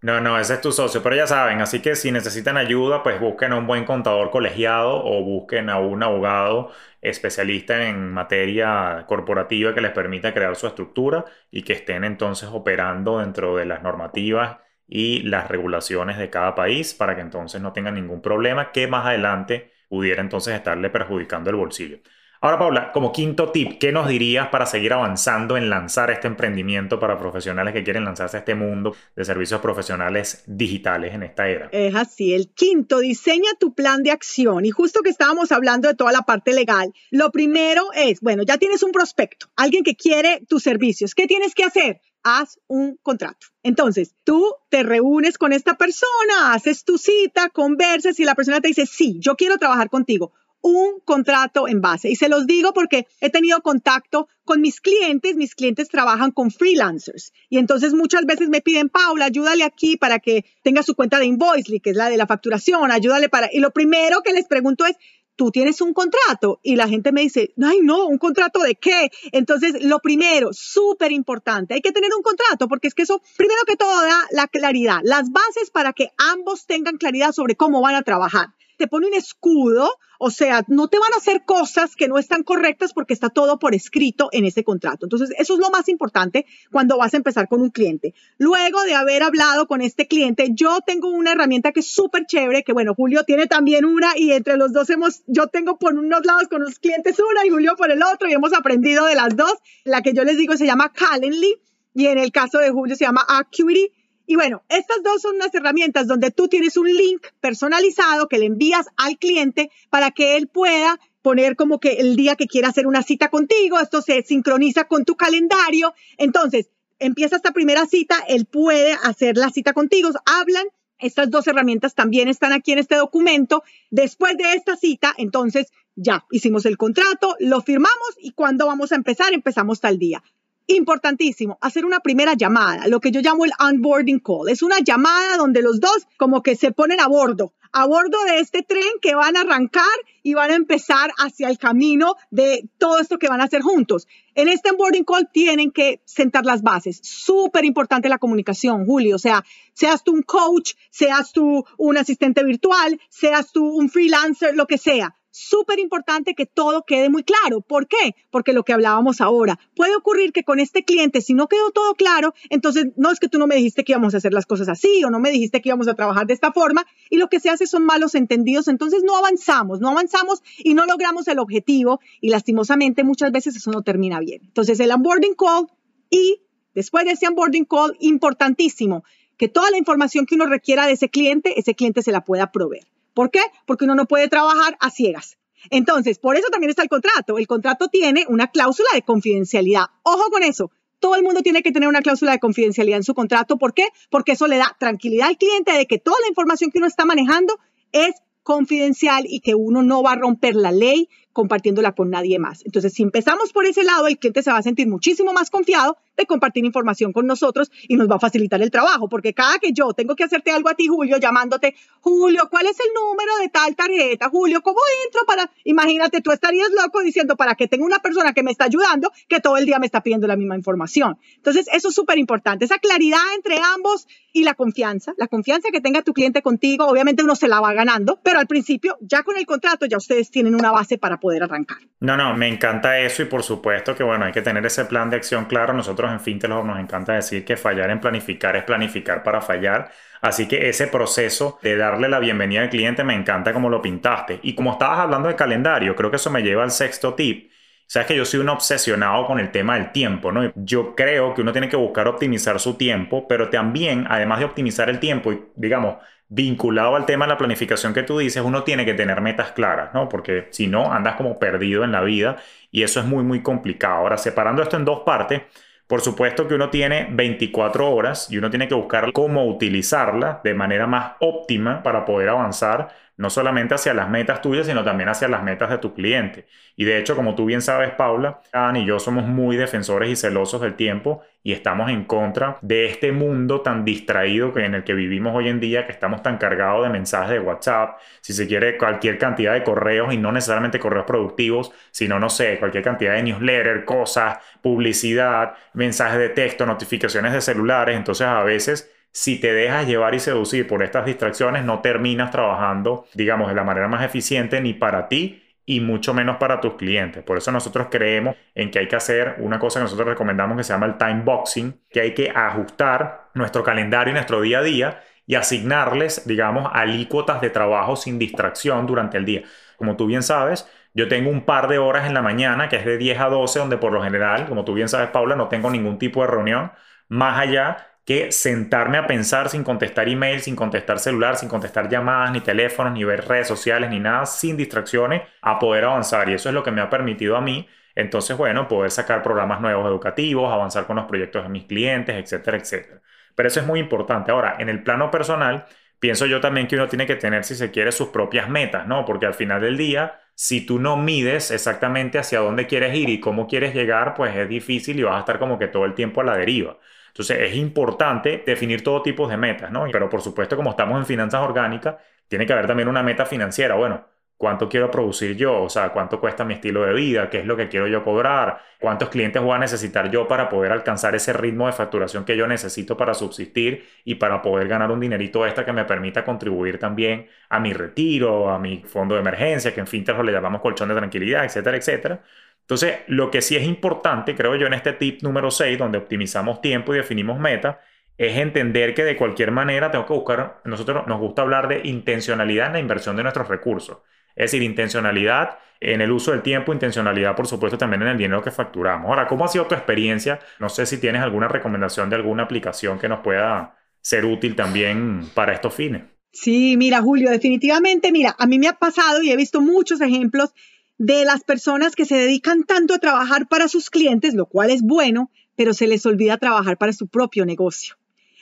No, 0.00 0.20
no, 0.20 0.38
ese 0.38 0.54
es 0.54 0.60
tu 0.60 0.70
socio, 0.70 1.02
pero 1.02 1.16
ya 1.16 1.26
saben, 1.26 1.60
así 1.60 1.80
que 1.80 1.96
si 1.96 2.12
necesitan 2.12 2.56
ayuda, 2.56 3.02
pues 3.02 3.18
busquen 3.18 3.50
a 3.50 3.56
un 3.56 3.66
buen 3.66 3.84
contador 3.84 4.30
colegiado 4.30 5.04
o 5.04 5.24
busquen 5.24 5.68
a 5.70 5.80
un 5.80 6.04
abogado 6.04 6.70
especialista 7.00 7.88
en 7.88 8.12
materia 8.12 9.06
corporativa 9.08 9.74
que 9.74 9.80
les 9.80 9.90
permita 9.90 10.32
crear 10.32 10.54
su 10.54 10.68
estructura 10.68 11.24
y 11.50 11.62
que 11.62 11.72
estén 11.72 12.04
entonces 12.04 12.48
operando 12.52 13.18
dentro 13.18 13.56
de 13.56 13.66
las 13.66 13.82
normativas 13.82 14.58
y 14.86 15.22
las 15.22 15.48
regulaciones 15.48 16.16
de 16.16 16.30
cada 16.30 16.54
país 16.54 16.94
para 16.94 17.16
que 17.16 17.20
entonces 17.20 17.60
no 17.60 17.72
tengan 17.72 17.94
ningún 17.94 18.22
problema 18.22 18.70
que 18.70 18.86
más 18.86 19.04
adelante 19.04 19.72
pudiera 19.88 20.20
entonces 20.20 20.54
estarle 20.54 20.90
perjudicando 20.90 21.50
el 21.50 21.56
bolsillo. 21.56 21.98
Ahora, 22.40 22.56
Paula, 22.56 22.92
como 22.92 23.10
quinto 23.10 23.50
tip, 23.50 23.80
¿qué 23.80 23.90
nos 23.90 24.06
dirías 24.06 24.48
para 24.48 24.64
seguir 24.64 24.92
avanzando 24.92 25.56
en 25.56 25.68
lanzar 25.68 26.12
este 26.12 26.28
emprendimiento 26.28 27.00
para 27.00 27.18
profesionales 27.18 27.74
que 27.74 27.82
quieren 27.82 28.04
lanzarse 28.04 28.36
a 28.36 28.40
este 28.40 28.54
mundo 28.54 28.94
de 29.16 29.24
servicios 29.24 29.60
profesionales 29.60 30.44
digitales 30.46 31.14
en 31.14 31.24
esta 31.24 31.48
era? 31.48 31.68
Es 31.72 31.96
así. 31.96 32.34
El 32.34 32.48
quinto, 32.50 33.00
diseña 33.00 33.50
tu 33.58 33.74
plan 33.74 34.04
de 34.04 34.12
acción. 34.12 34.64
Y 34.66 34.70
justo 34.70 35.00
que 35.02 35.10
estábamos 35.10 35.50
hablando 35.50 35.88
de 35.88 35.94
toda 35.94 36.12
la 36.12 36.22
parte 36.22 36.52
legal, 36.52 36.92
lo 37.10 37.32
primero 37.32 37.88
es, 37.92 38.20
bueno, 38.20 38.44
ya 38.44 38.56
tienes 38.56 38.84
un 38.84 38.92
prospecto, 38.92 39.48
alguien 39.56 39.82
que 39.82 39.96
quiere 39.96 40.40
tus 40.48 40.62
servicios. 40.62 41.16
¿Qué 41.16 41.26
tienes 41.26 41.56
que 41.56 41.64
hacer? 41.64 42.00
Haz 42.22 42.58
un 42.66 42.98
contrato. 43.02 43.46
Entonces, 43.62 44.14
tú 44.24 44.54
te 44.68 44.82
reúnes 44.82 45.38
con 45.38 45.52
esta 45.52 45.76
persona, 45.76 46.52
haces 46.52 46.84
tu 46.84 46.98
cita, 46.98 47.48
conversas 47.50 48.18
y 48.20 48.24
la 48.24 48.34
persona 48.34 48.60
te 48.60 48.68
dice, 48.68 48.86
sí, 48.86 49.18
yo 49.20 49.36
quiero 49.36 49.58
trabajar 49.58 49.90
contigo 49.90 50.32
un 50.60 51.00
contrato 51.04 51.68
en 51.68 51.80
base. 51.80 52.10
Y 52.10 52.16
se 52.16 52.28
los 52.28 52.46
digo 52.46 52.72
porque 52.72 53.06
he 53.20 53.30
tenido 53.30 53.60
contacto 53.60 54.28
con 54.44 54.60
mis 54.60 54.80
clientes. 54.80 55.36
Mis 55.36 55.54
clientes 55.54 55.88
trabajan 55.88 56.30
con 56.30 56.50
freelancers. 56.50 57.32
Y 57.48 57.58
entonces 57.58 57.94
muchas 57.94 58.24
veces 58.26 58.48
me 58.48 58.60
piden, 58.60 58.88
Paula, 58.88 59.26
ayúdale 59.26 59.64
aquí 59.64 59.96
para 59.96 60.18
que 60.18 60.44
tenga 60.62 60.82
su 60.82 60.94
cuenta 60.94 61.18
de 61.18 61.26
Invoicely, 61.26 61.80
que 61.80 61.90
es 61.90 61.96
la 61.96 62.08
de 62.08 62.16
la 62.16 62.26
facturación, 62.26 62.90
ayúdale 62.90 63.28
para... 63.28 63.48
Y 63.52 63.60
lo 63.60 63.70
primero 63.70 64.22
que 64.22 64.32
les 64.32 64.46
pregunto 64.46 64.84
es, 64.84 64.96
tú 65.38 65.52
tienes 65.52 65.80
un 65.80 65.94
contrato 65.94 66.58
y 66.64 66.74
la 66.74 66.88
gente 66.88 67.12
me 67.12 67.22
dice, 67.22 67.54
ay 67.62 67.78
no, 67.80 68.06
un 68.06 68.18
contrato 68.18 68.60
de 68.60 68.74
qué? 68.74 69.10
Entonces, 69.30 69.84
lo 69.84 70.00
primero, 70.00 70.50
súper 70.52 71.12
importante, 71.12 71.74
hay 71.74 71.80
que 71.80 71.92
tener 71.92 72.10
un 72.14 72.22
contrato 72.22 72.66
porque 72.66 72.88
es 72.88 72.94
que 72.94 73.02
eso, 73.02 73.22
primero 73.36 73.60
que 73.64 73.76
todo, 73.76 74.02
da 74.02 74.26
la 74.32 74.48
claridad, 74.48 74.98
las 75.04 75.30
bases 75.30 75.70
para 75.70 75.92
que 75.92 76.10
ambos 76.18 76.66
tengan 76.66 76.96
claridad 76.98 77.30
sobre 77.32 77.54
cómo 77.54 77.80
van 77.80 77.94
a 77.94 78.02
trabajar 78.02 78.48
te 78.78 78.86
pone 78.86 79.08
un 79.08 79.14
escudo, 79.14 79.90
o 80.18 80.30
sea, 80.30 80.64
no 80.68 80.88
te 80.88 80.98
van 80.98 81.12
a 81.12 81.18
hacer 81.18 81.44
cosas 81.44 81.94
que 81.96 82.08
no 82.08 82.18
están 82.18 82.42
correctas 82.42 82.92
porque 82.92 83.12
está 83.12 83.28
todo 83.28 83.58
por 83.58 83.74
escrito 83.74 84.28
en 84.32 84.44
ese 84.44 84.64
contrato. 84.64 85.06
Entonces, 85.06 85.30
eso 85.38 85.54
es 85.54 85.60
lo 85.60 85.70
más 85.70 85.88
importante 85.88 86.46
cuando 86.70 86.96
vas 86.96 87.12
a 87.12 87.18
empezar 87.18 87.48
con 87.48 87.60
un 87.60 87.70
cliente. 87.70 88.14
Luego 88.38 88.82
de 88.84 88.94
haber 88.94 89.22
hablado 89.22 89.66
con 89.66 89.82
este 89.82 90.06
cliente, 90.06 90.48
yo 90.52 90.78
tengo 90.86 91.10
una 91.10 91.32
herramienta 91.32 91.72
que 91.72 91.80
es 91.80 91.90
súper 91.90 92.24
chévere, 92.26 92.62
que 92.62 92.72
bueno, 92.72 92.94
Julio 92.94 93.24
tiene 93.24 93.46
también 93.46 93.84
una 93.84 94.12
y 94.16 94.32
entre 94.32 94.56
los 94.56 94.72
dos 94.72 94.88
hemos, 94.90 95.22
yo 95.26 95.48
tengo 95.48 95.78
por 95.78 95.94
unos 95.94 96.24
lados 96.24 96.48
con 96.48 96.62
los 96.62 96.78
clientes 96.78 97.18
una 97.18 97.44
y 97.44 97.50
Julio 97.50 97.74
por 97.76 97.90
el 97.90 98.02
otro 98.02 98.28
y 98.28 98.32
hemos 98.32 98.52
aprendido 98.52 99.06
de 99.06 99.16
las 99.16 99.36
dos. 99.36 99.54
La 99.84 100.02
que 100.02 100.14
yo 100.14 100.24
les 100.24 100.38
digo 100.38 100.56
se 100.56 100.66
llama 100.66 100.92
Calendly 100.92 101.60
y 101.94 102.06
en 102.06 102.18
el 102.18 102.30
caso 102.30 102.58
de 102.58 102.70
Julio 102.70 102.94
se 102.94 103.04
llama 103.04 103.24
Acuity 103.28 103.90
y 104.28 104.36
bueno, 104.36 104.62
estas 104.68 105.02
dos 105.02 105.22
son 105.22 105.36
unas 105.36 105.54
herramientas 105.54 106.06
donde 106.06 106.30
tú 106.30 106.48
tienes 106.48 106.76
un 106.76 106.86
link 106.86 107.26
personalizado 107.40 108.28
que 108.28 108.38
le 108.38 108.44
envías 108.44 108.86
al 108.98 109.16
cliente 109.16 109.70
para 109.88 110.10
que 110.10 110.36
él 110.36 110.48
pueda 110.48 111.00
poner 111.22 111.56
como 111.56 111.80
que 111.80 111.92
el 111.92 112.14
día 112.14 112.36
que 112.36 112.46
quiera 112.46 112.68
hacer 112.68 112.86
una 112.86 113.02
cita 113.02 113.30
contigo, 113.30 113.80
esto 113.80 114.02
se 114.02 114.22
sincroniza 114.22 114.84
con 114.84 115.06
tu 115.06 115.16
calendario. 115.16 115.94
Entonces, 116.18 116.68
empieza 116.98 117.36
esta 117.36 117.52
primera 117.52 117.86
cita, 117.86 118.16
él 118.28 118.44
puede 118.44 118.92
hacer 119.02 119.38
la 119.38 119.48
cita 119.48 119.72
contigo, 119.72 120.10
hablan. 120.26 120.66
Estas 120.98 121.30
dos 121.30 121.46
herramientas 121.46 121.94
también 121.94 122.28
están 122.28 122.52
aquí 122.52 122.72
en 122.72 122.80
este 122.80 122.96
documento. 122.96 123.62
Después 123.90 124.36
de 124.36 124.52
esta 124.52 124.76
cita, 124.76 125.14
entonces 125.16 125.68
ya 125.96 126.26
hicimos 126.30 126.66
el 126.66 126.76
contrato, 126.76 127.34
lo 127.40 127.62
firmamos 127.62 128.14
y 128.18 128.32
cuando 128.32 128.66
vamos 128.66 128.92
a 128.92 128.96
empezar, 128.96 129.32
empezamos 129.32 129.80
tal 129.80 129.98
día 129.98 130.22
importantísimo, 130.68 131.58
hacer 131.60 131.84
una 131.84 132.00
primera 132.00 132.34
llamada, 132.34 132.86
lo 132.86 133.00
que 133.00 133.10
yo 133.10 133.20
llamo 133.20 133.44
el 133.44 133.52
onboarding 133.58 134.20
call. 134.20 134.48
Es 134.48 134.62
una 134.62 134.78
llamada 134.78 135.36
donde 135.36 135.62
los 135.62 135.80
dos 135.80 136.06
como 136.16 136.42
que 136.42 136.56
se 136.56 136.72
ponen 136.72 137.00
a 137.00 137.08
bordo, 137.08 137.54
a 137.72 137.86
bordo 137.86 138.18
de 138.24 138.38
este 138.38 138.62
tren 138.62 138.82
que 139.00 139.14
van 139.14 139.36
a 139.36 139.40
arrancar 139.40 139.84
y 140.22 140.34
van 140.34 140.50
a 140.50 140.56
empezar 140.56 141.10
hacia 141.18 141.48
el 141.48 141.58
camino 141.58 142.16
de 142.30 142.68
todo 142.78 142.98
esto 143.00 143.18
que 143.18 143.28
van 143.28 143.40
a 143.40 143.44
hacer 143.44 143.62
juntos. 143.62 144.06
En 144.34 144.48
este 144.48 144.70
onboarding 144.70 145.04
call 145.04 145.28
tienen 145.32 145.70
que 145.70 146.00
sentar 146.04 146.44
las 146.44 146.62
bases. 146.62 147.00
Súper 147.02 147.64
importante 147.64 148.08
la 148.08 148.18
comunicación, 148.18 148.84
Julio. 148.84 149.16
O 149.16 149.18
sea, 149.18 149.44
seas 149.72 150.04
tú 150.04 150.12
un 150.12 150.22
coach, 150.22 150.74
seas 150.90 151.32
tú 151.32 151.64
un 151.76 151.96
asistente 151.96 152.44
virtual, 152.44 153.00
seas 153.08 153.52
tú 153.52 153.66
un 153.66 153.88
freelancer, 153.88 154.54
lo 154.54 154.66
que 154.66 154.78
sea 154.78 155.17
súper 155.38 155.78
importante 155.78 156.34
que 156.34 156.46
todo 156.46 156.84
quede 156.84 157.08
muy 157.08 157.22
claro. 157.22 157.60
¿Por 157.60 157.86
qué? 157.86 158.14
Porque 158.30 158.52
lo 158.52 158.64
que 158.64 158.72
hablábamos 158.72 159.20
ahora, 159.20 159.58
puede 159.76 159.94
ocurrir 159.96 160.32
que 160.32 160.42
con 160.42 160.58
este 160.58 160.84
cliente, 160.84 161.20
si 161.20 161.34
no 161.34 161.46
quedó 161.46 161.70
todo 161.70 161.94
claro, 161.94 162.34
entonces 162.50 162.86
no 162.96 163.10
es 163.10 163.20
que 163.20 163.28
tú 163.28 163.38
no 163.38 163.46
me 163.46 163.56
dijiste 163.56 163.84
que 163.84 163.92
íbamos 163.92 164.14
a 164.14 164.18
hacer 164.18 164.32
las 164.32 164.46
cosas 164.46 164.68
así 164.68 165.04
o 165.04 165.10
no 165.10 165.20
me 165.20 165.30
dijiste 165.30 165.62
que 165.62 165.68
íbamos 165.68 165.88
a 165.88 165.94
trabajar 165.94 166.26
de 166.26 166.34
esta 166.34 166.52
forma 166.52 166.86
y 167.08 167.16
lo 167.16 167.28
que 167.28 167.40
se 167.40 167.50
hace 167.50 167.66
son 167.66 167.84
malos 167.84 168.14
entendidos, 168.14 168.68
entonces 168.68 169.04
no 169.04 169.16
avanzamos, 169.16 169.80
no 169.80 169.88
avanzamos 169.90 170.42
y 170.58 170.74
no 170.74 170.86
logramos 170.86 171.28
el 171.28 171.38
objetivo 171.38 172.00
y 172.20 172.30
lastimosamente 172.30 173.04
muchas 173.04 173.30
veces 173.30 173.56
eso 173.56 173.70
no 173.70 173.82
termina 173.82 174.18
bien. 174.20 174.42
Entonces 174.44 174.80
el 174.80 174.90
onboarding 174.90 175.34
call 175.34 175.68
y 176.10 176.42
después 176.74 177.04
de 177.04 177.12
ese 177.12 177.28
onboarding 177.28 177.64
call, 177.64 177.96
importantísimo, 178.00 179.04
que 179.36 179.48
toda 179.48 179.70
la 179.70 179.78
información 179.78 180.26
que 180.26 180.34
uno 180.34 180.46
requiera 180.46 180.86
de 180.86 180.92
ese 180.92 181.08
cliente, 181.08 181.58
ese 181.60 181.74
cliente 181.74 182.02
se 182.02 182.12
la 182.12 182.24
pueda 182.24 182.50
proveer. 182.50 182.88
¿Por 183.18 183.32
qué? 183.32 183.40
Porque 183.66 183.84
uno 183.84 183.96
no 183.96 184.06
puede 184.06 184.28
trabajar 184.28 184.76
a 184.78 184.90
ciegas. 184.92 185.38
Entonces, 185.70 186.20
por 186.20 186.36
eso 186.36 186.50
también 186.52 186.70
está 186.70 186.84
el 186.84 186.88
contrato. 186.88 187.36
El 187.36 187.48
contrato 187.48 187.88
tiene 187.88 188.24
una 188.28 188.46
cláusula 188.46 188.90
de 188.94 189.02
confidencialidad. 189.02 189.86
Ojo 190.04 190.30
con 190.30 190.44
eso. 190.44 190.70
Todo 191.00 191.16
el 191.16 191.24
mundo 191.24 191.42
tiene 191.42 191.64
que 191.64 191.72
tener 191.72 191.88
una 191.88 192.00
cláusula 192.00 192.30
de 192.30 192.38
confidencialidad 192.38 192.98
en 192.98 193.02
su 193.02 193.14
contrato. 193.14 193.58
¿Por 193.58 193.74
qué? 193.74 193.88
Porque 194.08 194.30
eso 194.30 194.46
le 194.46 194.56
da 194.56 194.76
tranquilidad 194.78 195.26
al 195.26 195.36
cliente 195.36 195.72
de 195.72 195.86
que 195.86 195.98
toda 195.98 196.16
la 196.20 196.28
información 196.28 196.70
que 196.70 196.78
uno 196.78 196.86
está 196.86 197.04
manejando 197.04 197.58
es 197.90 198.14
confidencial 198.44 199.24
y 199.28 199.40
que 199.40 199.56
uno 199.56 199.82
no 199.82 200.00
va 200.04 200.12
a 200.12 200.16
romper 200.16 200.54
la 200.54 200.70
ley 200.70 201.08
compartiéndola 201.32 201.92
con 201.92 202.10
nadie 202.10 202.38
más. 202.38 202.64
Entonces, 202.64 202.92
si 202.92 203.02
empezamos 203.02 203.52
por 203.52 203.66
ese 203.66 203.84
lado, 203.84 204.06
el 204.06 204.18
cliente 204.18 204.42
se 204.42 204.50
va 204.50 204.58
a 204.58 204.62
sentir 204.62 204.88
muchísimo 204.88 205.32
más 205.32 205.50
confiado 205.50 205.96
de 206.16 206.26
compartir 206.26 206.64
información 206.64 207.12
con 207.12 207.26
nosotros 207.26 207.70
y 207.86 207.96
nos 207.96 208.10
va 208.10 208.16
a 208.16 208.18
facilitar 208.18 208.60
el 208.60 208.70
trabajo, 208.70 209.08
porque 209.08 209.32
cada 209.34 209.58
que 209.58 209.72
yo 209.72 209.92
tengo 209.92 210.16
que 210.16 210.24
hacerte 210.24 210.50
algo 210.50 210.68
a 210.68 210.74
ti, 210.74 210.88
Julio, 210.88 211.18
llamándote, 211.18 211.76
Julio, 212.00 212.48
¿cuál 212.50 212.66
es 212.66 212.78
el 212.80 212.86
número 212.92 213.36
de 213.40 213.48
tal 213.48 213.76
tarjeta? 213.76 214.28
Julio, 214.28 214.60
¿cómo 214.62 214.80
entro 215.06 215.24
para, 215.26 215.50
imagínate, 215.64 216.20
tú 216.20 216.32
estarías 216.32 216.70
loco 216.70 217.00
diciendo 217.00 217.36
para 217.36 217.54
que 217.54 217.68
tenga 217.68 217.84
una 217.84 218.00
persona 218.00 218.32
que 218.32 218.42
me 218.42 218.50
está 218.50 218.64
ayudando, 218.64 219.12
que 219.28 219.40
todo 219.40 219.56
el 219.56 219.64
día 219.64 219.78
me 219.78 219.86
está 219.86 220.02
pidiendo 220.02 220.26
la 220.26 220.36
misma 220.36 220.56
información. 220.56 221.18
Entonces, 221.36 221.68
eso 221.72 221.88
es 221.88 221.94
súper 221.94 222.18
importante, 222.18 222.64
esa 222.64 222.78
claridad 222.78 223.20
entre 223.36 223.58
ambos 223.74 224.08
y 224.32 224.42
la 224.42 224.54
confianza, 224.54 225.14
la 225.16 225.28
confianza 225.28 225.70
que 225.70 225.80
tenga 225.80 226.02
tu 226.02 226.12
cliente 226.12 226.42
contigo, 226.42 226.86
obviamente 226.86 227.22
uno 227.22 227.36
se 227.36 227.48
la 227.48 227.60
va 227.60 227.72
ganando, 227.74 228.18
pero 228.22 228.40
al 228.40 228.46
principio, 228.46 228.96
ya 229.00 229.22
con 229.22 229.36
el 229.36 229.46
contrato, 229.46 229.86
ya 229.86 229.96
ustedes 229.96 230.30
tienen 230.30 230.54
una 230.54 230.72
base 230.72 230.98
para 230.98 231.17
poder 231.18 231.42
arrancar. 231.42 231.78
No, 232.00 232.16
no, 232.16 232.34
me 232.34 232.48
encanta 232.48 232.98
eso 232.98 233.22
y 233.22 233.26
por 233.26 233.42
supuesto 233.42 233.94
que 233.94 234.02
bueno, 234.02 234.24
hay 234.24 234.32
que 234.32 234.42
tener 234.42 234.64
ese 234.64 234.84
plan 234.84 235.10
de 235.10 235.16
acción 235.16 235.46
claro. 235.46 235.72
Nosotros 235.72 236.10
en 236.10 236.20
Fintech 236.20 236.50
nos 236.50 236.78
encanta 236.78 237.14
decir 237.14 237.44
que 237.44 237.56
fallar 237.56 237.90
en 237.90 238.00
planificar 238.00 238.56
es 238.56 238.64
planificar 238.64 239.22
para 239.22 239.40
fallar. 239.40 239.90
Así 240.20 240.48
que 240.48 240.68
ese 240.68 240.88
proceso 240.88 241.58
de 241.62 241.76
darle 241.76 242.08
la 242.08 242.18
bienvenida 242.18 242.62
al 242.62 242.70
cliente 242.70 243.04
me 243.04 243.14
encanta 243.14 243.52
como 243.52 243.68
lo 243.68 243.80
pintaste. 243.80 244.40
Y 244.42 244.54
como 244.54 244.72
estabas 244.72 245.00
hablando 245.00 245.28
de 245.28 245.36
calendario, 245.36 245.94
creo 245.94 246.10
que 246.10 246.16
eso 246.16 246.30
me 246.30 246.42
lleva 246.42 246.64
al 246.64 246.70
sexto 246.70 247.14
tip. 247.14 247.50
Sabes 247.86 248.08
que 248.08 248.16
yo 248.16 248.24
soy 248.26 248.40
un 248.40 248.50
obsesionado 248.50 249.26
con 249.26 249.40
el 249.40 249.50
tema 249.50 249.76
del 249.76 249.92
tiempo, 249.92 250.30
¿no? 250.30 250.52
Yo 250.56 250.94
creo 250.94 251.32
que 251.32 251.40
uno 251.40 251.52
tiene 251.52 251.70
que 251.70 251.76
buscar 251.76 252.06
optimizar 252.06 252.60
su 252.60 252.74
tiempo, 252.76 253.26
pero 253.26 253.48
también, 253.48 254.06
además 254.10 254.40
de 254.40 254.44
optimizar 254.44 254.90
el 254.90 254.98
tiempo 254.98 255.32
y, 255.32 255.42
digamos, 255.56 255.96
vinculado 256.28 256.94
al 256.96 257.06
tema 257.06 257.24
de 257.24 257.30
la 257.30 257.38
planificación 257.38 257.94
que 257.94 258.02
tú 258.02 258.18
dices, 258.18 258.42
uno 258.44 258.62
tiene 258.64 258.84
que 258.84 258.94
tener 258.94 259.20
metas 259.20 259.52
claras, 259.52 259.94
¿no? 259.94 260.08
Porque 260.08 260.48
si 260.50 260.66
no, 260.66 260.92
andas 260.92 261.16
como 261.16 261.38
perdido 261.38 261.84
en 261.84 261.92
la 261.92 262.02
vida 262.02 262.36
y 262.70 262.82
eso 262.82 263.00
es 263.00 263.06
muy, 263.06 263.24
muy 263.24 263.42
complicado. 263.42 263.94
Ahora, 263.94 264.18
separando 264.18 264.62
esto 264.62 264.76
en 264.76 264.84
dos 264.84 265.00
partes, 265.06 265.42
por 265.86 266.02
supuesto 266.02 266.46
que 266.46 266.54
uno 266.54 266.68
tiene 266.68 267.08
24 267.10 267.90
horas 267.90 268.30
y 268.30 268.36
uno 268.36 268.50
tiene 268.50 268.68
que 268.68 268.74
buscar 268.74 269.10
cómo 269.12 269.46
utilizarla 269.46 270.40
de 270.44 270.54
manera 270.54 270.86
más 270.86 271.12
óptima 271.20 271.82
para 271.82 272.04
poder 272.04 272.28
avanzar 272.28 272.88
no 273.18 273.30
solamente 273.30 273.74
hacia 273.74 273.92
las 273.94 274.08
metas 274.08 274.40
tuyas, 274.40 274.66
sino 274.66 274.84
también 274.84 275.08
hacia 275.08 275.28
las 275.28 275.42
metas 275.42 275.68
de 275.70 275.78
tu 275.78 275.92
cliente. 275.92 276.46
Y 276.76 276.84
de 276.84 276.98
hecho, 276.98 277.16
como 277.16 277.34
tú 277.34 277.44
bien 277.44 277.60
sabes, 277.60 277.90
Paula, 277.90 278.40
Anne 278.52 278.80
y 278.80 278.86
yo 278.86 279.00
somos 279.00 279.26
muy 279.26 279.56
defensores 279.56 280.08
y 280.08 280.16
celosos 280.16 280.60
del 280.60 280.74
tiempo 280.74 281.22
y 281.42 281.52
estamos 281.52 281.90
en 281.90 282.04
contra 282.04 282.58
de 282.62 282.86
este 282.86 283.10
mundo 283.10 283.60
tan 283.60 283.84
distraído 283.84 284.54
que 284.54 284.64
en 284.64 284.76
el 284.76 284.84
que 284.84 284.94
vivimos 284.94 285.34
hoy 285.34 285.48
en 285.48 285.58
día, 285.58 285.84
que 285.84 285.92
estamos 285.92 286.22
tan 286.22 286.38
cargados 286.38 286.84
de 286.84 286.90
mensajes 286.90 287.30
de 287.30 287.40
WhatsApp, 287.40 287.98
si 288.20 288.32
se 288.32 288.46
quiere 288.46 288.78
cualquier 288.78 289.18
cantidad 289.18 289.54
de 289.54 289.64
correos 289.64 290.14
y 290.14 290.16
no 290.16 290.30
necesariamente 290.30 290.78
correos 290.78 291.04
productivos, 291.04 291.72
sino, 291.90 292.20
no 292.20 292.30
sé, 292.30 292.58
cualquier 292.60 292.84
cantidad 292.84 293.14
de 293.14 293.24
newsletter, 293.24 293.84
cosas, 293.84 294.38
publicidad, 294.62 295.54
mensajes 295.74 296.20
de 296.20 296.28
texto, 296.28 296.64
notificaciones 296.66 297.32
de 297.32 297.40
celulares. 297.40 297.96
Entonces, 297.96 298.28
a 298.28 298.44
veces 298.44 298.92
si 299.12 299.40
te 299.40 299.52
dejas 299.52 299.86
llevar 299.86 300.14
y 300.14 300.20
seducir 300.20 300.66
por 300.66 300.82
estas 300.82 301.04
distracciones, 301.04 301.64
no 301.64 301.80
terminas 301.80 302.30
trabajando, 302.30 303.06
digamos, 303.14 303.48
de 303.48 303.54
la 303.54 303.64
manera 303.64 303.88
más 303.88 304.04
eficiente 304.04 304.60
ni 304.60 304.74
para 304.74 305.08
ti 305.08 305.42
y 305.64 305.80
mucho 305.80 306.14
menos 306.14 306.36
para 306.38 306.60
tus 306.60 306.74
clientes. 306.74 307.22
Por 307.22 307.36
eso 307.36 307.52
nosotros 307.52 307.88
creemos 307.90 308.36
en 308.54 308.70
que 308.70 308.78
hay 308.78 308.88
que 308.88 308.96
hacer 308.96 309.36
una 309.38 309.58
cosa 309.58 309.80
que 309.80 309.84
nosotros 309.84 310.08
recomendamos 310.08 310.56
que 310.56 310.64
se 310.64 310.72
llama 310.72 310.86
el 310.86 310.96
time 310.96 311.22
boxing, 311.24 311.78
que 311.90 312.00
hay 312.00 312.14
que 312.14 312.30
ajustar 312.30 313.30
nuestro 313.34 313.62
calendario 313.62 314.12
y 314.12 314.14
nuestro 314.14 314.40
día 314.40 314.60
a 314.60 314.62
día 314.62 315.02
y 315.26 315.34
asignarles, 315.34 316.26
digamos, 316.26 316.70
alícuotas 316.72 317.42
de 317.42 317.50
trabajo 317.50 317.96
sin 317.96 318.18
distracción 318.18 318.86
durante 318.86 319.18
el 319.18 319.26
día. 319.26 319.42
Como 319.76 319.94
tú 319.94 320.06
bien 320.06 320.22
sabes, 320.22 320.66
yo 320.94 321.06
tengo 321.06 321.28
un 321.28 321.44
par 321.44 321.68
de 321.68 321.76
horas 321.76 322.06
en 322.06 322.14
la 322.14 322.22
mañana, 322.22 322.70
que 322.70 322.76
es 322.76 322.86
de 322.86 322.96
10 322.96 323.20
a 323.20 323.28
12, 323.28 323.58
donde 323.58 323.76
por 323.76 323.92
lo 323.92 324.02
general, 324.02 324.46
como 324.46 324.64
tú 324.64 324.72
bien 324.72 324.88
sabes, 324.88 325.10
Paula, 325.10 325.36
no 325.36 325.48
tengo 325.48 325.70
ningún 325.70 325.98
tipo 325.98 326.22
de 326.22 326.28
reunión 326.28 326.72
más 327.08 327.38
allá 327.38 327.88
que 328.08 328.32
sentarme 328.32 328.96
a 328.96 329.06
pensar 329.06 329.50
sin 329.50 329.62
contestar 329.62 330.08
email, 330.08 330.40
sin 330.40 330.56
contestar 330.56 330.98
celular, 330.98 331.36
sin 331.36 331.50
contestar 331.50 331.90
llamadas, 331.90 332.32
ni 332.32 332.40
teléfonos, 332.40 332.94
ni 332.94 333.04
ver 333.04 333.28
redes 333.28 333.46
sociales, 333.46 333.90
ni 333.90 334.00
nada, 334.00 334.24
sin 334.24 334.56
distracciones, 334.56 335.22
a 335.42 335.58
poder 335.58 335.84
avanzar. 335.84 336.26
Y 336.30 336.32
eso 336.32 336.48
es 336.48 336.54
lo 336.54 336.62
que 336.62 336.70
me 336.70 336.80
ha 336.80 336.88
permitido 336.88 337.36
a 337.36 337.42
mí, 337.42 337.68
entonces, 337.94 338.34
bueno, 338.38 338.66
poder 338.66 338.90
sacar 338.90 339.22
programas 339.22 339.60
nuevos 339.60 339.86
educativos, 339.86 340.50
avanzar 340.50 340.86
con 340.86 340.96
los 340.96 341.04
proyectos 341.04 341.42
de 341.42 341.50
mis 341.50 341.64
clientes, 341.64 342.16
etcétera, 342.16 342.56
etcétera. 342.56 343.02
Pero 343.34 343.48
eso 343.48 343.60
es 343.60 343.66
muy 343.66 343.78
importante. 343.80 344.30
Ahora, 344.30 344.56
en 344.58 344.70
el 344.70 344.82
plano 344.82 345.10
personal, 345.10 345.66
pienso 345.98 346.24
yo 346.24 346.40
también 346.40 346.66
que 346.66 346.76
uno 346.76 346.88
tiene 346.88 347.06
que 347.06 347.16
tener, 347.16 347.44
si 347.44 347.54
se 347.56 347.70
quiere, 347.70 347.92
sus 347.92 348.08
propias 348.08 348.48
metas, 348.48 348.86
¿no? 348.86 349.04
Porque 349.04 349.26
al 349.26 349.34
final 349.34 349.60
del 349.60 349.76
día, 349.76 350.18
si 350.34 350.64
tú 350.64 350.78
no 350.78 350.96
mides 350.96 351.50
exactamente 351.50 352.18
hacia 352.18 352.40
dónde 352.40 352.66
quieres 352.66 352.94
ir 352.94 353.10
y 353.10 353.20
cómo 353.20 353.46
quieres 353.46 353.74
llegar, 353.74 354.14
pues 354.14 354.34
es 354.34 354.48
difícil 354.48 354.98
y 354.98 355.02
vas 355.02 355.16
a 355.16 355.20
estar 355.20 355.38
como 355.38 355.58
que 355.58 355.68
todo 355.68 355.84
el 355.84 355.94
tiempo 355.94 356.22
a 356.22 356.24
la 356.24 356.36
deriva. 356.38 356.78
Entonces 357.18 357.50
es 357.50 357.56
importante 357.56 358.44
definir 358.46 358.84
todo 358.84 359.02
tipo 359.02 359.26
de 359.26 359.36
metas, 359.36 359.72
¿no? 359.72 359.86
Pero 359.90 360.08
por 360.08 360.22
supuesto, 360.22 360.54
como 360.54 360.70
estamos 360.70 360.96
en 361.00 361.04
finanzas 361.04 361.40
orgánicas, 361.40 361.96
tiene 362.28 362.46
que 362.46 362.52
haber 362.52 362.68
también 362.68 362.88
una 362.88 363.02
meta 363.02 363.26
financiera. 363.26 363.74
Bueno, 363.74 364.06
cuánto 364.36 364.68
quiero 364.68 364.88
producir 364.88 365.36
yo, 365.36 365.64
o 365.64 365.68
sea, 365.68 365.90
cuánto 365.90 366.20
cuesta 366.20 366.44
mi 366.44 366.54
estilo 366.54 366.84
de 366.84 366.92
vida, 366.92 367.28
qué 367.28 367.40
es 367.40 367.44
lo 367.44 367.56
que 367.56 367.68
quiero 367.68 367.88
yo 367.88 368.04
cobrar, 368.04 368.60
cuántos 368.78 369.08
clientes 369.08 369.42
voy 369.42 369.56
a 369.56 369.58
necesitar 369.58 370.12
yo 370.12 370.28
para 370.28 370.48
poder 370.48 370.70
alcanzar 370.70 371.16
ese 371.16 371.32
ritmo 371.32 371.66
de 371.66 371.72
facturación 371.72 372.24
que 372.24 372.36
yo 372.36 372.46
necesito 372.46 372.96
para 372.96 373.14
subsistir 373.14 373.84
y 374.04 374.14
para 374.14 374.40
poder 374.40 374.68
ganar 374.68 374.92
un 374.92 375.00
dinerito 375.00 375.44
extra 375.44 375.64
que 375.64 375.72
me 375.72 375.84
permita 375.86 376.24
contribuir 376.24 376.78
también 376.78 377.26
a 377.48 377.58
mi 377.58 377.72
retiro, 377.72 378.48
a 378.48 378.60
mi 378.60 378.84
fondo 378.84 379.16
de 379.16 379.22
emergencia, 379.22 379.74
que 379.74 379.80
en 379.80 379.88
fin 379.88 380.04
le 380.22 380.32
llamamos 380.32 380.60
colchón 380.60 380.88
de 380.88 380.94
tranquilidad, 380.94 381.44
etcétera, 381.44 381.76
etcétera. 381.76 382.22
Entonces, 382.68 382.98
lo 383.06 383.30
que 383.30 383.40
sí 383.40 383.56
es 383.56 383.62
importante, 383.62 384.34
creo 384.34 384.54
yo, 384.54 384.66
en 384.66 384.74
este 384.74 384.92
tip 384.92 385.22
número 385.22 385.50
6, 385.50 385.78
donde 385.78 385.96
optimizamos 385.96 386.60
tiempo 386.60 386.92
y 386.92 386.98
definimos 386.98 387.38
metas, 387.38 387.78
es 388.18 388.36
entender 388.36 388.92
que 388.92 389.04
de 389.04 389.16
cualquier 389.16 389.52
manera 389.52 389.90
tengo 389.90 390.04
que 390.04 390.12
buscar, 390.12 390.60
nosotros 390.66 391.06
nos 391.06 391.18
gusta 391.18 391.40
hablar 391.40 391.66
de 391.66 391.80
intencionalidad 391.84 392.66
en 392.66 392.72
la 392.74 392.78
inversión 392.80 393.16
de 393.16 393.22
nuestros 393.22 393.48
recursos. 393.48 394.00
Es 394.36 394.50
decir, 394.50 394.62
intencionalidad 394.62 395.56
en 395.80 396.02
el 396.02 396.12
uso 396.12 396.32
del 396.32 396.42
tiempo, 396.42 396.74
intencionalidad, 396.74 397.34
por 397.34 397.46
supuesto, 397.46 397.78
también 397.78 398.02
en 398.02 398.08
el 398.08 398.18
dinero 398.18 398.42
que 398.42 398.50
facturamos. 398.50 399.08
Ahora, 399.08 399.26
¿cómo 399.26 399.46
ha 399.46 399.48
sido 399.48 399.64
tu 399.64 399.74
experiencia? 399.74 400.38
No 400.58 400.68
sé 400.68 400.84
si 400.84 400.98
tienes 400.98 401.22
alguna 401.22 401.48
recomendación 401.48 402.10
de 402.10 402.16
alguna 402.16 402.42
aplicación 402.42 402.98
que 402.98 403.08
nos 403.08 403.20
pueda 403.20 403.78
ser 404.02 404.26
útil 404.26 404.54
también 404.54 405.22
para 405.32 405.54
estos 405.54 405.72
fines. 405.72 406.02
Sí, 406.32 406.76
mira, 406.76 407.00
Julio, 407.00 407.30
definitivamente, 407.30 408.12
mira, 408.12 408.36
a 408.38 408.46
mí 408.46 408.58
me 408.58 408.68
ha 408.68 408.74
pasado 408.74 409.22
y 409.22 409.30
he 409.30 409.36
visto 409.36 409.62
muchos 409.62 410.02
ejemplos 410.02 410.52
de 410.98 411.24
las 411.24 411.44
personas 411.44 411.94
que 411.94 412.04
se 412.04 412.16
dedican 412.16 412.64
tanto 412.64 412.94
a 412.94 412.98
trabajar 412.98 413.48
para 413.48 413.68
sus 413.68 413.88
clientes, 413.88 414.34
lo 414.34 414.46
cual 414.46 414.70
es 414.70 414.82
bueno, 414.82 415.30
pero 415.56 415.72
se 415.72 415.86
les 415.86 416.04
olvida 416.06 416.36
trabajar 416.38 416.76
para 416.76 416.92
su 416.92 417.06
propio 417.06 417.46
negocio. 417.46 417.96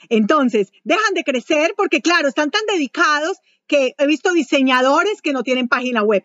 Entonces, 0.09 0.71
dejan 0.83 1.13
de 1.13 1.23
crecer 1.23 1.73
porque, 1.77 2.01
claro, 2.01 2.27
están 2.27 2.51
tan 2.51 2.61
dedicados 2.67 3.39
que 3.67 3.93
he 3.97 4.07
visto 4.07 4.33
diseñadores 4.33 5.21
que 5.21 5.33
no 5.33 5.43
tienen 5.43 5.67
página 5.67 6.03
web. 6.03 6.23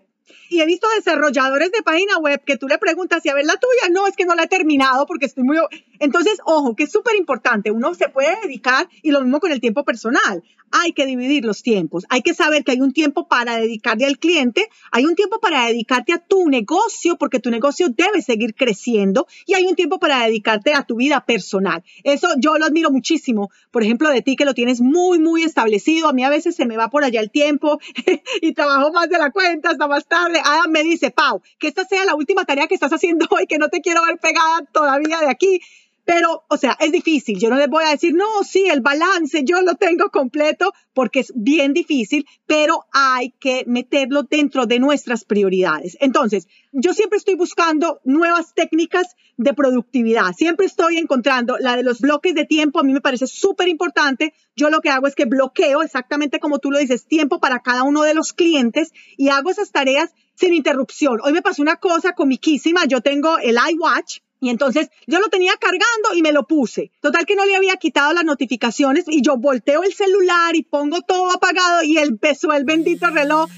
Y 0.48 0.60
he 0.60 0.66
visto 0.66 0.86
desarrolladores 0.96 1.70
de 1.72 1.82
página 1.82 2.18
web 2.18 2.42
que 2.44 2.56
tú 2.56 2.68
le 2.68 2.78
preguntas 2.78 3.22
si 3.22 3.28
a 3.28 3.34
ver 3.34 3.44
la 3.44 3.56
tuya, 3.56 3.88
no, 3.90 4.06
es 4.06 4.16
que 4.16 4.24
no 4.24 4.34
la 4.34 4.44
he 4.44 4.48
terminado 4.48 5.06
porque 5.06 5.26
estoy 5.26 5.44
muy... 5.44 5.58
Entonces, 5.98 6.38
ojo, 6.44 6.74
que 6.74 6.84
es 6.84 6.92
súper 6.92 7.16
importante, 7.16 7.70
uno 7.70 7.94
se 7.94 8.08
puede 8.08 8.36
dedicar 8.42 8.88
y 9.02 9.10
lo 9.10 9.20
mismo 9.20 9.40
con 9.40 9.52
el 9.52 9.60
tiempo 9.60 9.84
personal 9.84 10.42
hay 10.72 10.92
que 10.92 11.06
dividir 11.06 11.44
los 11.44 11.62
tiempos. 11.62 12.04
Hay 12.08 12.22
que 12.22 12.34
saber 12.34 12.64
que 12.64 12.72
hay 12.72 12.80
un 12.80 12.92
tiempo 12.92 13.28
para 13.28 13.56
dedicarle 13.56 14.06
al 14.06 14.18
cliente, 14.18 14.68
hay 14.90 15.04
un 15.04 15.14
tiempo 15.14 15.38
para 15.38 15.66
dedicarte 15.66 16.12
a 16.12 16.18
tu 16.18 16.48
negocio, 16.48 17.16
porque 17.16 17.38
tu 17.38 17.50
negocio 17.50 17.88
debe 17.90 18.22
seguir 18.22 18.54
creciendo, 18.54 19.26
y 19.46 19.54
hay 19.54 19.66
un 19.66 19.76
tiempo 19.76 19.98
para 19.98 20.24
dedicarte 20.24 20.72
a 20.72 20.84
tu 20.84 20.96
vida 20.96 21.24
personal. 21.24 21.84
Eso 22.02 22.28
yo 22.38 22.56
lo 22.58 22.64
admiro 22.64 22.90
muchísimo. 22.90 23.50
Por 23.70 23.82
ejemplo, 23.82 24.08
de 24.08 24.22
ti 24.22 24.34
que 24.34 24.44
lo 24.44 24.54
tienes 24.54 24.80
muy, 24.80 25.18
muy 25.18 25.42
establecido. 25.42 26.08
A 26.08 26.12
mí 26.12 26.24
a 26.24 26.30
veces 26.30 26.56
se 26.56 26.64
me 26.64 26.76
va 26.76 26.88
por 26.88 27.04
allá 27.04 27.20
el 27.20 27.30
tiempo 27.30 27.78
y 28.40 28.52
trabajo 28.54 28.92
más 28.92 29.08
de 29.10 29.18
la 29.18 29.30
cuenta 29.30 29.70
hasta 29.70 29.86
más 29.86 30.06
tarde. 30.06 30.21
Adam 30.44 30.70
me 30.70 30.82
dice, 30.82 31.10
Pau, 31.10 31.42
que 31.58 31.68
esta 31.68 31.84
sea 31.84 32.04
la 32.04 32.14
última 32.14 32.44
tarea 32.44 32.66
que 32.66 32.74
estás 32.74 32.92
haciendo 32.92 33.26
hoy, 33.30 33.46
que 33.46 33.58
no 33.58 33.68
te 33.68 33.80
quiero 33.80 34.04
ver 34.04 34.18
pegada 34.18 34.62
todavía 34.72 35.20
de 35.20 35.30
aquí. 35.30 35.60
Pero, 36.04 36.44
o 36.48 36.56
sea, 36.56 36.76
es 36.80 36.90
difícil. 36.90 37.38
Yo 37.38 37.48
no 37.48 37.56
les 37.56 37.68
voy 37.68 37.84
a 37.84 37.90
decir, 37.90 38.12
no, 38.14 38.42
sí, 38.44 38.66
el 38.68 38.80
balance, 38.80 39.44
yo 39.44 39.62
lo 39.62 39.76
tengo 39.76 40.10
completo, 40.10 40.72
porque 40.94 41.20
es 41.20 41.32
bien 41.34 41.72
difícil, 41.72 42.26
pero 42.46 42.84
hay 42.92 43.30
que 43.38 43.64
meterlo 43.66 44.24
dentro 44.24 44.66
de 44.66 44.80
nuestras 44.80 45.24
prioridades. 45.24 45.96
Entonces, 46.00 46.48
yo 46.72 46.92
siempre 46.92 47.18
estoy 47.18 47.34
buscando 47.34 48.00
nuevas 48.04 48.54
técnicas 48.54 49.14
de 49.36 49.54
productividad. 49.54 50.32
Siempre 50.36 50.66
estoy 50.66 50.98
encontrando 50.98 51.56
la 51.58 51.76
de 51.76 51.82
los 51.82 52.00
bloques 52.00 52.34
de 52.34 52.46
tiempo. 52.46 52.80
A 52.80 52.82
mí 52.82 52.92
me 52.92 53.00
parece 53.00 53.26
súper 53.26 53.68
importante. 53.68 54.34
Yo 54.56 54.70
lo 54.70 54.80
que 54.80 54.90
hago 54.90 55.06
es 55.06 55.14
que 55.14 55.24
bloqueo, 55.24 55.82
exactamente 55.82 56.40
como 56.40 56.58
tú 56.58 56.70
lo 56.70 56.78
dices, 56.78 57.06
tiempo 57.06 57.40
para 57.40 57.60
cada 57.60 57.84
uno 57.84 58.02
de 58.02 58.14
los 58.14 58.32
clientes 58.32 58.92
y 59.16 59.28
hago 59.28 59.50
esas 59.50 59.70
tareas 59.70 60.14
sin 60.34 60.54
interrupción. 60.54 61.20
Hoy 61.22 61.32
me 61.32 61.42
pasó 61.42 61.62
una 61.62 61.76
cosa 61.76 62.14
comiquísima. 62.14 62.86
Yo 62.86 63.00
tengo 63.00 63.38
el 63.38 63.56
iWatch 63.56 64.20
y 64.42 64.50
entonces 64.50 64.90
yo 65.06 65.20
lo 65.20 65.28
tenía 65.28 65.52
cargando 65.52 66.16
y 66.16 66.20
me 66.20 66.32
lo 66.32 66.48
puse. 66.48 66.90
Total 67.00 67.24
que 67.26 67.36
no 67.36 67.46
le 67.46 67.54
había 67.54 67.76
quitado 67.76 68.12
las 68.12 68.24
notificaciones 68.24 69.04
y 69.06 69.22
yo 69.22 69.36
volteo 69.36 69.84
el 69.84 69.94
celular 69.94 70.56
y 70.56 70.64
pongo 70.64 71.00
todo 71.02 71.30
apagado 71.30 71.84
y 71.84 71.96
empezó 71.96 72.52
el 72.52 72.64
bendito 72.64 73.06
reloj 73.06 73.48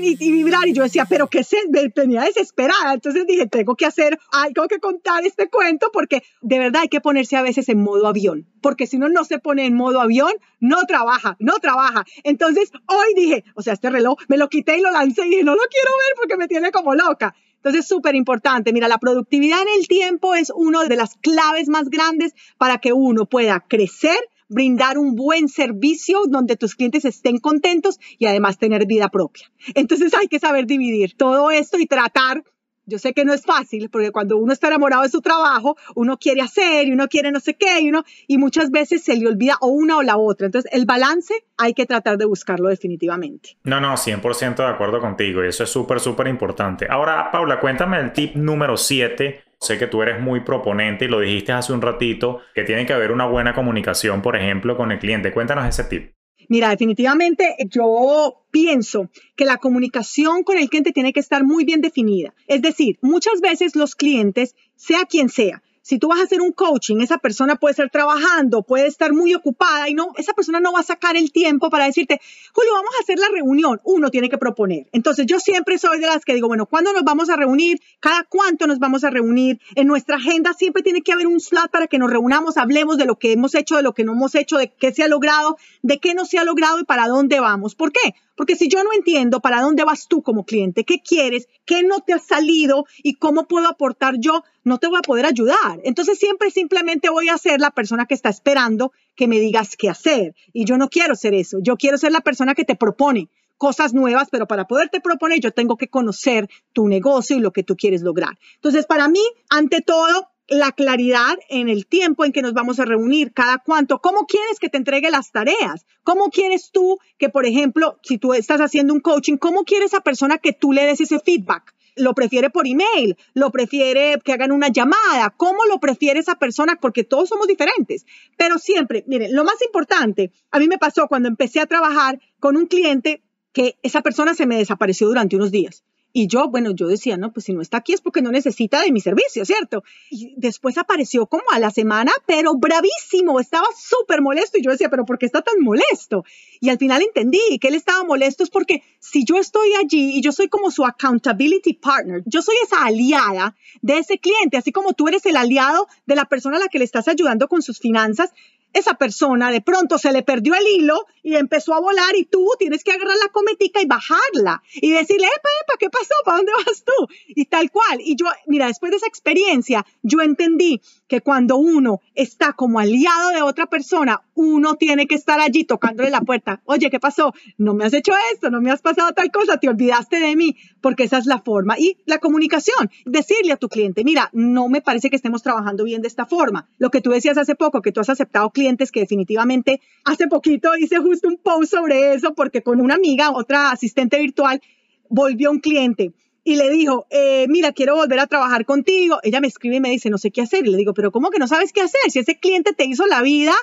y, 0.00 0.32
vibrar. 0.32 0.66
Y 0.68 0.72
yo 0.72 0.84
decía, 0.84 1.04
pero 1.06 1.28
que 1.28 1.44
se 1.44 1.58
me 1.68 1.90
tenía 1.90 2.22
desesperada. 2.22 2.94
Entonces 2.94 3.26
dije, 3.26 3.46
tengo 3.46 3.76
que 3.76 3.84
hacer 3.84 4.18
algo 4.32 4.66
que 4.68 4.80
contar 4.80 5.26
este 5.26 5.50
cuento 5.50 5.90
porque 5.92 6.22
de 6.40 6.58
verdad 6.58 6.80
hay 6.80 6.88
que 6.88 7.02
ponerse 7.02 7.36
a 7.36 7.42
veces 7.42 7.68
en 7.68 7.82
modo 7.82 8.06
avión. 8.06 8.46
Porque 8.62 8.86
si 8.86 8.96
uno 8.96 9.10
no 9.10 9.24
se 9.24 9.38
pone 9.38 9.66
en 9.66 9.74
modo 9.74 10.00
avión, 10.00 10.32
no 10.60 10.86
trabaja, 10.86 11.36
no 11.40 11.58
trabaja. 11.58 12.06
Entonces 12.22 12.70
hoy 12.86 13.12
dije, 13.14 13.44
o 13.54 13.60
sea, 13.60 13.74
este 13.74 13.90
reloj 13.90 14.16
me 14.28 14.38
lo 14.38 14.48
quité 14.48 14.78
y 14.78 14.80
lo 14.80 14.90
lancé 14.90 15.26
y 15.26 15.28
dije, 15.28 15.44
no 15.44 15.54
lo 15.54 15.62
quiero 15.70 15.90
ver 15.90 16.16
porque 16.16 16.38
me 16.38 16.48
tiene 16.48 16.72
como 16.72 16.94
loca. 16.94 17.34
Entonces, 17.64 17.88
súper 17.88 18.14
importante. 18.14 18.74
Mira, 18.74 18.88
la 18.88 18.98
productividad 18.98 19.62
en 19.62 19.80
el 19.80 19.88
tiempo 19.88 20.34
es 20.34 20.52
una 20.54 20.84
de 20.84 20.96
las 20.96 21.16
claves 21.16 21.68
más 21.68 21.88
grandes 21.88 22.34
para 22.58 22.76
que 22.76 22.92
uno 22.92 23.24
pueda 23.24 23.64
crecer, 23.66 24.18
brindar 24.50 24.98
un 24.98 25.14
buen 25.14 25.48
servicio 25.48 26.24
donde 26.28 26.56
tus 26.56 26.74
clientes 26.74 27.06
estén 27.06 27.38
contentos 27.38 27.98
y 28.18 28.26
además 28.26 28.58
tener 28.58 28.86
vida 28.86 29.08
propia. 29.08 29.50
Entonces, 29.74 30.12
hay 30.12 30.28
que 30.28 30.38
saber 30.38 30.66
dividir 30.66 31.14
todo 31.16 31.50
esto 31.50 31.78
y 31.78 31.86
tratar 31.86 32.44
yo 32.86 32.98
sé 32.98 33.12
que 33.12 33.24
no 33.24 33.32
es 33.32 33.42
fácil, 33.42 33.88
porque 33.90 34.10
cuando 34.10 34.36
uno 34.36 34.52
está 34.52 34.68
enamorado 34.68 35.02
de 35.02 35.08
su 35.08 35.20
trabajo, 35.20 35.76
uno 35.94 36.18
quiere 36.18 36.42
hacer 36.42 36.86
y 36.88 36.92
uno 36.92 37.08
quiere 37.08 37.32
no 37.32 37.40
sé 37.40 37.54
qué, 37.54 37.80
y, 37.80 37.88
uno, 37.88 38.04
y 38.26 38.38
muchas 38.38 38.70
veces 38.70 39.02
se 39.02 39.16
le 39.16 39.26
olvida 39.26 39.56
o 39.60 39.68
una 39.68 39.98
o 39.98 40.02
la 40.02 40.16
otra. 40.16 40.46
Entonces, 40.46 40.70
el 40.72 40.84
balance 40.86 41.34
hay 41.56 41.74
que 41.74 41.86
tratar 41.86 42.18
de 42.18 42.24
buscarlo 42.24 42.68
definitivamente. 42.68 43.56
No, 43.64 43.80
no, 43.80 43.94
100% 43.94 44.56
de 44.56 44.66
acuerdo 44.66 45.00
contigo, 45.00 45.44
y 45.44 45.48
eso 45.48 45.64
es 45.64 45.70
súper, 45.70 46.00
súper 46.00 46.28
importante. 46.28 46.86
Ahora, 46.88 47.30
Paula, 47.30 47.60
cuéntame 47.60 47.98
el 48.00 48.12
tip 48.12 48.34
número 48.36 48.76
7. 48.76 49.42
Sé 49.60 49.78
que 49.78 49.86
tú 49.86 50.02
eres 50.02 50.20
muy 50.20 50.40
proponente 50.40 51.06
y 51.06 51.08
lo 51.08 51.20
dijiste 51.20 51.52
hace 51.52 51.72
un 51.72 51.80
ratito, 51.80 52.40
que 52.54 52.64
tiene 52.64 52.84
que 52.84 52.92
haber 52.92 53.12
una 53.12 53.24
buena 53.26 53.54
comunicación, 53.54 54.20
por 54.20 54.36
ejemplo, 54.36 54.76
con 54.76 54.92
el 54.92 54.98
cliente. 54.98 55.32
Cuéntanos 55.32 55.66
ese 55.66 55.84
tip. 55.84 56.12
Mira, 56.48 56.70
definitivamente 56.70 57.56
yo 57.68 58.42
pienso 58.50 59.10
que 59.36 59.44
la 59.44 59.58
comunicación 59.58 60.42
con 60.42 60.58
el 60.58 60.68
cliente 60.68 60.92
tiene 60.92 61.12
que 61.12 61.20
estar 61.20 61.44
muy 61.44 61.64
bien 61.64 61.80
definida. 61.80 62.34
Es 62.46 62.62
decir, 62.62 62.98
muchas 63.02 63.40
veces 63.40 63.76
los 63.76 63.94
clientes, 63.94 64.54
sea 64.76 65.04
quien 65.04 65.28
sea, 65.28 65.62
si 65.84 65.98
tú 65.98 66.08
vas 66.08 66.18
a 66.18 66.22
hacer 66.22 66.40
un 66.40 66.52
coaching, 66.52 67.02
esa 67.02 67.18
persona 67.18 67.56
puede 67.56 67.72
estar 67.72 67.90
trabajando, 67.90 68.62
puede 68.62 68.86
estar 68.86 69.12
muy 69.12 69.34
ocupada 69.34 69.86
y 69.90 69.92
no, 69.92 70.12
esa 70.16 70.32
persona 70.32 70.58
no 70.58 70.72
va 70.72 70.80
a 70.80 70.82
sacar 70.82 71.14
el 71.14 71.30
tiempo 71.30 71.68
para 71.68 71.84
decirte, 71.84 72.22
Julio, 72.54 72.72
vamos 72.72 72.94
a 72.98 73.02
hacer 73.02 73.18
la 73.18 73.28
reunión. 73.30 73.82
Uno 73.84 74.10
tiene 74.10 74.30
que 74.30 74.38
proponer. 74.38 74.86
Entonces, 74.92 75.26
yo 75.26 75.38
siempre 75.40 75.76
soy 75.76 76.00
de 76.00 76.06
las 76.06 76.24
que 76.24 76.32
digo, 76.32 76.48
bueno, 76.48 76.64
¿cuándo 76.64 76.94
nos 76.94 77.02
vamos 77.02 77.28
a 77.28 77.36
reunir? 77.36 77.82
¿Cada 78.00 78.24
cuánto 78.24 78.66
nos 78.66 78.78
vamos 78.78 79.04
a 79.04 79.10
reunir? 79.10 79.60
En 79.74 79.86
nuestra 79.86 80.16
agenda 80.16 80.54
siempre 80.54 80.82
tiene 80.82 81.02
que 81.02 81.12
haber 81.12 81.26
un 81.26 81.38
slot 81.38 81.70
para 81.70 81.86
que 81.86 81.98
nos 81.98 82.10
reunamos, 82.10 82.56
hablemos 82.56 82.96
de 82.96 83.04
lo 83.04 83.18
que 83.18 83.32
hemos 83.32 83.54
hecho, 83.54 83.76
de 83.76 83.82
lo 83.82 83.92
que 83.92 84.04
no 84.04 84.12
hemos 84.12 84.34
hecho, 84.34 84.56
de 84.56 84.72
qué 84.72 84.90
se 84.90 85.02
ha 85.02 85.08
logrado, 85.08 85.58
de 85.82 85.98
qué 85.98 86.14
no 86.14 86.24
se 86.24 86.38
ha 86.38 86.44
logrado 86.44 86.80
y 86.80 86.84
para 86.84 87.08
dónde 87.08 87.40
vamos. 87.40 87.74
¿Por 87.74 87.92
qué? 87.92 88.14
Porque 88.36 88.56
si 88.56 88.68
yo 88.68 88.82
no 88.82 88.92
entiendo 88.92 89.40
para 89.40 89.60
dónde 89.60 89.84
vas 89.84 90.08
tú 90.08 90.22
como 90.22 90.44
cliente, 90.44 90.84
qué 90.84 91.00
quieres, 91.00 91.46
qué 91.66 91.82
no 91.82 92.00
te 92.00 92.14
ha 92.14 92.18
salido 92.18 92.86
y 93.02 93.14
cómo 93.14 93.46
puedo 93.46 93.68
aportar 93.68 94.14
yo, 94.18 94.42
no 94.64 94.78
te 94.78 94.88
voy 94.88 94.98
a 94.98 95.02
poder 95.02 95.26
ayudar. 95.26 95.80
Entonces 95.84 96.18
siempre 96.18 96.50
simplemente 96.50 97.10
voy 97.10 97.28
a 97.28 97.38
ser 97.38 97.60
la 97.60 97.70
persona 97.70 98.06
que 98.06 98.14
está 98.14 98.30
esperando 98.30 98.92
que 99.14 99.28
me 99.28 99.38
digas 99.38 99.76
qué 99.76 99.88
hacer. 99.88 100.34
Y 100.52 100.64
yo 100.64 100.76
no 100.78 100.88
quiero 100.88 101.14
ser 101.14 101.34
eso. 101.34 101.58
Yo 101.62 101.76
quiero 101.76 101.98
ser 101.98 102.12
la 102.12 102.22
persona 102.22 102.54
que 102.54 102.64
te 102.64 102.74
propone 102.74 103.28
cosas 103.56 103.94
nuevas, 103.94 104.28
pero 104.30 104.46
para 104.46 104.66
poderte 104.66 105.00
proponer 105.00 105.40
yo 105.40 105.52
tengo 105.52 105.76
que 105.76 105.88
conocer 105.88 106.48
tu 106.72 106.88
negocio 106.88 107.36
y 107.36 107.40
lo 107.40 107.52
que 107.52 107.62
tú 107.62 107.76
quieres 107.76 108.02
lograr. 108.02 108.38
Entonces, 108.56 108.86
para 108.86 109.08
mí, 109.08 109.22
ante 109.48 109.80
todo, 109.80 110.28
la 110.48 110.72
claridad 110.72 111.38
en 111.48 111.68
el 111.68 111.86
tiempo 111.86 112.24
en 112.24 112.32
que 112.32 112.42
nos 112.42 112.52
vamos 112.52 112.78
a 112.78 112.84
reunir, 112.84 113.32
cada 113.32 113.58
cuánto, 113.58 114.00
cómo 114.00 114.26
quieres 114.26 114.58
que 114.58 114.68
te 114.68 114.76
entregue 114.76 115.10
las 115.10 115.30
tareas, 115.30 115.86
cómo 116.02 116.28
quieres 116.30 116.70
tú 116.70 116.98
que, 117.18 117.30
por 117.30 117.46
ejemplo, 117.46 117.98
si 118.02 118.18
tú 118.18 118.34
estás 118.34 118.60
haciendo 118.60 118.92
un 118.92 119.00
coaching, 119.00 119.36
cómo 119.36 119.64
quiere 119.64 119.86
esa 119.86 120.00
persona 120.00 120.38
que 120.38 120.52
tú 120.52 120.72
le 120.72 120.84
des 120.84 121.00
ese 121.00 121.18
feedback. 121.18 121.74
Lo 121.96 122.14
prefiere 122.14 122.50
por 122.50 122.66
email, 122.66 123.16
lo 123.34 123.50
prefiere 123.50 124.18
que 124.24 124.32
hagan 124.32 124.52
una 124.52 124.68
llamada, 124.68 125.32
cómo 125.36 125.64
lo 125.66 125.78
prefiere 125.78 126.20
esa 126.20 126.34
persona, 126.36 126.76
porque 126.80 127.04
todos 127.04 127.28
somos 127.28 127.46
diferentes. 127.46 128.04
Pero 128.36 128.58
siempre, 128.58 129.04
miren, 129.06 129.34
lo 129.34 129.44
más 129.44 129.62
importante, 129.62 130.32
a 130.50 130.58
mí 130.58 130.68
me 130.68 130.78
pasó 130.78 131.06
cuando 131.06 131.28
empecé 131.28 131.60
a 131.60 131.66
trabajar 131.66 132.20
con 132.40 132.56
un 132.56 132.66
cliente 132.66 133.22
que 133.52 133.76
esa 133.82 134.02
persona 134.02 134.34
se 134.34 134.46
me 134.46 134.56
desapareció 134.56 135.06
durante 135.06 135.36
unos 135.36 135.50
días. 135.50 135.84
Y 136.16 136.28
yo, 136.28 136.48
bueno, 136.48 136.70
yo 136.70 136.86
decía, 136.86 137.16
no, 137.16 137.32
pues 137.32 137.46
si 137.46 137.52
no 137.52 137.60
está 137.60 137.78
aquí 137.78 137.92
es 137.92 138.00
porque 138.00 138.22
no 138.22 138.30
necesita 138.30 138.80
de 138.80 138.92
mi 138.92 139.00
servicio, 139.00 139.44
¿cierto? 139.44 139.82
Y 140.10 140.32
después 140.36 140.78
apareció 140.78 141.26
como 141.26 141.42
a 141.50 141.58
la 141.58 141.72
semana, 141.72 142.12
pero 142.24 142.54
bravísimo, 142.54 143.40
estaba 143.40 143.66
súper 143.76 144.22
molesto. 144.22 144.56
Y 144.56 144.62
yo 144.62 144.70
decía, 144.70 144.88
pero 144.88 145.04
¿por 145.04 145.18
qué 145.18 145.26
está 145.26 145.42
tan 145.42 145.60
molesto? 145.60 146.24
Y 146.60 146.68
al 146.68 146.78
final 146.78 147.02
entendí 147.02 147.58
que 147.60 147.66
él 147.66 147.74
estaba 147.74 148.04
molesto 148.04 148.44
es 148.44 148.50
porque 148.50 148.84
si 149.00 149.24
yo 149.24 149.38
estoy 149.38 149.74
allí 149.74 150.16
y 150.16 150.20
yo 150.20 150.30
soy 150.30 150.48
como 150.48 150.70
su 150.70 150.84
accountability 150.84 151.74
partner, 151.74 152.22
yo 152.26 152.42
soy 152.42 152.54
esa 152.62 152.84
aliada 152.84 153.56
de 153.82 153.98
ese 153.98 154.18
cliente, 154.18 154.56
así 154.56 154.70
como 154.70 154.92
tú 154.92 155.08
eres 155.08 155.26
el 155.26 155.36
aliado 155.36 155.88
de 156.06 156.14
la 156.14 156.26
persona 156.26 156.58
a 156.58 156.60
la 156.60 156.68
que 156.68 156.78
le 156.78 156.84
estás 156.84 157.08
ayudando 157.08 157.48
con 157.48 157.60
sus 157.60 157.80
finanzas, 157.80 158.30
esa 158.74 158.94
persona 158.94 159.50
de 159.50 159.60
pronto 159.60 159.98
se 159.98 160.12
le 160.12 160.22
perdió 160.22 160.54
el 160.54 160.66
hilo 160.66 161.06
y 161.22 161.36
empezó 161.36 161.74
a 161.74 161.80
volar 161.80 162.14
y 162.16 162.24
tú 162.24 162.46
tienes 162.58 162.84
que 162.84 162.92
agarrar 162.92 163.16
la 163.16 163.32
cometica 163.32 163.80
y 163.80 163.86
bajarla 163.86 164.62
y 164.74 164.90
decirle, 164.90 165.26
epa, 165.26 165.48
epa, 165.62 165.74
¿qué 165.78 165.88
pasó? 165.88 166.14
¿Para 166.24 166.38
dónde 166.38 166.52
vas 166.66 166.84
tú? 166.84 167.08
Y 167.28 167.46
tal 167.46 167.70
cual. 167.70 168.00
Y 168.00 168.16
yo, 168.16 168.26
mira, 168.46 168.66
después 168.66 168.90
de 168.90 168.96
esa 168.96 169.06
experiencia, 169.06 169.86
yo 170.02 170.20
entendí 170.20 170.82
que 171.08 171.20
cuando 171.20 171.56
uno 171.56 172.00
está 172.14 172.52
como 172.52 172.80
aliado 172.80 173.30
de 173.30 173.42
otra 173.42 173.66
persona, 173.66 174.22
uno 174.34 174.74
tiene 174.74 175.06
que 175.06 175.14
estar 175.14 175.40
allí 175.40 175.64
tocándole 175.64 176.10
la 176.10 176.20
puerta. 176.22 176.60
Oye, 176.64 176.90
¿qué 176.90 176.98
pasó? 176.98 177.32
No 177.56 177.74
me 177.74 177.84
has 177.84 177.94
hecho 177.94 178.12
esto, 178.32 178.50
no 178.50 178.60
me 178.60 178.70
has 178.70 178.82
pasado 178.82 179.12
tal 179.12 179.30
cosa, 179.30 179.58
te 179.58 179.68
olvidaste 179.68 180.18
de 180.18 180.34
mí, 180.34 180.56
porque 180.80 181.04
esa 181.04 181.18
es 181.18 181.26
la 181.26 181.40
forma. 181.40 181.78
Y 181.78 181.98
la 182.06 182.18
comunicación, 182.18 182.90
decirle 183.06 183.52
a 183.52 183.56
tu 183.56 183.68
cliente, 183.68 184.02
mira, 184.04 184.30
no 184.32 184.68
me 184.68 184.82
parece 184.82 185.10
que 185.10 185.16
estemos 185.16 185.42
trabajando 185.42 185.84
bien 185.84 186.02
de 186.02 186.08
esta 186.08 186.26
forma. 186.26 186.68
Lo 186.78 186.90
que 186.90 187.00
tú 187.00 187.10
decías 187.10 187.38
hace 187.38 187.54
poco, 187.54 187.80
que 187.80 187.92
tú 187.92 188.00
has 188.00 188.10
aceptado 188.10 188.50
clientes 188.50 188.63
que 188.92 189.00
definitivamente 189.00 189.80
hace 190.04 190.26
poquito 190.26 190.76
hice 190.76 190.98
justo 190.98 191.28
un 191.28 191.36
post 191.36 191.72
sobre 191.72 192.14
eso, 192.14 192.34
porque 192.34 192.62
con 192.62 192.80
una 192.80 192.94
amiga, 192.94 193.30
otra 193.30 193.70
asistente 193.70 194.18
virtual, 194.18 194.60
volvió 195.08 195.50
un 195.50 195.60
cliente 195.60 196.12
y 196.44 196.56
le 196.56 196.70
dijo, 196.70 197.06
eh, 197.10 197.46
mira, 197.48 197.72
quiero 197.72 197.96
volver 197.96 198.20
a 198.20 198.26
trabajar 198.26 198.66
contigo. 198.66 199.18
Ella 199.22 199.40
me 199.40 199.48
escribe 199.48 199.76
y 199.76 199.80
me 199.80 199.90
dice, 199.90 200.10
no 200.10 200.18
sé 200.18 200.30
qué 200.30 200.42
hacer. 200.42 200.66
Y 200.66 200.70
le 200.70 200.76
digo, 200.76 200.92
pero 200.92 201.10
¿cómo 201.10 201.30
que 201.30 201.38
no 201.38 201.48
sabes 201.48 201.72
qué 201.72 201.80
hacer? 201.80 202.00
Si 202.10 202.18
ese 202.18 202.38
cliente 202.38 202.74
te 202.74 202.84
hizo 202.84 203.06
la 203.06 203.22
vida 203.22 203.54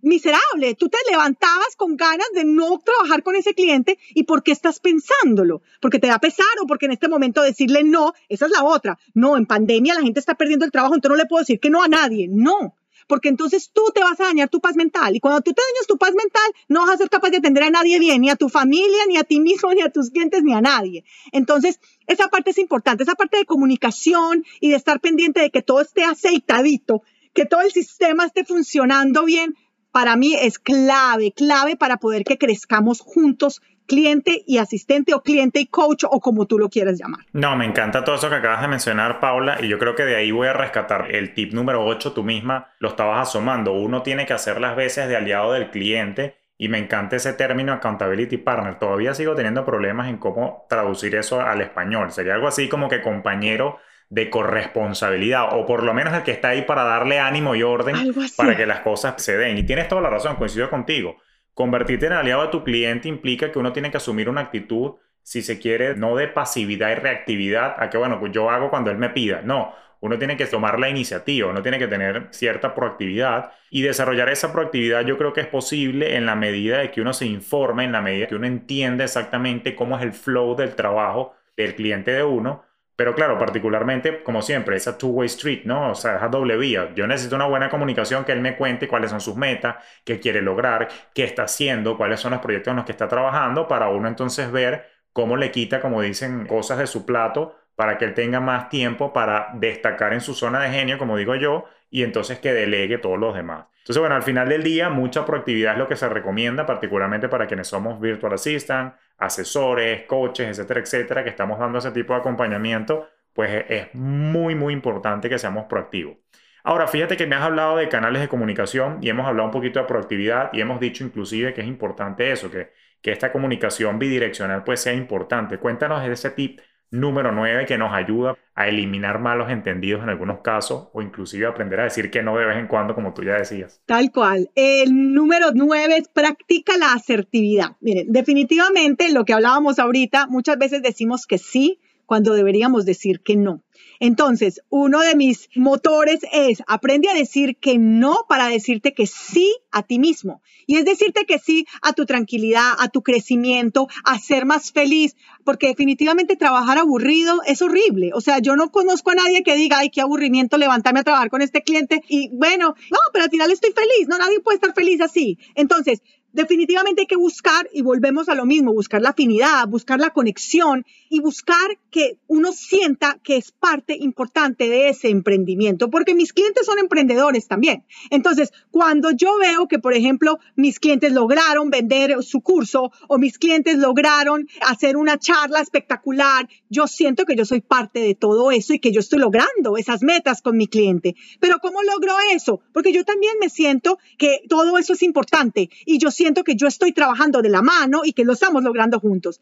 miserable, 0.00 0.74
tú 0.74 0.88
te 0.88 0.98
levantabas 1.10 1.76
con 1.76 1.96
ganas 1.96 2.26
de 2.34 2.44
no 2.44 2.78
trabajar 2.80 3.22
con 3.22 3.36
ese 3.36 3.54
cliente 3.54 3.98
y 4.14 4.24
¿por 4.24 4.42
qué 4.42 4.50
estás 4.50 4.80
pensándolo? 4.80 5.62
Porque 5.80 5.98
te 5.98 6.08
da 6.08 6.18
pesar 6.18 6.46
o 6.62 6.66
porque 6.66 6.86
en 6.86 6.92
este 6.92 7.08
momento 7.08 7.42
decirle 7.42 7.84
no, 7.84 8.12
esa 8.28 8.46
es 8.46 8.52
la 8.52 8.64
otra. 8.64 8.98
No, 9.14 9.36
en 9.36 9.46
pandemia 9.46 9.94
la 9.94 10.02
gente 10.02 10.18
está 10.18 10.34
perdiendo 10.34 10.64
el 10.64 10.72
trabajo, 10.72 10.94
entonces 10.94 11.16
no 11.16 11.22
le 11.22 11.28
puedo 11.28 11.42
decir 11.42 11.60
que 11.60 11.70
no 11.70 11.82
a 11.82 11.88
nadie. 11.88 12.28
No, 12.28 12.74
porque 13.06 13.28
entonces 13.28 13.70
tú 13.72 13.82
te 13.94 14.00
vas 14.00 14.20
a 14.20 14.24
dañar 14.24 14.48
tu 14.48 14.60
paz 14.60 14.76
mental. 14.76 15.14
Y 15.16 15.20
cuando 15.20 15.40
tú 15.40 15.52
te 15.52 15.62
dañas 15.62 15.86
tu 15.86 15.98
paz 15.98 16.10
mental, 16.10 16.42
no 16.68 16.80
vas 16.80 16.90
a 16.90 16.96
ser 16.98 17.10
capaz 17.10 17.30
de 17.30 17.38
atender 17.38 17.64
a 17.64 17.70
nadie 17.70 17.98
bien, 17.98 18.20
ni 18.20 18.30
a 18.30 18.36
tu 18.36 18.48
familia, 18.48 19.06
ni 19.08 19.16
a 19.16 19.24
ti 19.24 19.40
mismo, 19.40 19.72
ni 19.72 19.82
a 19.82 19.90
tus 19.90 20.10
clientes, 20.10 20.42
ni 20.42 20.54
a 20.54 20.60
nadie. 20.60 21.04
Entonces, 21.32 21.80
esa 22.06 22.28
parte 22.28 22.50
es 22.50 22.58
importante, 22.58 23.02
esa 23.02 23.14
parte 23.14 23.38
de 23.38 23.44
comunicación 23.44 24.44
y 24.60 24.70
de 24.70 24.76
estar 24.76 25.00
pendiente 25.00 25.40
de 25.40 25.50
que 25.50 25.62
todo 25.62 25.80
esté 25.80 26.04
aceitadito, 26.04 27.02
que 27.34 27.46
todo 27.46 27.62
el 27.62 27.72
sistema 27.72 28.26
esté 28.26 28.44
funcionando 28.44 29.24
bien, 29.24 29.56
para 29.92 30.16
mí 30.16 30.34
es 30.34 30.58
clave, 30.58 31.32
clave 31.32 31.76
para 31.76 31.98
poder 31.98 32.24
que 32.24 32.38
crezcamos 32.38 33.00
juntos 33.00 33.60
cliente 33.92 34.42
y 34.46 34.56
asistente 34.56 35.12
o 35.12 35.22
cliente 35.22 35.60
y 35.60 35.66
coach 35.66 36.04
o 36.08 36.18
como 36.18 36.46
tú 36.46 36.58
lo 36.58 36.70
quieras 36.70 36.98
llamar. 36.98 37.26
No, 37.34 37.54
me 37.56 37.66
encanta 37.66 38.02
todo 38.02 38.14
eso 38.14 38.30
que 38.30 38.36
acabas 38.36 38.62
de 38.62 38.68
mencionar, 38.68 39.20
Paula, 39.20 39.58
y 39.60 39.68
yo 39.68 39.78
creo 39.78 39.94
que 39.94 40.06
de 40.06 40.16
ahí 40.16 40.30
voy 40.30 40.48
a 40.48 40.54
rescatar 40.54 41.14
el 41.14 41.34
tip 41.34 41.52
número 41.52 41.84
8, 41.84 42.14
tú 42.14 42.24
misma 42.24 42.72
lo 42.78 42.88
estabas 42.88 43.28
asomando. 43.28 43.72
Uno 43.72 44.00
tiene 44.00 44.24
que 44.24 44.32
hacer 44.32 44.62
las 44.62 44.76
veces 44.76 45.10
de 45.10 45.16
aliado 45.16 45.52
del 45.52 45.70
cliente 45.70 46.36
y 46.56 46.70
me 46.70 46.78
encanta 46.78 47.16
ese 47.16 47.34
término 47.34 47.74
accountability 47.74 48.38
partner. 48.38 48.78
Todavía 48.78 49.12
sigo 49.12 49.34
teniendo 49.34 49.66
problemas 49.66 50.08
en 50.08 50.16
cómo 50.16 50.64
traducir 50.70 51.14
eso 51.14 51.42
al 51.42 51.60
español. 51.60 52.12
Sería 52.12 52.32
algo 52.32 52.48
así 52.48 52.70
como 52.70 52.88
que 52.88 53.02
compañero 53.02 53.78
de 54.08 54.30
corresponsabilidad, 54.30 55.48
o 55.52 55.66
por 55.66 55.82
lo 55.82 55.92
menos 55.92 56.14
el 56.14 56.22
que 56.22 56.30
está 56.30 56.48
ahí 56.48 56.62
para 56.62 56.84
darle 56.84 57.18
ánimo 57.18 57.54
y 57.54 57.62
orden 57.62 57.96
para 58.38 58.56
que 58.56 58.64
las 58.64 58.80
cosas 58.80 59.22
se 59.22 59.36
den. 59.36 59.58
Y 59.58 59.64
tienes 59.64 59.88
toda 59.88 60.00
la 60.00 60.08
razón, 60.08 60.36
coincido 60.36 60.70
contigo. 60.70 61.18
Convertirte 61.54 62.06
en 62.06 62.12
aliado 62.12 62.42
de 62.42 62.48
tu 62.48 62.64
cliente 62.64 63.08
implica 63.08 63.52
que 63.52 63.58
uno 63.58 63.72
tiene 63.72 63.90
que 63.90 63.98
asumir 63.98 64.28
una 64.28 64.40
actitud, 64.42 64.92
si 65.22 65.42
se 65.42 65.58
quiere, 65.58 65.94
no 65.94 66.16
de 66.16 66.28
pasividad 66.28 66.90
y 66.90 66.94
reactividad, 66.94 67.76
a 67.78 67.90
que, 67.90 67.98
bueno, 67.98 68.18
pues 68.18 68.32
yo 68.32 68.50
hago 68.50 68.70
cuando 68.70 68.90
él 68.90 68.98
me 68.98 69.10
pida. 69.10 69.42
No, 69.42 69.74
uno 70.00 70.18
tiene 70.18 70.36
que 70.36 70.46
tomar 70.46 70.80
la 70.80 70.88
iniciativa, 70.88 71.48
uno 71.48 71.62
tiene 71.62 71.78
que 71.78 71.86
tener 71.86 72.26
cierta 72.30 72.74
proactividad 72.74 73.52
y 73.70 73.82
desarrollar 73.82 74.28
esa 74.30 74.52
proactividad 74.52 75.04
yo 75.06 75.16
creo 75.16 75.32
que 75.32 75.42
es 75.42 75.46
posible 75.46 76.16
en 76.16 76.26
la 76.26 76.34
medida 76.34 76.78
de 76.78 76.90
que 76.90 77.00
uno 77.00 77.12
se 77.12 77.26
informe, 77.26 77.84
en 77.84 77.92
la 77.92 78.02
medida 78.02 78.26
que 78.26 78.34
uno 78.34 78.46
entiende 78.46 79.04
exactamente 79.04 79.76
cómo 79.76 79.96
es 79.96 80.02
el 80.02 80.12
flow 80.12 80.56
del 80.56 80.74
trabajo 80.74 81.34
del 81.56 81.76
cliente 81.76 82.10
de 82.10 82.24
uno 82.24 82.64
pero 82.96 83.14
claro, 83.14 83.38
particularmente, 83.38 84.22
como 84.22 84.42
siempre, 84.42 84.76
esa 84.76 84.98
two-way 84.98 85.26
street, 85.26 85.62
¿no? 85.64 85.90
O 85.90 85.94
sea, 85.94 86.16
esa 86.16 86.28
doble 86.28 86.56
vía. 86.56 86.92
Yo 86.94 87.06
necesito 87.06 87.36
una 87.36 87.46
buena 87.46 87.70
comunicación 87.70 88.24
que 88.24 88.32
él 88.32 88.40
me 88.40 88.56
cuente 88.56 88.88
cuáles 88.88 89.10
son 89.10 89.20
sus 89.20 89.36
metas, 89.36 89.76
qué 90.04 90.20
quiere 90.20 90.42
lograr, 90.42 90.88
qué 91.14 91.24
está 91.24 91.44
haciendo, 91.44 91.96
cuáles 91.96 92.20
son 92.20 92.32
los 92.32 92.40
proyectos 92.40 92.70
en 92.72 92.76
los 92.76 92.84
que 92.84 92.92
está 92.92 93.08
trabajando, 93.08 93.66
para 93.68 93.88
uno 93.88 94.08
entonces 94.08 94.50
ver 94.52 94.86
cómo 95.12 95.36
le 95.36 95.50
quita, 95.50 95.80
como 95.80 96.02
dicen, 96.02 96.46
cosas 96.46 96.78
de 96.78 96.86
su 96.86 97.04
plato 97.06 97.56
para 97.74 97.98
que 97.98 98.04
él 98.04 98.14
tenga 98.14 98.40
más 98.40 98.68
tiempo 98.68 99.12
para 99.12 99.48
destacar 99.54 100.12
en 100.12 100.20
su 100.20 100.34
zona 100.34 100.60
de 100.60 100.70
genio, 100.70 100.98
como 100.98 101.16
digo 101.16 101.34
yo, 101.34 101.64
y 101.90 102.02
entonces 102.02 102.38
que 102.38 102.52
delegue 102.52 102.98
todos 102.98 103.18
los 103.18 103.34
demás. 103.34 103.66
Entonces, 103.78 103.98
bueno, 103.98 104.14
al 104.14 104.22
final 104.22 104.48
del 104.48 104.62
día, 104.62 104.90
mucha 104.90 105.26
proactividad 105.26 105.72
es 105.72 105.78
lo 105.78 105.88
que 105.88 105.96
se 105.96 106.08
recomienda, 106.08 106.66
particularmente 106.66 107.28
para 107.28 107.46
quienes 107.46 107.66
somos 107.66 108.00
virtual 108.00 108.34
assistant, 108.34 108.94
asesores, 109.22 110.04
coaches, 110.06 110.48
etcétera, 110.48 110.80
etcétera, 110.80 111.24
que 111.24 111.30
estamos 111.30 111.58
dando 111.58 111.78
ese 111.78 111.92
tipo 111.92 112.12
de 112.12 112.20
acompañamiento, 112.20 113.08
pues 113.32 113.64
es 113.68 113.94
muy, 113.94 114.54
muy 114.54 114.72
importante 114.72 115.28
que 115.28 115.38
seamos 115.38 115.66
proactivos. 115.66 116.16
Ahora, 116.64 116.86
fíjate 116.86 117.16
que 117.16 117.26
me 117.26 117.34
has 117.36 117.42
hablado 117.42 117.76
de 117.76 117.88
canales 117.88 118.20
de 118.22 118.28
comunicación 118.28 118.98
y 119.00 119.08
hemos 119.08 119.26
hablado 119.26 119.46
un 119.46 119.52
poquito 119.52 119.80
de 119.80 119.86
proactividad 119.86 120.50
y 120.52 120.60
hemos 120.60 120.78
dicho 120.80 121.04
inclusive 121.04 121.54
que 121.54 121.60
es 121.60 121.66
importante 121.66 122.30
eso, 122.30 122.50
que, 122.50 122.72
que 123.00 123.10
esta 123.12 123.32
comunicación 123.32 123.98
bidireccional 123.98 124.62
pues 124.64 124.80
sea 124.80 124.92
importante. 124.92 125.58
Cuéntanos 125.58 126.06
ese 126.06 126.30
tip 126.30 126.60
número 126.92 127.32
9 127.32 127.66
que 127.66 127.78
nos 127.78 127.92
ayuda 127.92 128.36
a 128.54 128.68
eliminar 128.68 129.18
malos 129.18 129.50
entendidos 129.50 130.02
en 130.02 130.10
algunos 130.10 130.40
casos 130.40 130.88
o 130.92 131.02
inclusive 131.02 131.46
aprender 131.46 131.80
a 131.80 131.84
decir 131.84 132.10
que 132.10 132.22
no 132.22 132.36
de 132.36 132.44
vez 132.44 132.58
en 132.58 132.68
cuando, 132.68 132.94
como 132.94 133.14
tú 133.14 133.24
ya 133.24 133.32
decías. 133.32 133.80
Tal 133.86 134.12
cual. 134.12 134.50
El 134.54 135.14
número 135.14 135.48
9 135.54 135.96
es 135.96 136.08
practica 136.08 136.76
la 136.76 136.92
asertividad. 136.92 137.76
Miren, 137.80 138.12
definitivamente 138.12 139.10
lo 139.10 139.24
que 139.24 139.32
hablábamos 139.32 139.78
ahorita, 139.78 140.26
muchas 140.28 140.58
veces 140.58 140.82
decimos 140.82 141.26
que 141.26 141.38
sí 141.38 141.80
cuando 142.04 142.34
deberíamos 142.34 142.84
decir 142.84 143.20
que 143.20 143.36
no. 143.36 143.62
Entonces, 144.02 144.60
uno 144.68 145.00
de 145.00 145.14
mis 145.14 145.48
motores 145.54 146.22
es 146.32 146.60
aprende 146.66 147.08
a 147.08 147.14
decir 147.14 147.56
que 147.58 147.78
no 147.78 148.26
para 148.28 148.48
decirte 148.48 148.94
que 148.94 149.06
sí 149.06 149.54
a 149.70 149.84
ti 149.84 150.00
mismo. 150.00 150.42
Y 150.66 150.78
es 150.78 150.84
decirte 150.84 151.24
que 151.24 151.38
sí 151.38 151.66
a 151.82 151.92
tu 151.92 152.04
tranquilidad, 152.04 152.72
a 152.80 152.88
tu 152.88 153.04
crecimiento, 153.04 153.86
a 154.02 154.18
ser 154.18 154.44
más 154.44 154.72
feliz, 154.72 155.14
porque 155.44 155.68
definitivamente 155.68 156.34
trabajar 156.34 156.78
aburrido 156.78 157.42
es 157.46 157.62
horrible. 157.62 158.10
O 158.12 158.20
sea, 158.20 158.40
yo 158.40 158.56
no 158.56 158.72
conozco 158.72 159.12
a 159.12 159.14
nadie 159.14 159.44
que 159.44 159.54
diga, 159.54 159.78
ay, 159.78 159.90
qué 159.90 160.00
aburrimiento 160.00 160.58
levantarme 160.58 160.98
a 160.98 161.04
trabajar 161.04 161.30
con 161.30 161.40
este 161.40 161.62
cliente 161.62 162.02
y 162.08 162.28
bueno, 162.32 162.74
no, 162.90 162.98
pero 163.12 163.26
al 163.26 163.30
final 163.30 163.52
estoy 163.52 163.70
feliz. 163.70 164.08
No, 164.08 164.18
nadie 164.18 164.40
puede 164.40 164.56
estar 164.56 164.74
feliz 164.74 165.00
así. 165.00 165.38
Entonces, 165.54 166.02
definitivamente 166.32 167.02
hay 167.02 167.06
que 167.06 167.16
buscar, 167.16 167.68
y 167.72 167.82
volvemos 167.82 168.28
a 168.28 168.34
lo 168.34 168.46
mismo, 168.46 168.72
buscar 168.72 169.02
la 169.02 169.10
afinidad, 169.10 169.68
buscar 169.68 170.00
la 170.00 170.10
conexión 170.10 170.84
y 171.08 171.20
buscar 171.20 171.78
que 171.90 172.16
uno 172.26 172.52
sienta 172.52 173.18
que 173.22 173.36
es 173.36 173.52
parte 173.52 173.96
importante 173.98 174.68
de 174.68 174.88
ese 174.88 175.08
emprendimiento, 175.08 175.90
porque 175.90 176.14
mis 176.14 176.32
clientes 176.32 176.66
son 176.66 176.78
emprendedores 176.78 177.46
también. 177.48 177.84
Entonces, 178.10 178.50
cuando 178.70 179.10
yo 179.10 179.36
veo 179.38 179.68
que, 179.68 179.78
por 179.78 179.94
ejemplo, 179.94 180.38
mis 180.56 180.80
clientes 180.80 181.12
lograron 181.12 181.70
vender 181.70 182.22
su 182.22 182.40
curso 182.40 182.90
o 183.08 183.18
mis 183.18 183.38
clientes 183.38 183.76
lograron 183.76 184.48
hacer 184.62 184.96
una 184.96 185.18
charla 185.18 185.60
espectacular, 185.60 186.48
yo 186.70 186.86
siento 186.86 187.26
que 187.26 187.36
yo 187.36 187.44
soy 187.44 187.60
parte 187.60 188.00
de 188.00 188.14
todo 188.14 188.50
eso 188.50 188.72
y 188.72 188.78
que 188.78 188.92
yo 188.92 189.00
estoy 189.00 189.18
logrando 189.18 189.76
esas 189.76 190.02
metas 190.02 190.40
con 190.40 190.56
mi 190.56 190.66
cliente. 190.66 191.14
Pero 191.40 191.58
¿cómo 191.60 191.82
logro 191.82 192.14
eso? 192.32 192.60
Porque 192.72 192.92
yo 192.92 193.04
también 193.04 193.34
me 193.40 193.50
siento 193.50 193.98
que 194.16 194.40
todo 194.48 194.78
eso 194.78 194.94
es 194.94 195.02
importante 195.02 195.68
y 195.84 195.98
yo 195.98 196.10
siento 196.10 196.21
que 196.44 196.56
yo 196.56 196.66
estoy 196.66 196.92
trabajando 196.92 197.42
de 197.42 197.48
la 197.48 197.62
mano 197.62 198.02
y 198.04 198.12
que 198.12 198.24
lo 198.24 198.32
estamos 198.32 198.62
logrando 198.62 199.00
juntos. 199.00 199.40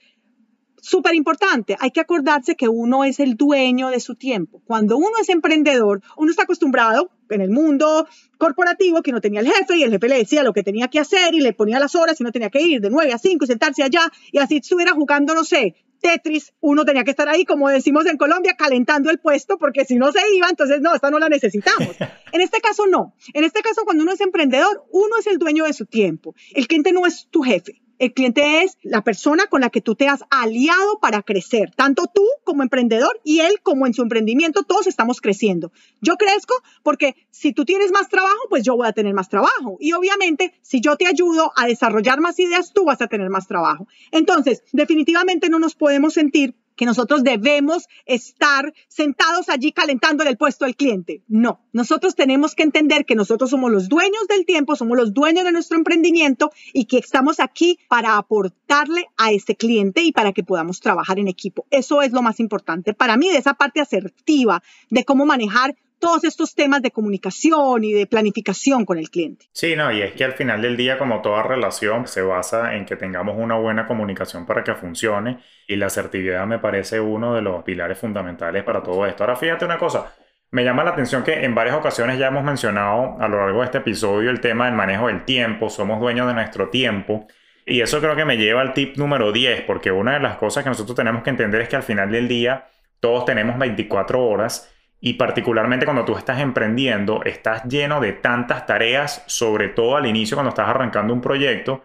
Súper 0.82 1.14
importante, 1.14 1.76
hay 1.78 1.90
que 1.90 2.00
acordarse 2.00 2.56
que 2.56 2.66
uno 2.66 3.04
es 3.04 3.20
el 3.20 3.36
dueño 3.36 3.90
de 3.90 4.00
su 4.00 4.14
tiempo. 4.14 4.62
Cuando 4.64 4.96
uno 4.96 5.10
es 5.20 5.28
emprendedor, 5.28 6.00
uno 6.16 6.30
está 6.30 6.44
acostumbrado 6.44 7.10
en 7.28 7.42
el 7.42 7.50
mundo 7.50 8.08
corporativo 8.38 9.02
que 9.02 9.12
no 9.12 9.20
tenía 9.20 9.40
el 9.40 9.46
jefe 9.46 9.76
y 9.76 9.82
el 9.82 9.90
jefe 9.90 10.08
le 10.08 10.16
decía 10.16 10.42
lo 10.42 10.54
que 10.54 10.62
tenía 10.62 10.88
que 10.88 10.98
hacer 10.98 11.34
y 11.34 11.40
le 11.40 11.52
ponía 11.52 11.78
las 11.78 11.94
horas 11.94 12.18
y 12.18 12.24
no 12.24 12.32
tenía 12.32 12.48
que 12.48 12.62
ir 12.62 12.80
de 12.80 12.88
9 12.88 13.12
a 13.12 13.18
5 13.18 13.44
y 13.44 13.46
sentarse 13.46 13.82
allá 13.82 14.10
y 14.32 14.38
así 14.38 14.56
estuviera 14.56 14.92
jugando, 14.92 15.34
no 15.34 15.44
sé, 15.44 15.74
Tetris, 16.00 16.52
uno 16.60 16.84
tenía 16.84 17.04
que 17.04 17.10
estar 17.10 17.28
ahí, 17.28 17.44
como 17.44 17.68
decimos 17.68 18.06
en 18.06 18.16
Colombia, 18.16 18.54
calentando 18.56 19.10
el 19.10 19.18
puesto, 19.18 19.58
porque 19.58 19.84
si 19.84 19.96
no 19.96 20.10
se 20.12 20.20
iba, 20.34 20.48
entonces 20.48 20.80
no, 20.80 20.94
esta 20.94 21.10
no 21.10 21.18
la 21.18 21.28
necesitamos. 21.28 21.96
En 22.32 22.40
este 22.40 22.60
caso 22.60 22.86
no. 22.86 23.16
En 23.34 23.42
este 23.42 23.60
caso, 23.60 23.82
cuando 23.84 24.04
uno 24.04 24.12
es 24.12 24.20
emprendedor, 24.20 24.86
uno 24.92 25.16
es 25.18 25.26
el 25.26 25.38
dueño 25.38 25.64
de 25.64 25.72
su 25.72 25.84
tiempo. 25.86 26.36
El 26.54 26.68
cliente 26.68 26.92
no 26.92 27.04
es 27.04 27.26
tu 27.28 27.42
jefe. 27.42 27.82
El 28.00 28.14
cliente 28.14 28.62
es 28.62 28.78
la 28.82 29.04
persona 29.04 29.44
con 29.48 29.60
la 29.60 29.68
que 29.68 29.82
tú 29.82 29.94
te 29.94 30.08
has 30.08 30.24
aliado 30.30 31.00
para 31.00 31.20
crecer, 31.20 31.70
tanto 31.76 32.06
tú 32.06 32.24
como 32.44 32.62
emprendedor 32.62 33.20
y 33.24 33.40
él 33.40 33.60
como 33.62 33.86
en 33.86 33.92
su 33.92 34.00
emprendimiento, 34.00 34.62
todos 34.62 34.86
estamos 34.86 35.20
creciendo. 35.20 35.70
Yo 36.00 36.16
crezco 36.16 36.54
porque 36.82 37.14
si 37.30 37.52
tú 37.52 37.66
tienes 37.66 37.92
más 37.92 38.08
trabajo, 38.08 38.38
pues 38.48 38.64
yo 38.64 38.74
voy 38.74 38.88
a 38.88 38.92
tener 38.92 39.12
más 39.12 39.28
trabajo. 39.28 39.76
Y 39.80 39.92
obviamente, 39.92 40.54
si 40.62 40.80
yo 40.80 40.96
te 40.96 41.06
ayudo 41.06 41.52
a 41.56 41.66
desarrollar 41.66 42.20
más 42.20 42.38
ideas, 42.38 42.72
tú 42.72 42.86
vas 42.86 43.02
a 43.02 43.06
tener 43.06 43.28
más 43.28 43.46
trabajo. 43.46 43.86
Entonces, 44.12 44.62
definitivamente 44.72 45.50
no 45.50 45.58
nos 45.58 45.74
podemos 45.74 46.14
sentir 46.14 46.56
que 46.80 46.86
nosotros 46.86 47.22
debemos 47.22 47.88
estar 48.06 48.72
sentados 48.88 49.50
allí 49.50 49.70
calentando 49.70 50.24
el 50.24 50.38
puesto 50.38 50.64
al 50.64 50.76
cliente. 50.76 51.22
No, 51.28 51.60
nosotros 51.74 52.14
tenemos 52.14 52.54
que 52.54 52.62
entender 52.62 53.04
que 53.04 53.14
nosotros 53.14 53.50
somos 53.50 53.70
los 53.70 53.90
dueños 53.90 54.26
del 54.30 54.46
tiempo, 54.46 54.76
somos 54.76 54.96
los 54.96 55.12
dueños 55.12 55.44
de 55.44 55.52
nuestro 55.52 55.76
emprendimiento 55.76 56.50
y 56.72 56.86
que 56.86 56.96
estamos 56.96 57.38
aquí 57.38 57.78
para 57.86 58.16
aportarle 58.16 59.08
a 59.18 59.30
ese 59.30 59.56
cliente 59.56 60.00
y 60.00 60.12
para 60.12 60.32
que 60.32 60.42
podamos 60.42 60.80
trabajar 60.80 61.18
en 61.18 61.28
equipo. 61.28 61.66
Eso 61.68 62.00
es 62.00 62.12
lo 62.12 62.22
más 62.22 62.40
importante 62.40 62.94
para 62.94 63.18
mí 63.18 63.28
de 63.28 63.36
esa 63.36 63.52
parte 63.52 63.82
asertiva 63.82 64.62
de 64.88 65.04
cómo 65.04 65.26
manejar 65.26 65.76
todos 66.00 66.24
estos 66.24 66.54
temas 66.54 66.82
de 66.82 66.90
comunicación 66.90 67.84
y 67.84 67.92
de 67.92 68.06
planificación 68.06 68.84
con 68.84 68.98
el 68.98 69.10
cliente. 69.10 69.46
Sí, 69.52 69.76
no, 69.76 69.92
y 69.92 70.02
es 70.02 70.14
que 70.14 70.24
al 70.24 70.32
final 70.32 70.62
del 70.62 70.76
día, 70.76 70.98
como 70.98 71.20
toda 71.22 71.42
relación, 71.44 72.08
se 72.08 72.22
basa 72.22 72.74
en 72.74 72.86
que 72.86 72.96
tengamos 72.96 73.36
una 73.38 73.56
buena 73.56 73.86
comunicación 73.86 74.46
para 74.46 74.64
que 74.64 74.74
funcione 74.74 75.38
y 75.68 75.76
la 75.76 75.86
asertividad 75.86 76.46
me 76.46 76.58
parece 76.58 76.98
uno 76.98 77.34
de 77.34 77.42
los 77.42 77.62
pilares 77.62 77.98
fundamentales 77.98 78.64
para 78.64 78.82
todo 78.82 79.06
esto. 79.06 79.22
Ahora, 79.22 79.36
fíjate 79.36 79.64
una 79.64 79.78
cosa. 79.78 80.12
Me 80.50 80.64
llama 80.64 80.82
la 80.82 80.90
atención 80.90 81.22
que 81.22 81.44
en 81.44 81.54
varias 81.54 81.76
ocasiones 81.76 82.18
ya 82.18 82.26
hemos 82.26 82.42
mencionado 82.42 83.16
a 83.20 83.28
lo 83.28 83.36
largo 83.36 83.60
de 83.60 83.66
este 83.66 83.78
episodio 83.78 84.30
el 84.30 84.40
tema 84.40 84.66
del 84.66 84.74
manejo 84.74 85.06
del 85.06 85.24
tiempo, 85.24 85.70
somos 85.70 86.00
dueños 86.00 86.26
de 86.26 86.34
nuestro 86.34 86.70
tiempo. 86.70 87.28
Y 87.64 87.82
eso 87.82 88.00
creo 88.00 88.16
que 88.16 88.24
me 88.24 88.36
lleva 88.36 88.62
al 88.62 88.72
tip 88.72 88.96
número 88.96 89.30
10, 89.30 89.62
porque 89.62 89.92
una 89.92 90.14
de 90.14 90.20
las 90.20 90.38
cosas 90.38 90.64
que 90.64 90.70
nosotros 90.70 90.96
tenemos 90.96 91.22
que 91.22 91.30
entender 91.30 91.60
es 91.60 91.68
que 91.68 91.76
al 91.76 91.84
final 91.84 92.10
del 92.10 92.26
día 92.26 92.66
todos 92.98 93.24
tenemos 93.26 93.58
24 93.58 94.26
horas 94.26 94.68
y 95.00 95.14
particularmente 95.14 95.86
cuando 95.86 96.04
tú 96.04 96.16
estás 96.16 96.40
emprendiendo, 96.40 97.22
estás 97.24 97.64
lleno 97.64 98.00
de 98.00 98.12
tantas 98.12 98.66
tareas, 98.66 99.24
sobre 99.26 99.68
todo 99.68 99.96
al 99.96 100.06
inicio 100.06 100.36
cuando 100.36 100.50
estás 100.50 100.68
arrancando 100.68 101.14
un 101.14 101.22
proyecto, 101.22 101.84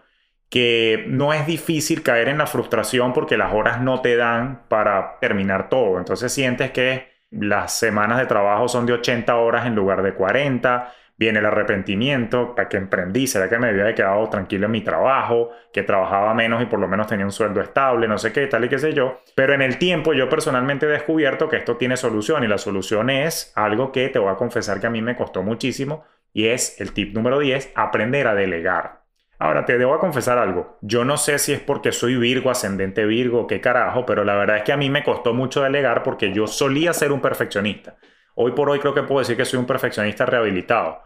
que 0.50 1.04
no 1.08 1.32
es 1.32 1.46
difícil 1.46 2.02
caer 2.02 2.28
en 2.28 2.38
la 2.38 2.46
frustración 2.46 3.12
porque 3.12 3.36
las 3.36 3.52
horas 3.52 3.80
no 3.80 4.00
te 4.00 4.16
dan 4.16 4.62
para 4.68 5.18
terminar 5.18 5.68
todo. 5.68 5.98
Entonces 5.98 6.32
sientes 6.32 6.70
que 6.70 7.08
las 7.30 7.78
semanas 7.78 8.18
de 8.18 8.26
trabajo 8.26 8.68
son 8.68 8.86
de 8.86 8.92
80 8.92 9.34
horas 9.36 9.66
en 9.66 9.74
lugar 9.74 10.02
de 10.02 10.14
40 10.14 10.92
viene 11.16 11.38
el 11.38 11.46
arrepentimiento, 11.46 12.54
¿para 12.54 12.68
que 12.68 12.76
emprendí? 12.76 13.26
¿Será 13.26 13.48
que 13.48 13.58
me 13.58 13.68
había 13.68 13.94
quedado 13.94 14.28
tranquilo 14.28 14.66
en 14.66 14.72
mi 14.72 14.82
trabajo? 14.82 15.50
Que 15.72 15.82
trabajaba 15.82 16.34
menos 16.34 16.62
y 16.62 16.66
por 16.66 16.78
lo 16.78 16.88
menos 16.88 17.06
tenía 17.06 17.24
un 17.24 17.32
sueldo 17.32 17.60
estable, 17.60 18.06
no 18.06 18.18
sé 18.18 18.32
qué, 18.32 18.46
tal 18.46 18.64
y 18.64 18.68
qué 18.68 18.78
sé 18.78 18.92
yo. 18.92 19.20
Pero 19.34 19.54
en 19.54 19.62
el 19.62 19.78
tiempo 19.78 20.12
yo 20.12 20.28
personalmente 20.28 20.86
he 20.86 20.90
descubierto 20.90 21.48
que 21.48 21.56
esto 21.56 21.76
tiene 21.76 21.96
solución 21.96 22.44
y 22.44 22.48
la 22.48 22.58
solución 22.58 23.10
es 23.10 23.52
algo 23.56 23.92
que 23.92 24.08
te 24.08 24.18
voy 24.18 24.30
a 24.30 24.36
confesar 24.36 24.80
que 24.80 24.86
a 24.86 24.90
mí 24.90 25.02
me 25.02 25.16
costó 25.16 25.42
muchísimo 25.42 26.04
y 26.32 26.48
es 26.48 26.80
el 26.80 26.92
tip 26.92 27.14
número 27.14 27.38
10, 27.38 27.72
aprender 27.74 28.26
a 28.26 28.34
delegar. 28.34 29.06
Ahora 29.38 29.66
te 29.66 29.76
debo 29.76 29.98
confesar 29.98 30.38
algo. 30.38 30.78
Yo 30.80 31.04
no 31.04 31.18
sé 31.18 31.38
si 31.38 31.52
es 31.52 31.60
porque 31.60 31.92
soy 31.92 32.16
Virgo, 32.16 32.50
ascendente 32.50 33.04
Virgo, 33.04 33.46
qué 33.46 33.60
carajo, 33.60 34.06
pero 34.06 34.24
la 34.24 34.34
verdad 34.34 34.58
es 34.58 34.62
que 34.62 34.72
a 34.72 34.78
mí 34.78 34.88
me 34.88 35.04
costó 35.04 35.34
mucho 35.34 35.62
delegar 35.62 36.02
porque 36.02 36.32
yo 36.32 36.46
solía 36.46 36.92
ser 36.94 37.12
un 37.12 37.20
perfeccionista. 37.20 37.96
Hoy 38.38 38.52
por 38.52 38.68
hoy 38.68 38.78
creo 38.78 38.94
que 38.94 39.02
puedo 39.02 39.20
decir 39.20 39.36
que 39.36 39.46
soy 39.46 39.58
un 39.58 39.66
perfeccionista 39.66 40.26
rehabilitado. 40.26 41.00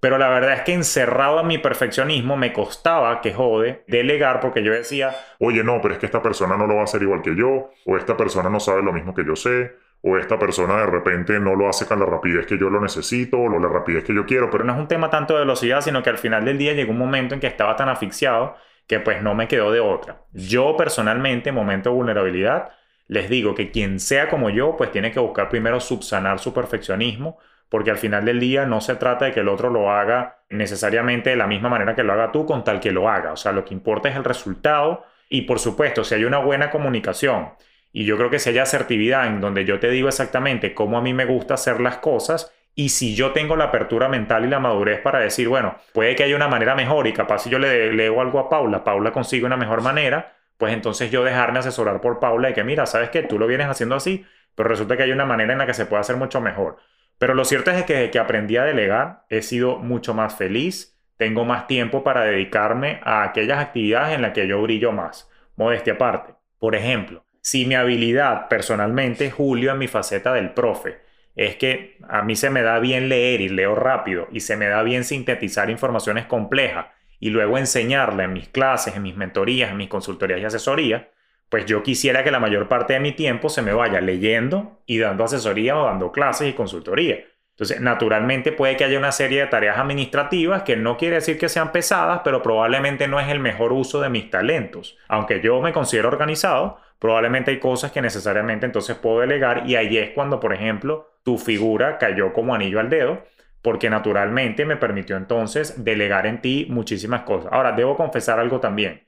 Pero 0.00 0.18
la 0.18 0.28
verdad 0.28 0.54
es 0.54 0.62
que 0.62 0.72
encerrado 0.72 1.40
en 1.40 1.46
mi 1.46 1.58
perfeccionismo 1.58 2.36
me 2.36 2.52
costaba, 2.52 3.20
que 3.20 3.32
jode, 3.32 3.84
delegar 3.86 4.40
porque 4.40 4.64
yo 4.64 4.72
decía, 4.72 5.14
oye, 5.38 5.62
no, 5.62 5.80
pero 5.80 5.94
es 5.94 6.00
que 6.00 6.06
esta 6.06 6.20
persona 6.20 6.56
no 6.56 6.66
lo 6.66 6.74
va 6.74 6.80
a 6.80 6.84
hacer 6.84 7.02
igual 7.02 7.22
que 7.22 7.36
yo, 7.36 7.70
o 7.86 7.96
esta 7.96 8.16
persona 8.16 8.50
no 8.50 8.58
sabe 8.58 8.82
lo 8.82 8.92
mismo 8.92 9.14
que 9.14 9.24
yo 9.24 9.36
sé, 9.36 9.76
o 10.00 10.18
esta 10.18 10.40
persona 10.40 10.76
de 10.78 10.86
repente 10.86 11.38
no 11.38 11.54
lo 11.54 11.68
hace 11.68 11.86
con 11.86 12.00
la 12.00 12.06
rapidez 12.06 12.46
que 12.46 12.58
yo 12.58 12.68
lo 12.68 12.80
necesito, 12.80 13.38
o 13.38 13.60
la 13.60 13.68
rapidez 13.68 14.02
que 14.02 14.12
yo 14.12 14.26
quiero. 14.26 14.50
Pero 14.50 14.64
no 14.64 14.72
es 14.72 14.78
un 14.80 14.88
tema 14.88 15.08
tanto 15.08 15.34
de 15.34 15.40
velocidad, 15.40 15.82
sino 15.82 16.02
que 16.02 16.10
al 16.10 16.18
final 16.18 16.44
del 16.44 16.58
día 16.58 16.72
llegó 16.72 16.90
un 16.90 16.98
momento 16.98 17.34
en 17.34 17.40
que 17.40 17.46
estaba 17.46 17.76
tan 17.76 17.88
asfixiado 17.88 18.56
que 18.88 18.98
pues 18.98 19.22
no 19.22 19.36
me 19.36 19.46
quedó 19.46 19.70
de 19.70 19.78
otra. 19.78 20.24
Yo 20.32 20.76
personalmente, 20.76 21.50
en 21.50 21.54
momento 21.54 21.90
de 21.90 21.94
vulnerabilidad, 21.94 22.72
les 23.12 23.28
digo 23.28 23.54
que 23.54 23.70
quien 23.70 24.00
sea 24.00 24.30
como 24.30 24.48
yo, 24.48 24.74
pues 24.78 24.90
tiene 24.90 25.12
que 25.12 25.20
buscar 25.20 25.50
primero 25.50 25.80
subsanar 25.80 26.38
su 26.38 26.54
perfeccionismo, 26.54 27.38
porque 27.68 27.90
al 27.90 27.98
final 27.98 28.24
del 28.24 28.40
día 28.40 28.64
no 28.64 28.80
se 28.80 28.96
trata 28.96 29.26
de 29.26 29.32
que 29.32 29.40
el 29.40 29.48
otro 29.48 29.68
lo 29.68 29.90
haga 29.90 30.38
necesariamente 30.48 31.28
de 31.28 31.36
la 31.36 31.46
misma 31.46 31.68
manera 31.68 31.94
que 31.94 32.02
lo 32.02 32.14
haga 32.14 32.32
tú, 32.32 32.46
con 32.46 32.64
tal 32.64 32.80
que 32.80 32.90
lo 32.90 33.10
haga. 33.10 33.32
O 33.32 33.36
sea, 33.36 33.52
lo 33.52 33.66
que 33.66 33.74
importa 33.74 34.08
es 34.08 34.16
el 34.16 34.24
resultado 34.24 35.04
y 35.28 35.42
por 35.42 35.58
supuesto, 35.58 36.04
si 36.04 36.14
hay 36.14 36.24
una 36.24 36.38
buena 36.38 36.70
comunicación 36.70 37.50
y 37.92 38.06
yo 38.06 38.16
creo 38.16 38.30
que 38.30 38.38
si 38.38 38.48
hay 38.48 38.58
asertividad 38.58 39.26
en 39.26 39.42
donde 39.42 39.66
yo 39.66 39.78
te 39.78 39.90
digo 39.90 40.08
exactamente 40.08 40.72
cómo 40.72 40.96
a 40.96 41.02
mí 41.02 41.12
me 41.12 41.26
gusta 41.26 41.54
hacer 41.54 41.82
las 41.82 41.98
cosas, 41.98 42.50
y 42.74 42.88
si 42.88 43.14
yo 43.14 43.32
tengo 43.32 43.56
la 43.56 43.64
apertura 43.64 44.08
mental 44.08 44.46
y 44.46 44.48
la 44.48 44.58
madurez 44.58 45.00
para 45.02 45.18
decir, 45.18 45.48
bueno, 45.48 45.76
puede 45.92 46.16
que 46.16 46.24
haya 46.24 46.34
una 46.34 46.48
manera 46.48 46.74
mejor 46.74 47.06
y 47.06 47.12
capaz 47.12 47.40
si 47.40 47.50
yo 47.50 47.58
le 47.58 47.92
leo 47.92 48.22
algo 48.22 48.38
a 48.38 48.48
Paula, 48.48 48.82
Paula 48.82 49.12
consigue 49.12 49.44
una 49.44 49.58
mejor 49.58 49.82
manera, 49.82 50.34
pues 50.62 50.74
entonces 50.74 51.10
yo 51.10 51.24
dejarme 51.24 51.58
asesorar 51.58 52.00
por 52.00 52.20
Paula 52.20 52.50
y 52.50 52.54
que 52.54 52.62
mira, 52.62 52.86
sabes 52.86 53.10
que 53.10 53.24
tú 53.24 53.36
lo 53.36 53.48
vienes 53.48 53.66
haciendo 53.66 53.96
así, 53.96 54.24
pero 54.54 54.68
resulta 54.68 54.96
que 54.96 55.02
hay 55.02 55.10
una 55.10 55.26
manera 55.26 55.54
en 55.54 55.58
la 55.58 55.66
que 55.66 55.74
se 55.74 55.86
puede 55.86 56.02
hacer 56.02 56.14
mucho 56.14 56.40
mejor. 56.40 56.76
Pero 57.18 57.34
lo 57.34 57.44
cierto 57.44 57.72
es 57.72 57.82
que 57.82 57.94
desde 57.94 58.10
que 58.12 58.20
aprendí 58.20 58.56
a 58.56 58.62
delegar 58.62 59.24
he 59.28 59.42
sido 59.42 59.78
mucho 59.78 60.14
más 60.14 60.36
feliz, 60.36 60.96
tengo 61.16 61.44
más 61.44 61.66
tiempo 61.66 62.04
para 62.04 62.22
dedicarme 62.22 63.00
a 63.02 63.24
aquellas 63.24 63.58
actividades 63.58 64.14
en 64.14 64.22
las 64.22 64.34
que 64.34 64.46
yo 64.46 64.62
brillo 64.62 64.92
más, 64.92 65.28
modestia 65.56 65.94
aparte. 65.94 66.34
Por 66.60 66.76
ejemplo, 66.76 67.24
si 67.40 67.66
mi 67.66 67.74
habilidad 67.74 68.46
personalmente, 68.46 69.32
Julio, 69.32 69.72
en 69.72 69.78
mi 69.78 69.88
faceta 69.88 70.32
del 70.32 70.52
profe, 70.52 71.00
es 71.34 71.56
que 71.56 71.98
a 72.08 72.22
mí 72.22 72.36
se 72.36 72.50
me 72.50 72.62
da 72.62 72.78
bien 72.78 73.08
leer 73.08 73.40
y 73.40 73.48
leo 73.48 73.74
rápido 73.74 74.28
y 74.30 74.38
se 74.38 74.56
me 74.56 74.68
da 74.68 74.84
bien 74.84 75.02
sintetizar 75.02 75.70
informaciones 75.70 76.26
complejas 76.26 76.86
y 77.22 77.30
luego 77.30 77.56
enseñarla 77.56 78.24
en 78.24 78.32
mis 78.32 78.48
clases, 78.48 78.96
en 78.96 79.02
mis 79.04 79.16
mentorías, 79.16 79.70
en 79.70 79.76
mis 79.76 79.88
consultorías 79.88 80.40
y 80.40 80.44
asesorías, 80.44 81.04
pues 81.48 81.66
yo 81.66 81.84
quisiera 81.84 82.24
que 82.24 82.32
la 82.32 82.40
mayor 82.40 82.66
parte 82.66 82.94
de 82.94 83.00
mi 83.00 83.12
tiempo 83.12 83.48
se 83.48 83.62
me 83.62 83.72
vaya 83.72 84.00
leyendo 84.00 84.82
y 84.86 84.98
dando 84.98 85.22
asesoría 85.22 85.78
o 85.78 85.84
dando 85.84 86.10
clases 86.10 86.48
y 86.48 86.52
consultoría. 86.52 87.20
Entonces, 87.50 87.80
naturalmente 87.80 88.50
puede 88.50 88.76
que 88.76 88.82
haya 88.82 88.98
una 88.98 89.12
serie 89.12 89.38
de 89.38 89.46
tareas 89.46 89.78
administrativas 89.78 90.64
que 90.64 90.74
no 90.74 90.96
quiere 90.96 91.14
decir 91.14 91.38
que 91.38 91.48
sean 91.48 91.70
pesadas, 91.70 92.22
pero 92.24 92.42
probablemente 92.42 93.06
no 93.06 93.20
es 93.20 93.28
el 93.28 93.38
mejor 93.38 93.72
uso 93.72 94.00
de 94.00 94.08
mis 94.08 94.28
talentos. 94.28 94.98
Aunque 95.06 95.40
yo 95.40 95.60
me 95.60 95.72
considero 95.72 96.08
organizado, 96.08 96.78
probablemente 96.98 97.52
hay 97.52 97.60
cosas 97.60 97.92
que 97.92 98.02
necesariamente 98.02 98.66
entonces 98.66 98.96
puedo 98.96 99.20
delegar 99.20 99.62
y 99.64 99.76
ahí 99.76 99.96
es 99.96 100.10
cuando, 100.10 100.40
por 100.40 100.52
ejemplo, 100.52 101.12
tu 101.22 101.38
figura 101.38 101.98
cayó 101.98 102.32
como 102.32 102.52
anillo 102.52 102.80
al 102.80 102.90
dedo 102.90 103.22
porque 103.62 103.88
naturalmente 103.88 104.64
me 104.66 104.76
permitió 104.76 105.16
entonces 105.16 105.84
delegar 105.84 106.26
en 106.26 106.42
ti 106.42 106.66
muchísimas 106.68 107.22
cosas. 107.22 107.52
Ahora, 107.52 107.72
debo 107.72 107.96
confesar 107.96 108.40
algo 108.40 108.60
también. 108.60 109.06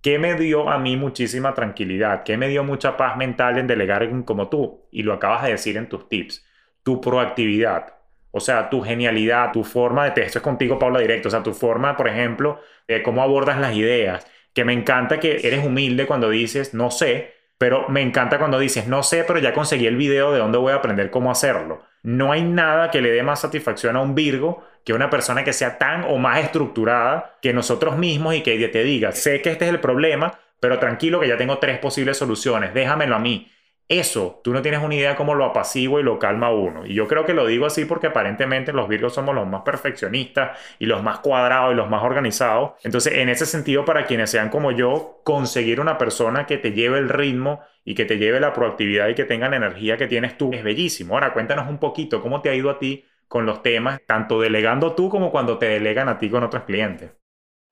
¿Qué 0.00 0.18
me 0.20 0.34
dio 0.34 0.70
a 0.70 0.78
mí 0.78 0.96
muchísima 0.96 1.52
tranquilidad? 1.52 2.22
¿Qué 2.22 2.36
me 2.36 2.48
dio 2.48 2.62
mucha 2.62 2.96
paz 2.96 3.16
mental 3.16 3.58
en 3.58 3.66
delegar 3.66 4.08
como 4.24 4.48
tú? 4.48 4.86
Y 4.92 5.02
lo 5.02 5.12
acabas 5.12 5.42
de 5.42 5.50
decir 5.50 5.76
en 5.76 5.88
tus 5.88 6.08
tips. 6.08 6.46
Tu 6.84 7.00
proactividad. 7.00 7.94
O 8.30 8.38
sea, 8.38 8.70
tu 8.70 8.82
genialidad, 8.82 9.50
tu 9.50 9.64
forma 9.64 10.08
de... 10.08 10.22
Esto 10.22 10.38
es 10.38 10.42
contigo, 10.44 10.78
Paula, 10.78 11.00
directo. 11.00 11.26
O 11.26 11.30
sea, 11.30 11.42
tu 11.42 11.52
forma, 11.52 11.96
por 11.96 12.06
ejemplo, 12.06 12.60
de 12.86 13.02
cómo 13.02 13.22
abordas 13.22 13.58
las 13.58 13.74
ideas. 13.74 14.24
Que 14.52 14.64
me 14.64 14.72
encanta 14.72 15.18
que 15.18 15.40
eres 15.42 15.66
humilde 15.66 16.06
cuando 16.06 16.30
dices, 16.30 16.72
no 16.72 16.92
sé, 16.92 17.34
pero 17.58 17.88
me 17.88 18.02
encanta 18.02 18.38
cuando 18.38 18.58
dices, 18.58 18.86
no 18.86 19.02
sé, 19.02 19.24
pero 19.24 19.38
ya 19.38 19.52
conseguí 19.52 19.86
el 19.86 19.96
video 19.96 20.32
de 20.32 20.38
dónde 20.38 20.58
voy 20.58 20.72
a 20.72 20.76
aprender 20.76 21.10
cómo 21.10 21.30
hacerlo. 21.30 21.82
No 22.06 22.30
hay 22.30 22.44
nada 22.44 22.92
que 22.92 23.00
le 23.00 23.10
dé 23.10 23.24
más 23.24 23.40
satisfacción 23.40 23.96
a 23.96 24.00
un 24.00 24.14
Virgo 24.14 24.62
que 24.84 24.92
una 24.94 25.10
persona 25.10 25.42
que 25.42 25.52
sea 25.52 25.76
tan 25.76 26.04
o 26.04 26.18
más 26.18 26.38
estructurada 26.38 27.36
que 27.42 27.52
nosotros 27.52 27.98
mismos 27.98 28.36
y 28.36 28.44
que 28.44 28.68
te 28.68 28.84
diga, 28.84 29.10
sé 29.10 29.42
que 29.42 29.50
este 29.50 29.64
es 29.64 29.72
el 29.72 29.80
problema, 29.80 30.38
pero 30.60 30.78
tranquilo 30.78 31.18
que 31.18 31.26
ya 31.26 31.36
tengo 31.36 31.58
tres 31.58 31.80
posibles 31.80 32.16
soluciones, 32.16 32.72
déjamelo 32.72 33.16
a 33.16 33.18
mí. 33.18 33.50
Eso, 33.88 34.40
tú 34.42 34.52
no 34.52 34.62
tienes 34.62 34.82
una 34.82 34.96
idea 34.96 35.14
cómo 35.14 35.36
lo 35.36 35.44
apacigua 35.44 36.00
y 36.00 36.02
lo 36.02 36.18
calma 36.18 36.50
uno. 36.50 36.84
Y 36.84 36.94
yo 36.94 37.06
creo 37.06 37.24
que 37.24 37.34
lo 37.34 37.46
digo 37.46 37.66
así 37.66 37.84
porque 37.84 38.08
aparentemente 38.08 38.72
los 38.72 38.88
Virgos 38.88 39.14
somos 39.14 39.32
los 39.32 39.46
más 39.46 39.62
perfeccionistas 39.62 40.58
y 40.80 40.86
los 40.86 41.04
más 41.04 41.20
cuadrados 41.20 41.72
y 41.72 41.76
los 41.76 41.88
más 41.88 42.02
organizados. 42.02 42.72
Entonces, 42.82 43.12
en 43.14 43.28
ese 43.28 43.46
sentido, 43.46 43.84
para 43.84 44.04
quienes 44.06 44.30
sean 44.30 44.48
como 44.50 44.72
yo, 44.72 45.20
conseguir 45.22 45.80
una 45.80 45.98
persona 45.98 46.46
que 46.46 46.58
te 46.58 46.72
lleve 46.72 46.98
el 46.98 47.08
ritmo 47.08 47.60
y 47.84 47.94
que 47.94 48.04
te 48.04 48.18
lleve 48.18 48.40
la 48.40 48.52
proactividad 48.52 49.06
y 49.08 49.14
que 49.14 49.24
tenga 49.24 49.48
la 49.48 49.56
energía 49.56 49.96
que 49.96 50.08
tienes 50.08 50.36
tú 50.36 50.50
es 50.52 50.64
bellísimo. 50.64 51.14
Ahora, 51.14 51.32
cuéntanos 51.32 51.68
un 51.68 51.78
poquito 51.78 52.20
cómo 52.20 52.42
te 52.42 52.50
ha 52.50 52.54
ido 52.56 52.70
a 52.70 52.80
ti 52.80 53.04
con 53.28 53.46
los 53.46 53.62
temas, 53.62 54.00
tanto 54.04 54.40
delegando 54.40 54.94
tú 54.96 55.08
como 55.08 55.30
cuando 55.30 55.58
te 55.58 55.66
delegan 55.66 56.08
a 56.08 56.18
ti 56.18 56.28
con 56.28 56.42
otros 56.42 56.64
clientes. 56.64 57.12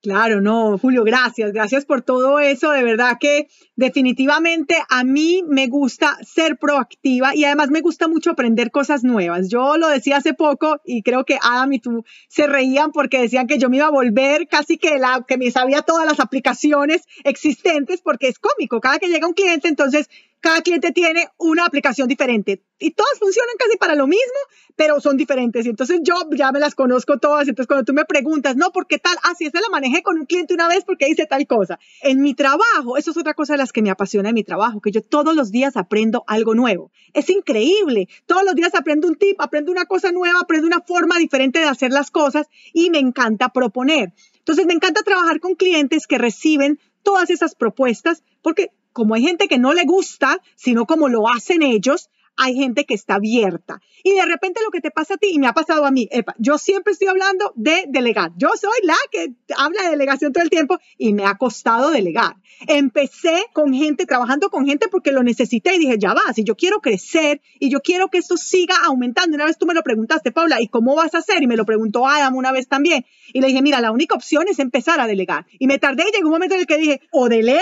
Claro, 0.05 0.43
no, 0.43 0.77
Julio, 0.77 1.03
gracias, 1.03 1.53
gracias 1.53 1.87
por 1.87 2.03
todo 2.03 2.39
eso. 2.39 2.73
De 2.73 2.83
verdad 2.83 3.17
que 3.19 3.49
definitivamente 3.75 4.77
a 4.91 5.03
mí 5.03 5.43
me 5.49 5.67
gusta 5.67 6.19
ser 6.21 6.59
proactiva 6.59 7.35
y 7.35 7.47
además 7.47 7.71
me 7.71 7.81
gusta 7.81 8.07
mucho 8.07 8.33
aprender 8.33 8.71
cosas 8.71 9.03
nuevas. 9.03 9.49
Yo 9.49 9.79
lo 9.79 9.89
decía 9.89 10.19
hace 10.19 10.35
poco 10.35 10.79
y 10.85 11.03
creo 11.03 11.25
que 11.25 11.39
Adam 11.43 11.73
y 11.73 11.79
tú 11.79 12.05
se 12.29 12.47
reían 12.47 12.93
porque 12.93 13.19
decían 13.19 13.47
que 13.47 13.57
yo 13.57 13.71
me 13.71 13.79
iba 13.79 13.87
a 13.87 13.91
volver 13.91 14.47
casi 14.47 14.77
que 14.77 14.99
la 14.99 15.25
que 15.27 15.39
me 15.39 15.51
sabía 15.51 15.81
todas 15.81 16.05
las 16.05 16.21
aplicaciones 16.21 17.05
existentes 17.25 18.03
porque 18.03 18.29
es 18.29 18.39
cómico. 18.39 18.83
Cada 18.83 18.99
que 18.99 19.09
llega 19.09 19.27
un 19.27 19.33
cliente, 19.33 19.69
entonces 19.69 20.11
cada 20.45 20.61
cliente 20.61 20.93
tiene 20.93 21.27
una 21.39 21.65
aplicación 21.65 22.07
diferente 22.07 22.63
y 22.79 22.91
todas 22.91 23.19
funcionan 23.19 23.55
casi 23.59 23.79
para 23.79 23.95
lo 23.95 24.07
mismo, 24.07 24.39
pero 24.77 25.01
son 25.01 25.17
diferentes. 25.17 25.65
Y 25.65 25.71
entonces 25.71 26.01
yo 26.03 26.17
ya 26.37 26.53
me 26.53 26.61
las 26.61 26.75
conozco 26.75 27.19
todas. 27.19 27.49
Entonces 27.49 27.67
cuando 27.67 27.87
tú 27.87 27.95
me 27.95 28.05
preguntas, 28.05 28.55
no, 28.55 28.71
¿por 28.71 28.87
qué 28.87 28.99
tal? 28.99 29.17
Ah, 29.23 29.33
sí, 29.39 29.47
esa 29.47 29.63
la 29.63 29.71
manejé 29.71 30.03
con 30.03 30.19
un 30.19 30.27
cliente 30.27 30.53
una 30.53 30.69
vez 30.69 30.85
porque 30.85 31.09
hice 31.09 31.25
tal 31.25 31.47
cosa. 31.47 31.79
En 32.03 32.21
mi 32.21 32.35
trabajo, 32.35 32.99
eso 32.99 33.13
es 33.13 33.17
otra 33.17 33.33
cosa 33.33 33.55
de 33.55 33.57
las 33.57 33.73
que 33.73 33.81
me 33.81 33.89
apasiona 33.89 34.29
en 34.29 34.35
mi 34.35 34.45
trabajo, 34.45 34.83
que 34.83 34.91
yo 34.91 35.01
todos 35.01 35.35
los 35.35 35.51
días 35.51 35.79
aprendo 35.79 36.25
algo 36.27 36.55
nuevo. 36.55 36.93
Es 37.15 37.31
increíble. 37.31 38.11
Todos 38.27 38.45
los 38.45 38.55
días 38.55 38.75
aprendo 38.75 39.09
un 39.09 39.17
tip, 39.17 39.41
aprendo 39.41 39.73
una 39.73 39.87
cosa 39.87 40.13
nueva, 40.13 40.41
aprendo 40.41 40.67
una 40.67 40.83
forma 40.83 41.19
diferente 41.19 41.61
de 41.61 41.69
hacer 41.69 41.91
las 41.91 42.11
cosas 42.11 42.49
y 42.75 42.91
me 42.91 42.99
encanta 42.99 43.49
proponer. 43.49 44.13
Entonces 44.41 44.67
me 44.67 44.75
encanta 44.75 45.03
trabajar 45.05 45.41
con 45.41 45.55
clientes 45.55 46.07
que 46.07 46.19
reciben 46.19 46.79
todas 47.03 47.31
esas 47.31 47.55
propuestas 47.55 48.23
porque 48.43 48.73
como 48.95 49.15
hay 49.15 49.23
gente 49.23 49.49
que 49.49 49.59
no 49.59 49.75
le 49.75 49.85
gusta, 49.85 50.41
sino 50.55 50.87
como 50.87 51.09
lo 51.09 51.29
hacen 51.29 51.63
ellos, 51.63 52.09
hay 52.37 52.55
gente 52.55 52.85
que 52.85 52.95
está 52.95 53.15
abierta. 53.15 53.81
Y 54.03 54.15
de 54.15 54.25
repente 54.25 54.61
lo 54.65 54.71
que 54.71 54.81
te 54.81 54.91
pasa 54.91 55.15
a 55.15 55.17
ti, 55.17 55.29
y 55.33 55.39
me 55.39 55.47
ha 55.47 55.53
pasado 55.53 55.85
a 55.85 55.91
mí, 55.91 56.09
yo 56.39 56.59
siempre 56.59 56.93
estoy 56.93 57.09
hablando 57.09 57.53
de 57.57 57.85
delegar. 57.89 58.33
Yo 58.37 58.51
soy 58.61 58.79
la 58.83 58.97
que 59.11 59.35
habla 59.57 59.83
de 59.83 59.91
delegación 59.91 60.33
todo 60.33 60.45
el 60.45 60.51
tiempo 60.51 60.79
y 60.99 61.13
me 61.13 61.27
ha 61.27 61.37
costado 61.37 61.91
delegar. 61.91 62.37
Empecé 62.67 63.47
con 63.53 63.75
gente, 63.75 64.07
trabajando 64.07 64.49
con 64.49 64.67
gente 64.67 64.89
porque 64.89 65.11
lo 65.11 65.23
necesité 65.23 65.75
y 65.75 65.79
dije, 65.79 65.99
ya 65.99 66.15
va, 66.15 66.33
si 66.35 66.45
yo 66.45 66.55
quiero 66.55 66.81
crecer 66.81 67.41
y 67.59 67.69
yo 67.71 67.81
quiero 67.81 68.09
que 68.09 68.19
esto 68.19 68.37
siga 68.37 68.77
aumentando. 68.85 69.35
Una 69.35 69.47
vez 69.47 69.59
tú 69.59 69.67
me 69.67 69.75
lo 69.75 69.83
preguntaste, 69.83 70.31
Paula, 70.31 70.61
¿y 70.61 70.69
cómo 70.69 70.95
vas 70.95 71.15
a 71.15 71.19
hacer? 71.19 71.43
Y 71.43 71.47
me 71.47 71.57
lo 71.57 71.65
preguntó 71.65 72.07
Adam 72.07 72.37
una 72.37 72.53
vez 72.53 72.69
también. 72.69 73.05
Y 73.33 73.41
le 73.41 73.49
dije, 73.49 73.63
mira, 73.63 73.81
la 73.81 73.91
única 73.91 74.15
opción 74.15 74.47
es 74.49 74.59
empezar 74.59 75.01
a 75.01 75.07
delegar. 75.07 75.47
Y 75.59 75.67
me 75.67 75.79
tardé 75.79 76.05
y 76.05 76.17
llegó 76.17 76.29
un 76.29 76.35
momento 76.35 76.55
en 76.55 76.61
el 76.61 76.67
que 76.67 76.79
dije, 76.79 77.01
o 77.11 77.29
delego 77.29 77.61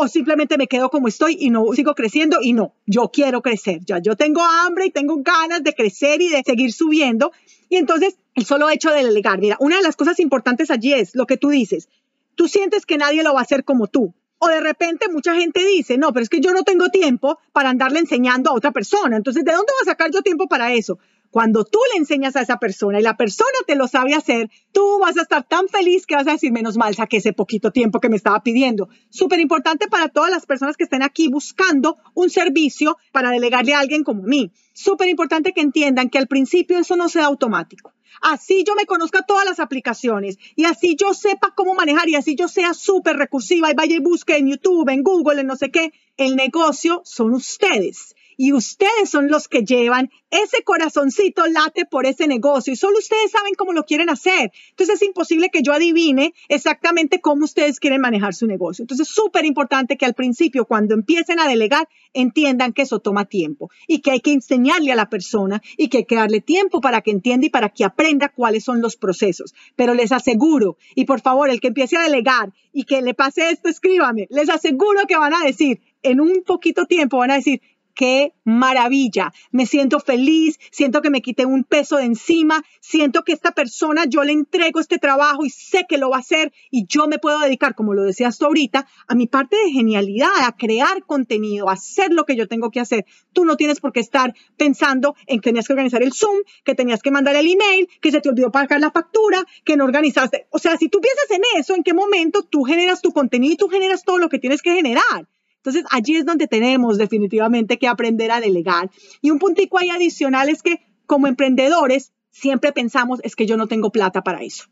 o 0.00 0.06
simplemente 0.06 0.56
me 0.56 0.68
quedo 0.68 0.90
como 0.90 1.08
estoy 1.08 1.36
y 1.40 1.50
no 1.50 1.72
sigo 1.72 1.96
creciendo 1.96 2.38
y 2.40 2.52
no, 2.52 2.72
yo 2.86 3.10
quiero 3.12 3.42
crecer, 3.42 3.80
ya 3.84 3.98
yo 3.98 4.14
tengo 4.14 4.42
hambre 4.42 4.86
y 4.86 4.90
tengo 4.90 5.16
ganas 5.24 5.64
de 5.64 5.74
crecer 5.74 6.22
y 6.22 6.28
de 6.28 6.44
seguir 6.46 6.72
subiendo. 6.72 7.32
Y 7.68 7.76
entonces 7.76 8.16
el 8.36 8.46
solo 8.46 8.70
hecho 8.70 8.92
de 8.92 9.04
delegar, 9.04 9.40
mira, 9.40 9.56
una 9.58 9.78
de 9.78 9.82
las 9.82 9.96
cosas 9.96 10.20
importantes 10.20 10.70
allí 10.70 10.92
es 10.92 11.16
lo 11.16 11.26
que 11.26 11.36
tú 11.36 11.48
dices, 11.48 11.88
tú 12.36 12.46
sientes 12.46 12.86
que 12.86 12.96
nadie 12.96 13.24
lo 13.24 13.34
va 13.34 13.40
a 13.40 13.42
hacer 13.42 13.64
como 13.64 13.88
tú. 13.88 14.14
O 14.38 14.46
de 14.46 14.60
repente 14.60 15.08
mucha 15.10 15.34
gente 15.34 15.66
dice, 15.66 15.98
no, 15.98 16.12
pero 16.12 16.22
es 16.22 16.28
que 16.28 16.38
yo 16.38 16.52
no 16.52 16.62
tengo 16.62 16.90
tiempo 16.90 17.40
para 17.52 17.70
andarle 17.70 17.98
enseñando 17.98 18.50
a 18.50 18.54
otra 18.54 18.70
persona. 18.70 19.16
Entonces, 19.16 19.44
¿de 19.44 19.50
dónde 19.50 19.72
voy 19.72 19.82
a 19.82 19.90
sacar 19.90 20.12
yo 20.12 20.22
tiempo 20.22 20.46
para 20.46 20.72
eso? 20.72 21.00
Cuando 21.30 21.64
tú 21.64 21.78
le 21.92 21.98
enseñas 21.98 22.36
a 22.36 22.40
esa 22.40 22.58
persona 22.58 23.00
y 23.00 23.02
la 23.02 23.16
persona 23.16 23.50
te 23.66 23.76
lo 23.76 23.86
sabe 23.86 24.14
hacer, 24.14 24.50
tú 24.72 24.98
vas 24.98 25.16
a 25.18 25.22
estar 25.22 25.46
tan 25.46 25.68
feliz 25.68 26.06
que 26.06 26.14
vas 26.14 26.26
a 26.26 26.32
decir, 26.32 26.52
menos 26.52 26.76
mal, 26.76 26.94
saqué 26.94 27.18
ese 27.18 27.32
poquito 27.32 27.70
tiempo 27.70 28.00
que 28.00 28.08
me 28.08 28.16
estaba 28.16 28.42
pidiendo. 28.42 28.88
Súper 29.10 29.40
importante 29.40 29.88
para 29.88 30.08
todas 30.08 30.30
las 30.30 30.46
personas 30.46 30.76
que 30.76 30.84
estén 30.84 31.02
aquí 31.02 31.28
buscando 31.28 31.98
un 32.14 32.30
servicio 32.30 32.96
para 33.12 33.30
delegarle 33.30 33.74
a 33.74 33.80
alguien 33.80 34.04
como 34.04 34.22
mí. 34.22 34.52
Súper 34.72 35.08
importante 35.08 35.52
que 35.52 35.60
entiendan 35.60 36.08
que 36.08 36.18
al 36.18 36.28
principio 36.28 36.78
eso 36.78 36.96
no 36.96 37.08
sea 37.08 37.26
automático. 37.26 37.92
Así 38.22 38.64
yo 38.66 38.74
me 38.74 38.86
conozca 38.86 39.22
todas 39.22 39.44
las 39.44 39.60
aplicaciones 39.60 40.38
y 40.56 40.64
así 40.64 40.96
yo 40.96 41.14
sepa 41.14 41.52
cómo 41.54 41.74
manejar 41.74 42.08
y 42.08 42.16
así 42.16 42.34
yo 42.36 42.48
sea 42.48 42.74
súper 42.74 43.16
recursiva 43.16 43.70
y 43.70 43.74
vaya 43.74 43.96
y 43.96 44.00
busque 44.00 44.36
en 44.36 44.48
YouTube, 44.48 44.88
en 44.88 45.02
Google, 45.02 45.42
en 45.42 45.46
no 45.46 45.56
sé 45.56 45.70
qué. 45.70 45.92
El 46.16 46.36
negocio 46.36 47.02
son 47.04 47.34
ustedes 47.34 48.14
y 48.38 48.52
ustedes 48.52 49.10
son 49.10 49.28
los 49.28 49.48
que 49.48 49.64
llevan 49.64 50.10
ese 50.30 50.62
corazoncito 50.62 51.46
late 51.46 51.86
por 51.86 52.06
ese 52.06 52.28
negocio 52.28 52.72
y 52.72 52.76
solo 52.76 52.98
ustedes 52.98 53.32
saben 53.32 53.54
cómo 53.54 53.72
lo 53.72 53.84
quieren 53.84 54.10
hacer. 54.10 54.52
Entonces 54.70 54.96
es 54.96 55.02
imposible 55.02 55.50
que 55.50 55.62
yo 55.62 55.72
adivine 55.72 56.34
exactamente 56.48 57.20
cómo 57.20 57.44
ustedes 57.44 57.80
quieren 57.80 58.00
manejar 58.00 58.34
su 58.34 58.46
negocio. 58.46 58.84
Entonces 58.84 59.08
es 59.08 59.14
súper 59.14 59.44
importante 59.44 59.96
que 59.96 60.06
al 60.06 60.14
principio, 60.14 60.66
cuando 60.66 60.94
empiecen 60.94 61.40
a 61.40 61.48
delegar, 61.48 61.88
entiendan 62.12 62.72
que 62.72 62.82
eso 62.82 63.00
toma 63.00 63.24
tiempo 63.24 63.70
y 63.88 64.02
que 64.02 64.12
hay 64.12 64.20
que 64.20 64.32
enseñarle 64.32 64.92
a 64.92 64.96
la 64.96 65.10
persona 65.10 65.60
y 65.76 65.88
que 65.88 65.98
hay 65.98 66.04
que 66.04 66.14
darle 66.14 66.40
tiempo 66.40 66.80
para 66.80 67.00
que 67.00 67.10
entienda 67.10 67.46
y 67.46 67.50
para 67.50 67.70
que 67.70 67.84
aprenda 67.84 68.28
cuáles 68.28 68.62
son 68.62 68.80
los 68.80 68.96
procesos. 68.96 69.52
Pero 69.74 69.94
les 69.94 70.12
aseguro, 70.12 70.76
y 70.94 71.06
por 71.06 71.20
favor, 71.20 71.50
el 71.50 71.60
que 71.60 71.68
empiece 71.68 71.96
a 71.96 72.02
delegar 72.02 72.52
y 72.72 72.84
que 72.84 73.02
le 73.02 73.14
pase 73.14 73.50
esto, 73.50 73.68
escríbame, 73.68 74.28
les 74.30 74.48
aseguro 74.48 75.00
que 75.08 75.16
van 75.16 75.34
a 75.34 75.42
decir, 75.44 75.80
en 76.02 76.20
un 76.20 76.44
poquito 76.46 76.86
tiempo 76.86 77.18
van 77.18 77.32
a 77.32 77.36
decir, 77.36 77.60
qué 77.98 78.32
maravilla. 78.44 79.32
Me 79.50 79.66
siento 79.66 79.98
feliz, 79.98 80.60
siento 80.70 81.02
que 81.02 81.10
me 81.10 81.20
quité 81.20 81.44
un 81.46 81.64
peso 81.64 81.96
de 81.96 82.04
encima, 82.04 82.62
siento 82.80 83.24
que 83.24 83.32
esta 83.32 83.50
persona 83.50 84.04
yo 84.06 84.22
le 84.22 84.30
entrego 84.30 84.78
este 84.78 84.98
trabajo 84.98 85.44
y 85.44 85.50
sé 85.50 85.84
que 85.88 85.98
lo 85.98 86.10
va 86.10 86.18
a 86.18 86.20
hacer 86.20 86.52
y 86.70 86.86
yo 86.86 87.08
me 87.08 87.18
puedo 87.18 87.40
dedicar, 87.40 87.74
como 87.74 87.94
lo 87.94 88.04
decías 88.04 88.38
tú 88.38 88.46
ahorita, 88.46 88.86
a 89.08 89.14
mi 89.16 89.26
parte 89.26 89.56
de 89.56 89.72
genialidad, 89.72 90.30
a 90.44 90.52
crear 90.52 91.04
contenido, 91.06 91.68
a 91.68 91.72
hacer 91.72 92.12
lo 92.12 92.24
que 92.24 92.36
yo 92.36 92.46
tengo 92.46 92.70
que 92.70 92.78
hacer. 92.78 93.04
Tú 93.32 93.44
no 93.44 93.56
tienes 93.56 93.80
por 93.80 93.92
qué 93.92 93.98
estar 93.98 94.32
pensando 94.56 95.16
en 95.26 95.40
que 95.40 95.48
tenías 95.50 95.66
que 95.66 95.72
organizar 95.72 96.04
el 96.04 96.12
Zoom, 96.12 96.38
que 96.64 96.76
tenías 96.76 97.02
que 97.02 97.10
mandar 97.10 97.34
el 97.34 97.50
email, 97.50 97.88
que 98.00 98.12
se 98.12 98.20
te 98.20 98.28
olvidó 98.28 98.52
pagar 98.52 98.78
la 98.78 98.92
factura, 98.92 99.44
que 99.64 99.76
no 99.76 99.84
organizaste. 99.84 100.46
O 100.50 100.60
sea, 100.60 100.76
si 100.76 100.88
tú 100.88 101.00
piensas 101.00 101.30
en 101.32 101.42
eso, 101.58 101.74
¿en 101.74 101.82
qué 101.82 101.94
momento 101.94 102.44
tú 102.44 102.62
generas 102.62 103.02
tu 103.02 103.12
contenido 103.12 103.54
y 103.54 103.56
tú 103.56 103.66
generas 103.66 104.04
todo 104.04 104.18
lo 104.18 104.28
que 104.28 104.38
tienes 104.38 104.62
que 104.62 104.72
generar? 104.72 105.26
Entonces, 105.68 105.90
allí 105.90 106.16
es 106.16 106.24
donde 106.24 106.46
tenemos 106.46 106.96
definitivamente 106.96 107.78
que 107.78 107.88
aprender 107.88 108.30
a 108.30 108.40
delegar. 108.40 108.90
Y 109.20 109.30
un 109.30 109.38
puntico 109.38 109.78
ahí 109.78 109.90
adicional 109.90 110.48
es 110.48 110.62
que 110.62 110.80
como 111.04 111.26
emprendedores 111.26 112.12
siempre 112.30 112.72
pensamos, 112.72 113.20
es 113.22 113.36
que 113.36 113.44
yo 113.44 113.58
no 113.58 113.66
tengo 113.66 113.92
plata 113.92 114.22
para 114.22 114.42
eso. 114.42 114.64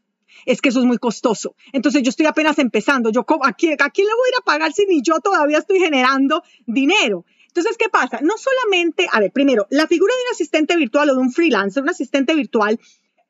Es 0.47 0.62
que 0.62 0.70
eso 0.70 0.80
es 0.80 0.86
muy 0.86 0.97
costoso. 0.97 1.55
Entonces 1.74 2.03
yo 2.03 2.09
estoy 2.09 2.24
apenas 2.24 2.59
empezando. 2.59 3.11
Yo, 3.11 3.26
¿a 3.42 3.53
quién, 3.53 3.76
¿A 3.78 3.90
quién 3.90 4.07
le 4.07 4.14
voy 4.14 4.26
a 4.26 4.30
ir 4.30 4.34
a 4.40 4.44
pagar 4.44 4.72
si 4.72 4.86
ni 4.86 5.03
yo 5.03 5.20
todavía 5.20 5.59
estoy 5.59 5.80
generando 5.80 6.42
dinero? 6.64 7.26
Entonces, 7.49 7.76
¿qué 7.76 7.90
pasa? 7.90 8.20
No 8.22 8.34
solamente, 8.38 9.07
a 9.12 9.20
ver, 9.20 9.32
primero, 9.32 9.66
la 9.68 9.86
figura 9.86 10.14
de 10.14 10.20
un 10.28 10.32
asistente 10.32 10.76
virtual 10.76 11.11
o 11.11 11.14
de 11.14 11.20
un 11.20 11.30
freelancer, 11.30 11.82
un 11.82 11.90
asistente 11.90 12.34
virtual, 12.34 12.80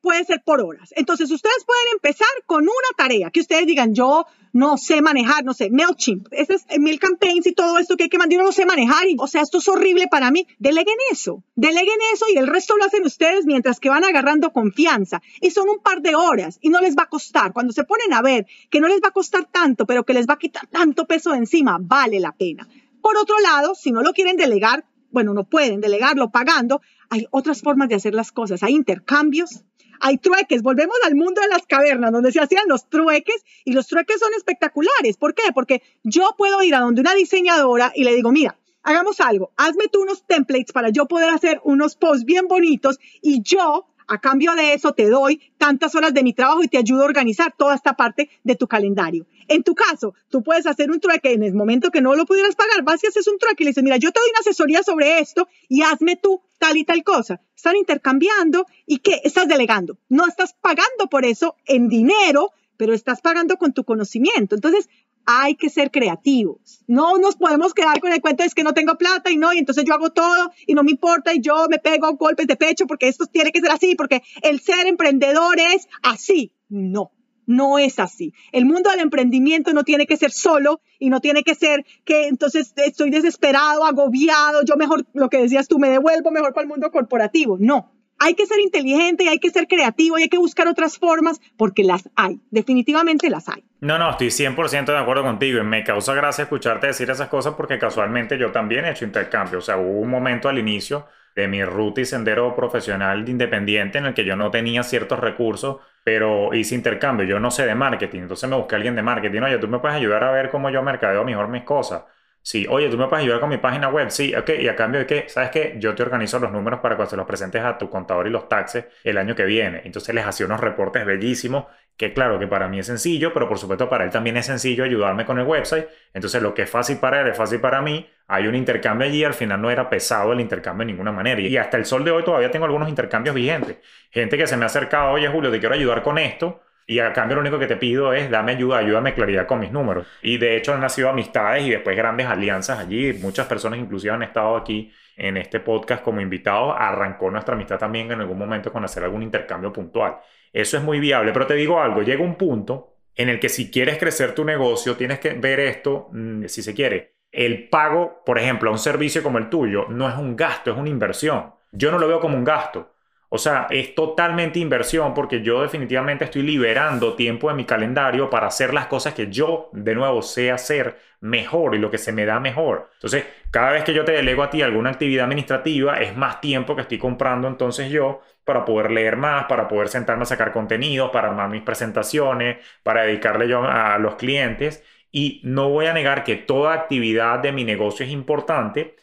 puede 0.01 0.23
ser 0.25 0.41
por 0.43 0.61
horas. 0.61 0.93
Entonces, 0.95 1.31
ustedes 1.31 1.65
pueden 1.65 1.93
empezar 1.93 2.27
con 2.45 2.63
una 2.63 2.91
tarea 2.95 3.29
que 3.31 3.41
ustedes 3.41 3.65
digan, 3.65 3.93
yo 3.93 4.25
no 4.53 4.77
sé 4.77 5.01
manejar, 5.01 5.43
no 5.43 5.53
sé, 5.53 5.69
MailChimp, 5.69 6.27
ese 6.31 6.55
es 6.55 6.65
Mail 6.79 6.99
Campaigns 6.99 7.45
y 7.47 7.53
todo 7.53 7.77
esto 7.77 7.95
que 7.95 8.03
hay 8.03 8.09
que 8.09 8.17
mandar, 8.17 8.39
yo 8.39 8.43
no 8.43 8.51
sé 8.51 8.65
manejar, 8.65 9.07
y, 9.07 9.15
o 9.19 9.27
sea, 9.27 9.41
esto 9.41 9.59
es 9.59 9.67
horrible 9.67 10.07
para 10.09 10.31
mí. 10.31 10.47
Deleguen 10.57 10.97
eso, 11.11 11.43
deleguen 11.55 11.97
eso 12.13 12.25
y 12.33 12.37
el 12.37 12.47
resto 12.47 12.75
lo 12.77 12.85
hacen 12.85 13.05
ustedes 13.05 13.45
mientras 13.45 13.79
que 13.79 13.89
van 13.89 14.03
agarrando 14.03 14.53
confianza. 14.53 15.21
Y 15.41 15.51
son 15.51 15.69
un 15.69 15.79
par 15.79 16.01
de 16.01 16.15
horas 16.15 16.57
y 16.61 16.69
no 16.69 16.79
les 16.79 16.95
va 16.95 17.03
a 17.03 17.09
costar. 17.09 17.53
Cuando 17.53 17.73
se 17.73 17.83
ponen 17.83 18.13
a 18.13 18.21
ver 18.21 18.47
que 18.69 18.79
no 18.79 18.87
les 18.87 19.01
va 19.01 19.09
a 19.09 19.11
costar 19.11 19.45
tanto, 19.45 19.85
pero 19.85 20.05
que 20.05 20.13
les 20.13 20.27
va 20.27 20.33
a 20.33 20.39
quitar 20.39 20.67
tanto 20.67 21.05
peso 21.05 21.31
de 21.31 21.37
encima, 21.37 21.77
vale 21.79 22.19
la 22.19 22.31
pena. 22.31 22.67
Por 23.01 23.17
otro 23.17 23.39
lado, 23.39 23.75
si 23.75 23.91
no 23.91 24.01
lo 24.01 24.13
quieren 24.13 24.37
delegar, 24.37 24.85
bueno, 25.11 25.33
no 25.33 25.45
pueden 25.45 25.81
delegarlo 25.81 26.29
pagando, 26.29 26.81
hay 27.09 27.27
otras 27.31 27.61
formas 27.61 27.89
de 27.89 27.95
hacer 27.95 28.13
las 28.13 28.31
cosas. 28.31 28.63
Hay 28.63 28.73
intercambios, 28.73 29.63
hay 29.99 30.17
trueques, 30.17 30.61
volvemos 30.61 30.97
al 31.05 31.15
mundo 31.15 31.41
de 31.41 31.47
las 31.47 31.65
cavernas, 31.65 32.11
donde 32.11 32.31
se 32.31 32.39
hacían 32.39 32.67
los 32.67 32.89
trueques 32.89 33.43
y 33.65 33.73
los 33.73 33.87
trueques 33.87 34.19
son 34.19 34.33
espectaculares. 34.35 35.17
¿Por 35.17 35.33
qué? 35.33 35.43
Porque 35.53 35.81
yo 36.03 36.35
puedo 36.37 36.61
ir 36.63 36.75
a 36.75 36.79
donde 36.79 37.01
una 37.01 37.15
diseñadora 37.15 37.91
y 37.95 38.03
le 38.03 38.15
digo, 38.15 38.31
mira, 38.31 38.57
hagamos 38.83 39.19
algo, 39.19 39.51
hazme 39.57 39.87
tú 39.91 40.01
unos 40.01 40.25
templates 40.25 40.71
para 40.71 40.89
yo 40.89 41.07
poder 41.07 41.29
hacer 41.29 41.59
unos 41.63 41.95
posts 41.95 42.25
bien 42.25 42.47
bonitos 42.47 42.99
y 43.21 43.41
yo 43.41 43.87
a 44.07 44.19
cambio 44.19 44.55
de 44.55 44.73
eso 44.73 44.93
te 44.93 45.09
doy 45.09 45.41
tantas 45.57 45.95
horas 45.95 46.13
de 46.13 46.23
mi 46.23 46.33
trabajo 46.33 46.63
y 46.63 46.67
te 46.67 46.77
ayudo 46.77 47.03
a 47.03 47.05
organizar 47.05 47.53
toda 47.57 47.75
esta 47.75 47.93
parte 47.93 48.29
de 48.43 48.55
tu 48.55 48.67
calendario. 48.67 49.25
En 49.47 49.63
tu 49.63 49.75
caso, 49.75 50.13
tú 50.29 50.43
puedes 50.43 50.65
hacer 50.65 50.91
un 50.91 50.99
trueque 50.99 51.33
en 51.33 51.43
el 51.43 51.53
momento 51.53 51.91
que 51.91 52.01
no 52.01 52.15
lo 52.15 52.25
pudieras 52.25 52.55
pagar, 52.55 52.83
vas 52.83 53.03
y 53.03 53.07
haces 53.07 53.27
un 53.27 53.37
trueque 53.37 53.63
y 53.63 53.65
le 53.65 53.69
dices, 53.71 53.83
mira, 53.83 53.97
yo 53.97 54.11
te 54.11 54.19
doy 54.19 54.29
una 54.29 54.39
asesoría 54.39 54.83
sobre 54.83 55.19
esto 55.19 55.47
y 55.69 55.81
hazme 55.81 56.15
tú 56.15 56.41
tal 56.57 56.77
y 56.77 56.83
tal 56.83 57.03
cosa. 57.03 57.41
Están 57.55 57.75
intercambiando 57.75 58.65
y 58.85 58.99
¿qué? 58.99 59.21
Estás 59.23 59.47
delegando. 59.47 59.97
No 60.09 60.27
estás 60.27 60.53
pagando 60.53 61.07
por 61.09 61.25
eso 61.25 61.55
en 61.65 61.87
dinero, 61.87 62.51
pero 62.77 62.93
estás 62.93 63.21
pagando 63.21 63.57
con 63.57 63.73
tu 63.73 63.83
conocimiento. 63.83 64.55
Entonces, 64.55 64.89
hay 65.29 65.55
que 65.55 65.69
ser 65.69 65.91
creativos. 65.91 66.83
No 66.87 67.17
nos 67.17 67.35
podemos 67.35 67.73
quedar 67.73 67.99
con 67.99 68.13
el 68.13 68.21
cuento 68.21 68.43
de 68.43 68.47
es 68.47 68.55
que 68.55 68.63
no 68.63 68.73
tengo 68.73 68.97
plata 68.97 69.29
y 69.29 69.35
no, 69.35 69.51
y 69.51 69.57
entonces 69.57 69.83
yo 69.83 69.93
hago 69.93 70.09
todo 70.09 70.51
y 70.65 70.73
no 70.73 70.83
me 70.83 70.91
importa 70.91 71.33
y 71.33 71.41
yo 71.41 71.67
me 71.69 71.79
pego 71.79 72.15
golpes 72.15 72.47
de 72.47 72.55
pecho 72.55 72.87
porque 72.87 73.09
esto 73.09 73.25
tiene 73.25 73.51
que 73.51 73.59
ser 73.59 73.71
así, 73.71 73.95
porque 73.95 74.23
el 74.41 74.61
ser 74.61 74.87
emprendedor 74.87 75.59
es 75.59 75.85
así. 76.01 76.53
No, 76.69 77.11
no 77.45 77.77
es 77.77 77.99
así. 77.99 78.33
El 78.53 78.65
mundo 78.65 78.89
del 78.89 79.01
emprendimiento 79.01 79.73
no 79.73 79.83
tiene 79.83 80.07
que 80.07 80.15
ser 80.15 80.31
solo 80.31 80.79
y 80.97 81.09
no 81.09 81.19
tiene 81.19 81.43
que 81.43 81.55
ser 81.55 81.85
que 82.05 82.27
entonces 82.27 82.73
estoy 82.77 83.09
desesperado, 83.09 83.83
agobiado, 83.83 84.63
yo 84.63 84.77
mejor, 84.77 85.05
lo 85.13 85.29
que 85.29 85.41
decías 85.41 85.67
tú, 85.67 85.77
me 85.77 85.89
devuelvo 85.89 86.31
mejor 86.31 86.53
para 86.53 86.63
el 86.63 86.69
mundo 86.69 86.89
corporativo. 86.89 87.57
No, 87.59 87.96
hay 88.19 88.35
que 88.35 88.45
ser 88.45 88.59
inteligente 88.59 89.23
y 89.23 89.27
hay 89.27 89.39
que 89.39 89.49
ser 89.49 89.67
creativo 89.67 90.17
y 90.17 90.23
hay 90.23 90.29
que 90.29 90.37
buscar 90.37 90.67
otras 90.67 90.97
formas 90.97 91.39
porque 91.57 91.83
las 91.83 92.09
hay, 92.15 92.39
definitivamente 92.51 93.29
las 93.29 93.49
hay. 93.49 93.63
No, 93.79 93.97
no, 93.97 94.09
estoy 94.09 94.27
100% 94.31 94.85
de 94.85 94.97
acuerdo 94.97 95.23
contigo 95.23 95.59
y 95.59 95.63
me 95.63 95.83
causa 95.83 96.13
gracia 96.13 96.43
escucharte 96.43 96.87
decir 96.87 97.09
esas 97.09 97.29
cosas 97.29 97.53
porque 97.55 97.77
casualmente 97.77 98.37
yo 98.37 98.51
también 98.51 98.85
he 98.85 98.91
hecho 98.91 99.05
intercambio, 99.05 99.59
o 99.59 99.61
sea, 99.61 99.77
hubo 99.77 99.99
un 99.99 100.09
momento 100.09 100.49
al 100.49 100.57
inicio 100.57 101.05
de 101.35 101.47
mi 101.47 101.63
ruta 101.63 102.01
y 102.01 102.05
sendero 102.05 102.55
profesional 102.55 103.23
de 103.23 103.31
independiente 103.31 103.99
en 103.99 104.07
el 104.07 104.13
que 104.15 104.25
yo 104.25 104.35
no 104.35 104.49
tenía 104.49 104.81
ciertos 104.81 105.19
recursos, 105.19 105.77
pero 106.03 106.53
hice 106.55 106.73
intercambio, 106.73 107.27
yo 107.27 107.39
no 107.39 107.51
sé 107.51 107.67
de 107.67 107.75
marketing, 107.75 108.21
entonces 108.21 108.49
me 108.49 108.55
busqué 108.55 108.73
a 108.73 108.77
alguien 108.77 108.95
de 108.95 109.03
marketing, 109.03 109.41
oye, 109.41 109.59
tú 109.59 109.67
me 109.67 109.77
puedes 109.77 109.97
ayudar 109.97 110.23
a 110.23 110.31
ver 110.31 110.49
cómo 110.49 110.71
yo 110.71 110.81
mercadeo 110.81 111.23
mejor 111.23 111.47
mis 111.47 111.63
cosas 111.63 112.01
Sí, 112.47 112.65
oye, 112.69 112.87
tú 112.89 112.97
me 112.97 113.09
puedes 113.09 113.23
ayudar 113.25 113.41
con 113.41 113.49
mi 113.49 113.57
página 113.57 113.89
web. 113.89 114.09
Sí, 114.09 114.33
ok, 114.33 114.51
y 114.61 114.69
a 114.69 114.75
cambio 114.77 115.01
de 115.01 115.05
qué, 115.05 115.25
¿sabes 115.27 115.49
qué? 115.49 115.75
Yo 115.79 115.93
te 115.95 116.01
organizo 116.01 116.39
los 116.39 116.49
números 116.49 116.79
para 116.79 116.95
cuando 116.95 117.09
se 117.09 117.17
los 117.17 117.25
presentes 117.25 117.61
a 117.61 117.77
tu 117.77 117.89
contador 117.89 118.25
y 118.25 118.29
los 118.29 118.47
taxes 118.47 118.85
el 119.03 119.17
año 119.17 119.35
que 119.35 119.43
viene. 119.43 119.81
Entonces 119.83 120.15
les 120.15 120.25
hacía 120.25 120.45
unos 120.45 120.61
reportes 120.61 121.05
bellísimos, 121.05 121.65
que 121.97 122.13
claro 122.13 122.39
que 122.39 122.47
para 122.47 122.69
mí 122.69 122.79
es 122.79 122.85
sencillo, 122.85 123.33
pero 123.33 123.49
por 123.49 123.57
supuesto 123.57 123.89
para 123.89 124.05
él 124.05 124.11
también 124.11 124.37
es 124.37 124.45
sencillo 124.45 124.85
ayudarme 124.85 125.25
con 125.25 125.37
el 125.39 125.45
website. 125.45 125.89
Entonces 126.13 126.41
lo 126.41 126.53
que 126.53 126.61
es 126.61 126.69
fácil 126.69 126.99
para 126.99 127.19
él 127.19 127.27
es 127.27 127.35
fácil 127.35 127.59
para 127.59 127.81
mí. 127.81 128.09
Hay 128.27 128.47
un 128.47 128.55
intercambio 128.55 129.09
allí, 129.09 129.25
al 129.25 129.33
final 129.33 129.61
no 129.61 129.69
era 129.69 129.89
pesado 129.89 130.31
el 130.31 130.39
intercambio 130.39 130.85
de 130.85 130.93
ninguna 130.93 131.11
manera. 131.11 131.41
Y 131.41 131.57
hasta 131.57 131.75
el 131.75 131.83
sol 131.83 132.05
de 132.05 132.11
hoy 132.11 132.23
todavía 132.23 132.49
tengo 132.49 132.63
algunos 132.63 132.87
intercambios 132.87 133.35
vigentes. 133.35 133.79
Gente 134.09 134.37
que 134.37 134.47
se 134.47 134.55
me 134.55 134.63
ha 134.63 134.67
acercado, 134.67 135.11
oye 135.11 135.27
Julio, 135.27 135.51
te 135.51 135.59
quiero 135.59 135.75
ayudar 135.75 136.01
con 136.01 136.17
esto 136.17 136.61
y 136.89 136.99
a 136.99 137.11
cambio 137.11 137.35
lo 137.35 137.41
único 137.41 137.59
que 137.59 137.67
te 137.67 137.75
pido 137.75 138.13
es 138.13 138.29
dame 138.31 138.53
ayuda, 138.53 138.77
ayúdame 138.77 139.13
claridad 139.13 139.45
con 139.45 139.59
mis 139.59 139.73
números. 139.73 140.07
Y 140.21 140.37
de 140.37 140.55
hecho 140.55 140.73
han 140.73 140.79
nacido 140.79 141.09
amistades 141.09 141.65
y 141.65 141.71
después 141.71 141.97
grandes 141.97 142.27
alianzas 142.27 142.79
allí. 142.79 143.13
Muchas 143.21 143.45
personas 143.45 143.77
inclusive 143.77 144.13
han 144.13 144.23
estado 144.23 144.55
aquí 144.55 144.93
en 145.17 145.35
este 145.35 145.59
podcast 145.59 146.01
como 146.01 146.21
invitados. 146.21 146.73
Arrancó 146.77 147.29
nuestra 147.29 147.55
amistad 147.55 147.77
también 147.77 148.09
en 148.09 148.21
algún 148.21 148.37
momento 148.37 148.71
con 148.71 148.85
hacer 148.85 149.03
algún 149.03 149.21
intercambio 149.21 149.73
puntual. 149.73 150.15
Eso 150.53 150.77
es 150.77 150.83
muy 150.83 151.01
viable, 151.01 151.33
pero 151.33 151.45
te 151.45 151.55
digo 151.55 151.81
algo, 151.81 152.03
llega 152.03 152.23
un 152.23 152.35
punto 152.35 152.95
en 153.15 153.27
el 153.27 153.39
que 153.39 153.49
si 153.49 153.69
quieres 153.69 153.97
crecer 153.97 154.33
tu 154.33 154.45
negocio, 154.45 154.95
tienes 154.95 155.19
que 155.19 155.33
ver 155.33 155.59
esto, 155.59 156.07
mm, 156.13 156.45
si 156.45 156.61
se 156.63 156.73
quiere. 156.73 157.15
El 157.31 157.67
pago, 157.67 158.23
por 158.25 158.39
ejemplo, 158.39 158.69
a 158.69 158.73
un 158.73 158.79
servicio 158.79 159.21
como 159.21 159.39
el 159.39 159.49
tuyo, 159.49 159.87
no 159.89 160.07
es 160.07 160.15
un 160.15 160.37
gasto, 160.37 160.71
es 160.71 160.77
una 160.77 160.89
inversión. 160.89 161.53
Yo 161.73 161.91
no 161.91 161.99
lo 161.99 162.07
veo 162.07 162.21
como 162.21 162.37
un 162.37 162.45
gasto. 162.45 162.95
O 163.29 163.37
sea, 163.37 163.67
es 163.69 163.93
totalmente 163.93 164.59
inversión 164.59 165.13
porque 165.13 165.41
yo 165.41 165.61
definitivamente 165.61 166.23
estoy 166.25 166.43
liberando 166.43 167.15
tiempo 167.15 167.49
de 167.49 167.55
mi 167.55 167.65
calendario 167.65 168.29
para 168.29 168.47
hacer 168.47 168.73
las 168.73 168.87
cosas 168.87 169.13
que 169.13 169.29
yo, 169.29 169.69
de 169.73 169.95
nuevo, 169.95 170.21
sé 170.21 170.49
hacer 170.51 170.97
mejor 171.19 171.75
y 171.75 171.79
lo 171.79 171.91
que 171.91 171.97
se 171.97 172.13
me 172.13 172.25
da 172.25 172.39
mejor. 172.39 172.89
Entonces, 172.93 173.25
cada 173.51 173.71
vez 173.71 173.83
que 173.83 173.93
yo 173.93 174.05
te 174.05 174.13
delego 174.13 174.43
a 174.43 174.49
ti 174.49 174.61
alguna 174.61 174.91
actividad 174.91 175.25
administrativa, 175.25 175.99
es 175.99 176.15
más 176.15 176.39
tiempo 176.39 176.75
que 176.75 176.83
estoy 176.83 176.97
comprando 176.99 177.47
entonces 177.49 177.89
yo 177.91 178.21
para 178.45 178.63
poder 178.63 178.91
leer 178.91 179.17
más, 179.17 179.45
para 179.45 179.67
poder 179.67 179.89
sentarme 179.89 180.23
a 180.23 180.25
sacar 180.25 180.53
contenidos, 180.53 181.11
para 181.11 181.27
armar 181.27 181.49
mis 181.49 181.63
presentaciones, 181.63 182.65
para 182.81 183.03
dedicarle 183.03 183.49
yo 183.49 183.63
a 183.63 183.97
los 183.97 184.15
clientes. 184.15 184.83
Y 185.11 185.41
no 185.43 185.69
voy 185.69 185.87
a 185.87 185.93
negar 185.93 186.23
que 186.23 186.35
toda 186.37 186.73
actividad 186.73 187.39
de 187.39 187.51
mi 187.51 187.65
negocio 187.65 188.05
es 188.05 188.11
importante, 188.11 188.95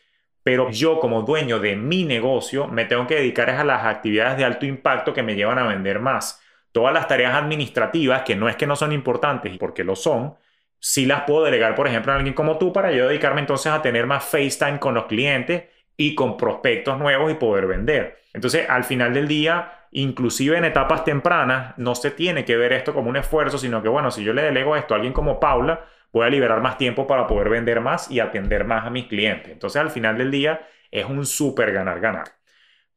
pero 0.44 0.70
yo 0.70 1.00
como 1.00 1.22
dueño 1.22 1.58
de 1.58 1.74
mi 1.74 2.04
negocio 2.04 2.68
me 2.68 2.84
tengo 2.84 3.06
que 3.08 3.16
dedicar 3.16 3.50
a 3.50 3.64
las 3.64 3.84
actividades 3.86 4.36
de 4.36 4.44
alto 4.44 4.66
impacto 4.66 5.14
que 5.14 5.22
me 5.22 5.34
llevan 5.34 5.58
a 5.58 5.66
vender 5.66 5.98
más. 6.00 6.40
Todas 6.70 6.92
las 6.92 7.08
tareas 7.08 7.34
administrativas, 7.34 8.22
que 8.22 8.36
no 8.36 8.48
es 8.48 8.54
que 8.56 8.66
no 8.66 8.76
son 8.76 8.92
importantes, 8.92 9.56
porque 9.58 9.84
lo 9.84 9.96
son, 9.96 10.34
sí 10.78 11.06
las 11.06 11.22
puedo 11.22 11.44
delegar, 11.44 11.74
por 11.74 11.88
ejemplo, 11.88 12.12
a 12.12 12.16
alguien 12.16 12.34
como 12.34 12.58
tú 12.58 12.72
para 12.74 12.92
yo 12.92 13.08
dedicarme 13.08 13.40
entonces 13.40 13.72
a 13.72 13.80
tener 13.80 14.06
más 14.06 14.24
FaceTime 14.24 14.78
con 14.78 14.92
los 14.94 15.06
clientes 15.06 15.64
y 15.96 16.14
con 16.14 16.36
prospectos 16.36 16.98
nuevos 16.98 17.32
y 17.32 17.36
poder 17.36 17.66
vender. 17.66 18.18
Entonces, 18.34 18.68
al 18.68 18.84
final 18.84 19.14
del 19.14 19.26
día, 19.26 19.83
inclusive 19.94 20.58
en 20.58 20.64
etapas 20.64 21.04
tempranas, 21.04 21.74
no 21.78 21.94
se 21.94 22.10
tiene 22.10 22.44
que 22.44 22.56
ver 22.56 22.72
esto 22.72 22.92
como 22.92 23.08
un 23.08 23.16
esfuerzo, 23.16 23.58
sino 23.58 23.82
que, 23.82 23.88
bueno, 23.88 24.10
si 24.10 24.22
yo 24.22 24.32
le 24.32 24.42
delego 24.42 24.76
esto 24.76 24.94
a 24.94 24.96
alguien 24.96 25.12
como 25.12 25.40
Paula, 25.40 25.86
voy 26.12 26.26
a 26.26 26.30
liberar 26.30 26.60
más 26.60 26.76
tiempo 26.76 27.06
para 27.06 27.26
poder 27.26 27.48
vender 27.48 27.80
más 27.80 28.10
y 28.10 28.20
atender 28.20 28.64
más 28.64 28.86
a 28.86 28.90
mis 28.90 29.06
clientes. 29.06 29.50
Entonces, 29.52 29.80
al 29.80 29.90
final 29.90 30.18
del 30.18 30.30
día, 30.30 30.68
es 30.90 31.06
un 31.06 31.24
súper 31.24 31.72
ganar-ganar. 31.72 32.24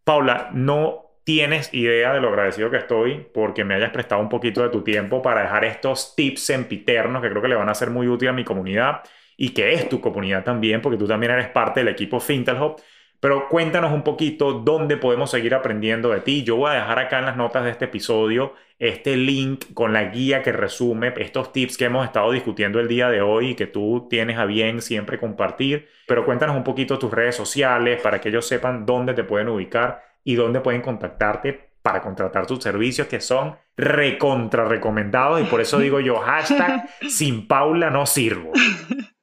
Paula, 0.04 0.50
no 0.54 1.08
tienes 1.24 1.74
idea 1.74 2.14
de 2.14 2.22
lo 2.22 2.30
agradecido 2.30 2.72
que 2.72 2.78
estoy 2.78 3.28
porque 3.34 3.66
me 3.66 3.76
hayas 3.76 3.92
prestado 3.92 4.22
un 4.22 4.30
poquito 4.30 4.64
de 4.64 4.70
tu 4.70 4.82
tiempo 4.84 5.22
para 5.22 5.42
dejar 5.42 5.66
estos 5.66 6.16
tips 6.16 6.42
sempiternos 6.46 7.22
que 7.22 7.30
creo 7.30 7.42
que 7.42 7.50
le 7.50 7.56
van 7.56 7.70
a 7.70 7.76
ser 7.76 7.90
muy 7.90 8.08
útiles 8.08 8.32
a 8.32 8.36
mi 8.36 8.46
comunidad 8.46 9.02
y 9.36 9.50
que 9.50 9.74
es 9.74 9.90
tu 9.90 10.00
comunidad 10.00 10.44
también, 10.44 10.82
porque 10.82 10.98
tú 10.98 11.06
también 11.06 11.34
eres 11.34 11.50
parte 11.50 11.82
del 11.82 11.90
equipo 11.90 12.20
Fintelhop. 12.20 12.80
Pero 13.20 13.50
cuéntanos 13.50 13.92
un 13.92 14.04
poquito 14.04 14.54
dónde 14.54 14.98
podemos 14.98 15.32
seguir 15.32 15.56
aprendiendo 15.56 16.10
de 16.10 16.22
ti. 16.22 16.44
Yo 16.44 16.56
voy 16.56 16.72
a 16.72 16.76
dejar 16.76 17.00
acá 17.00 17.20
en 17.20 17.26
las 17.26 17.38
notas 17.38 17.64
de 17.64 17.72
este 17.72 17.86
episodio 17.86 18.54
este 18.80 19.16
link 19.16 19.66
con 19.74 19.92
la 19.92 20.04
guía 20.06 20.44
que 20.44 20.52
resume 20.52 21.12
estos 21.18 21.52
tips 21.52 21.78
que 21.78 21.86
hemos 21.86 22.06
estado 22.06 22.32
discutiendo 22.32 22.80
el 22.80 22.88
día 22.88 23.10
de 23.10 23.22
hoy 23.22 23.50
y 23.50 23.56
que 23.56 23.66
tú 23.66 24.08
tienes 24.10 24.38
a 24.38 24.46
bien 24.46 24.82
siempre 24.82 25.18
compartir. 25.18 25.88
Pero 26.08 26.26
cuéntanos 26.26 26.56
un 26.56 26.64
poquito 26.64 27.00
tus 27.00 27.12
redes 27.12 27.36
sociales 27.36 28.00
para 28.02 28.22
que 28.22 28.30
ellos 28.30 28.48
sepan 28.48 28.86
dónde 28.86 29.14
te 29.14 29.24
pueden 29.24 29.50
ubicar 29.50 30.04
y 30.24 30.36
dónde 30.36 30.62
pueden 30.62 30.82
contactarte 30.82 31.72
para 31.82 32.02
contratar 32.02 32.46
tus 32.46 32.62
servicios 32.62 33.08
que 33.08 33.22
son 33.22 33.56
recontra 33.78 34.66
recomendados 34.66 35.40
y 35.42 35.46
por 35.46 35.62
eso 35.62 35.80
digo 35.80 36.00
yo 36.00 36.18
hashtag 36.18 36.90
sin 37.10 37.48
Paula 37.48 37.90
no 37.90 38.06
sirvo. 38.06 38.52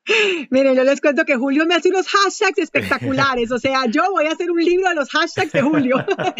Miren, 0.50 0.74
yo 0.74 0.84
les 0.84 1.00
cuento 1.00 1.24
que 1.24 1.36
Julio 1.36 1.66
me 1.66 1.74
hace 1.74 1.88
unos 1.88 2.06
hashtags 2.06 2.58
espectaculares. 2.58 3.50
O 3.50 3.58
sea, 3.58 3.86
yo 3.86 4.02
voy 4.10 4.26
a 4.26 4.32
hacer 4.32 4.50
un 4.50 4.62
libro 4.62 4.88
de 4.88 4.94
los 4.94 5.10
hashtags 5.10 5.52
de 5.52 5.62
Julio. 5.62 5.96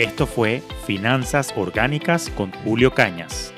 Esto 0.00 0.26
fue 0.26 0.62
Finanzas 0.86 1.52
Orgánicas 1.56 2.30
con 2.30 2.50
Julio 2.64 2.94
Cañas. 2.94 3.49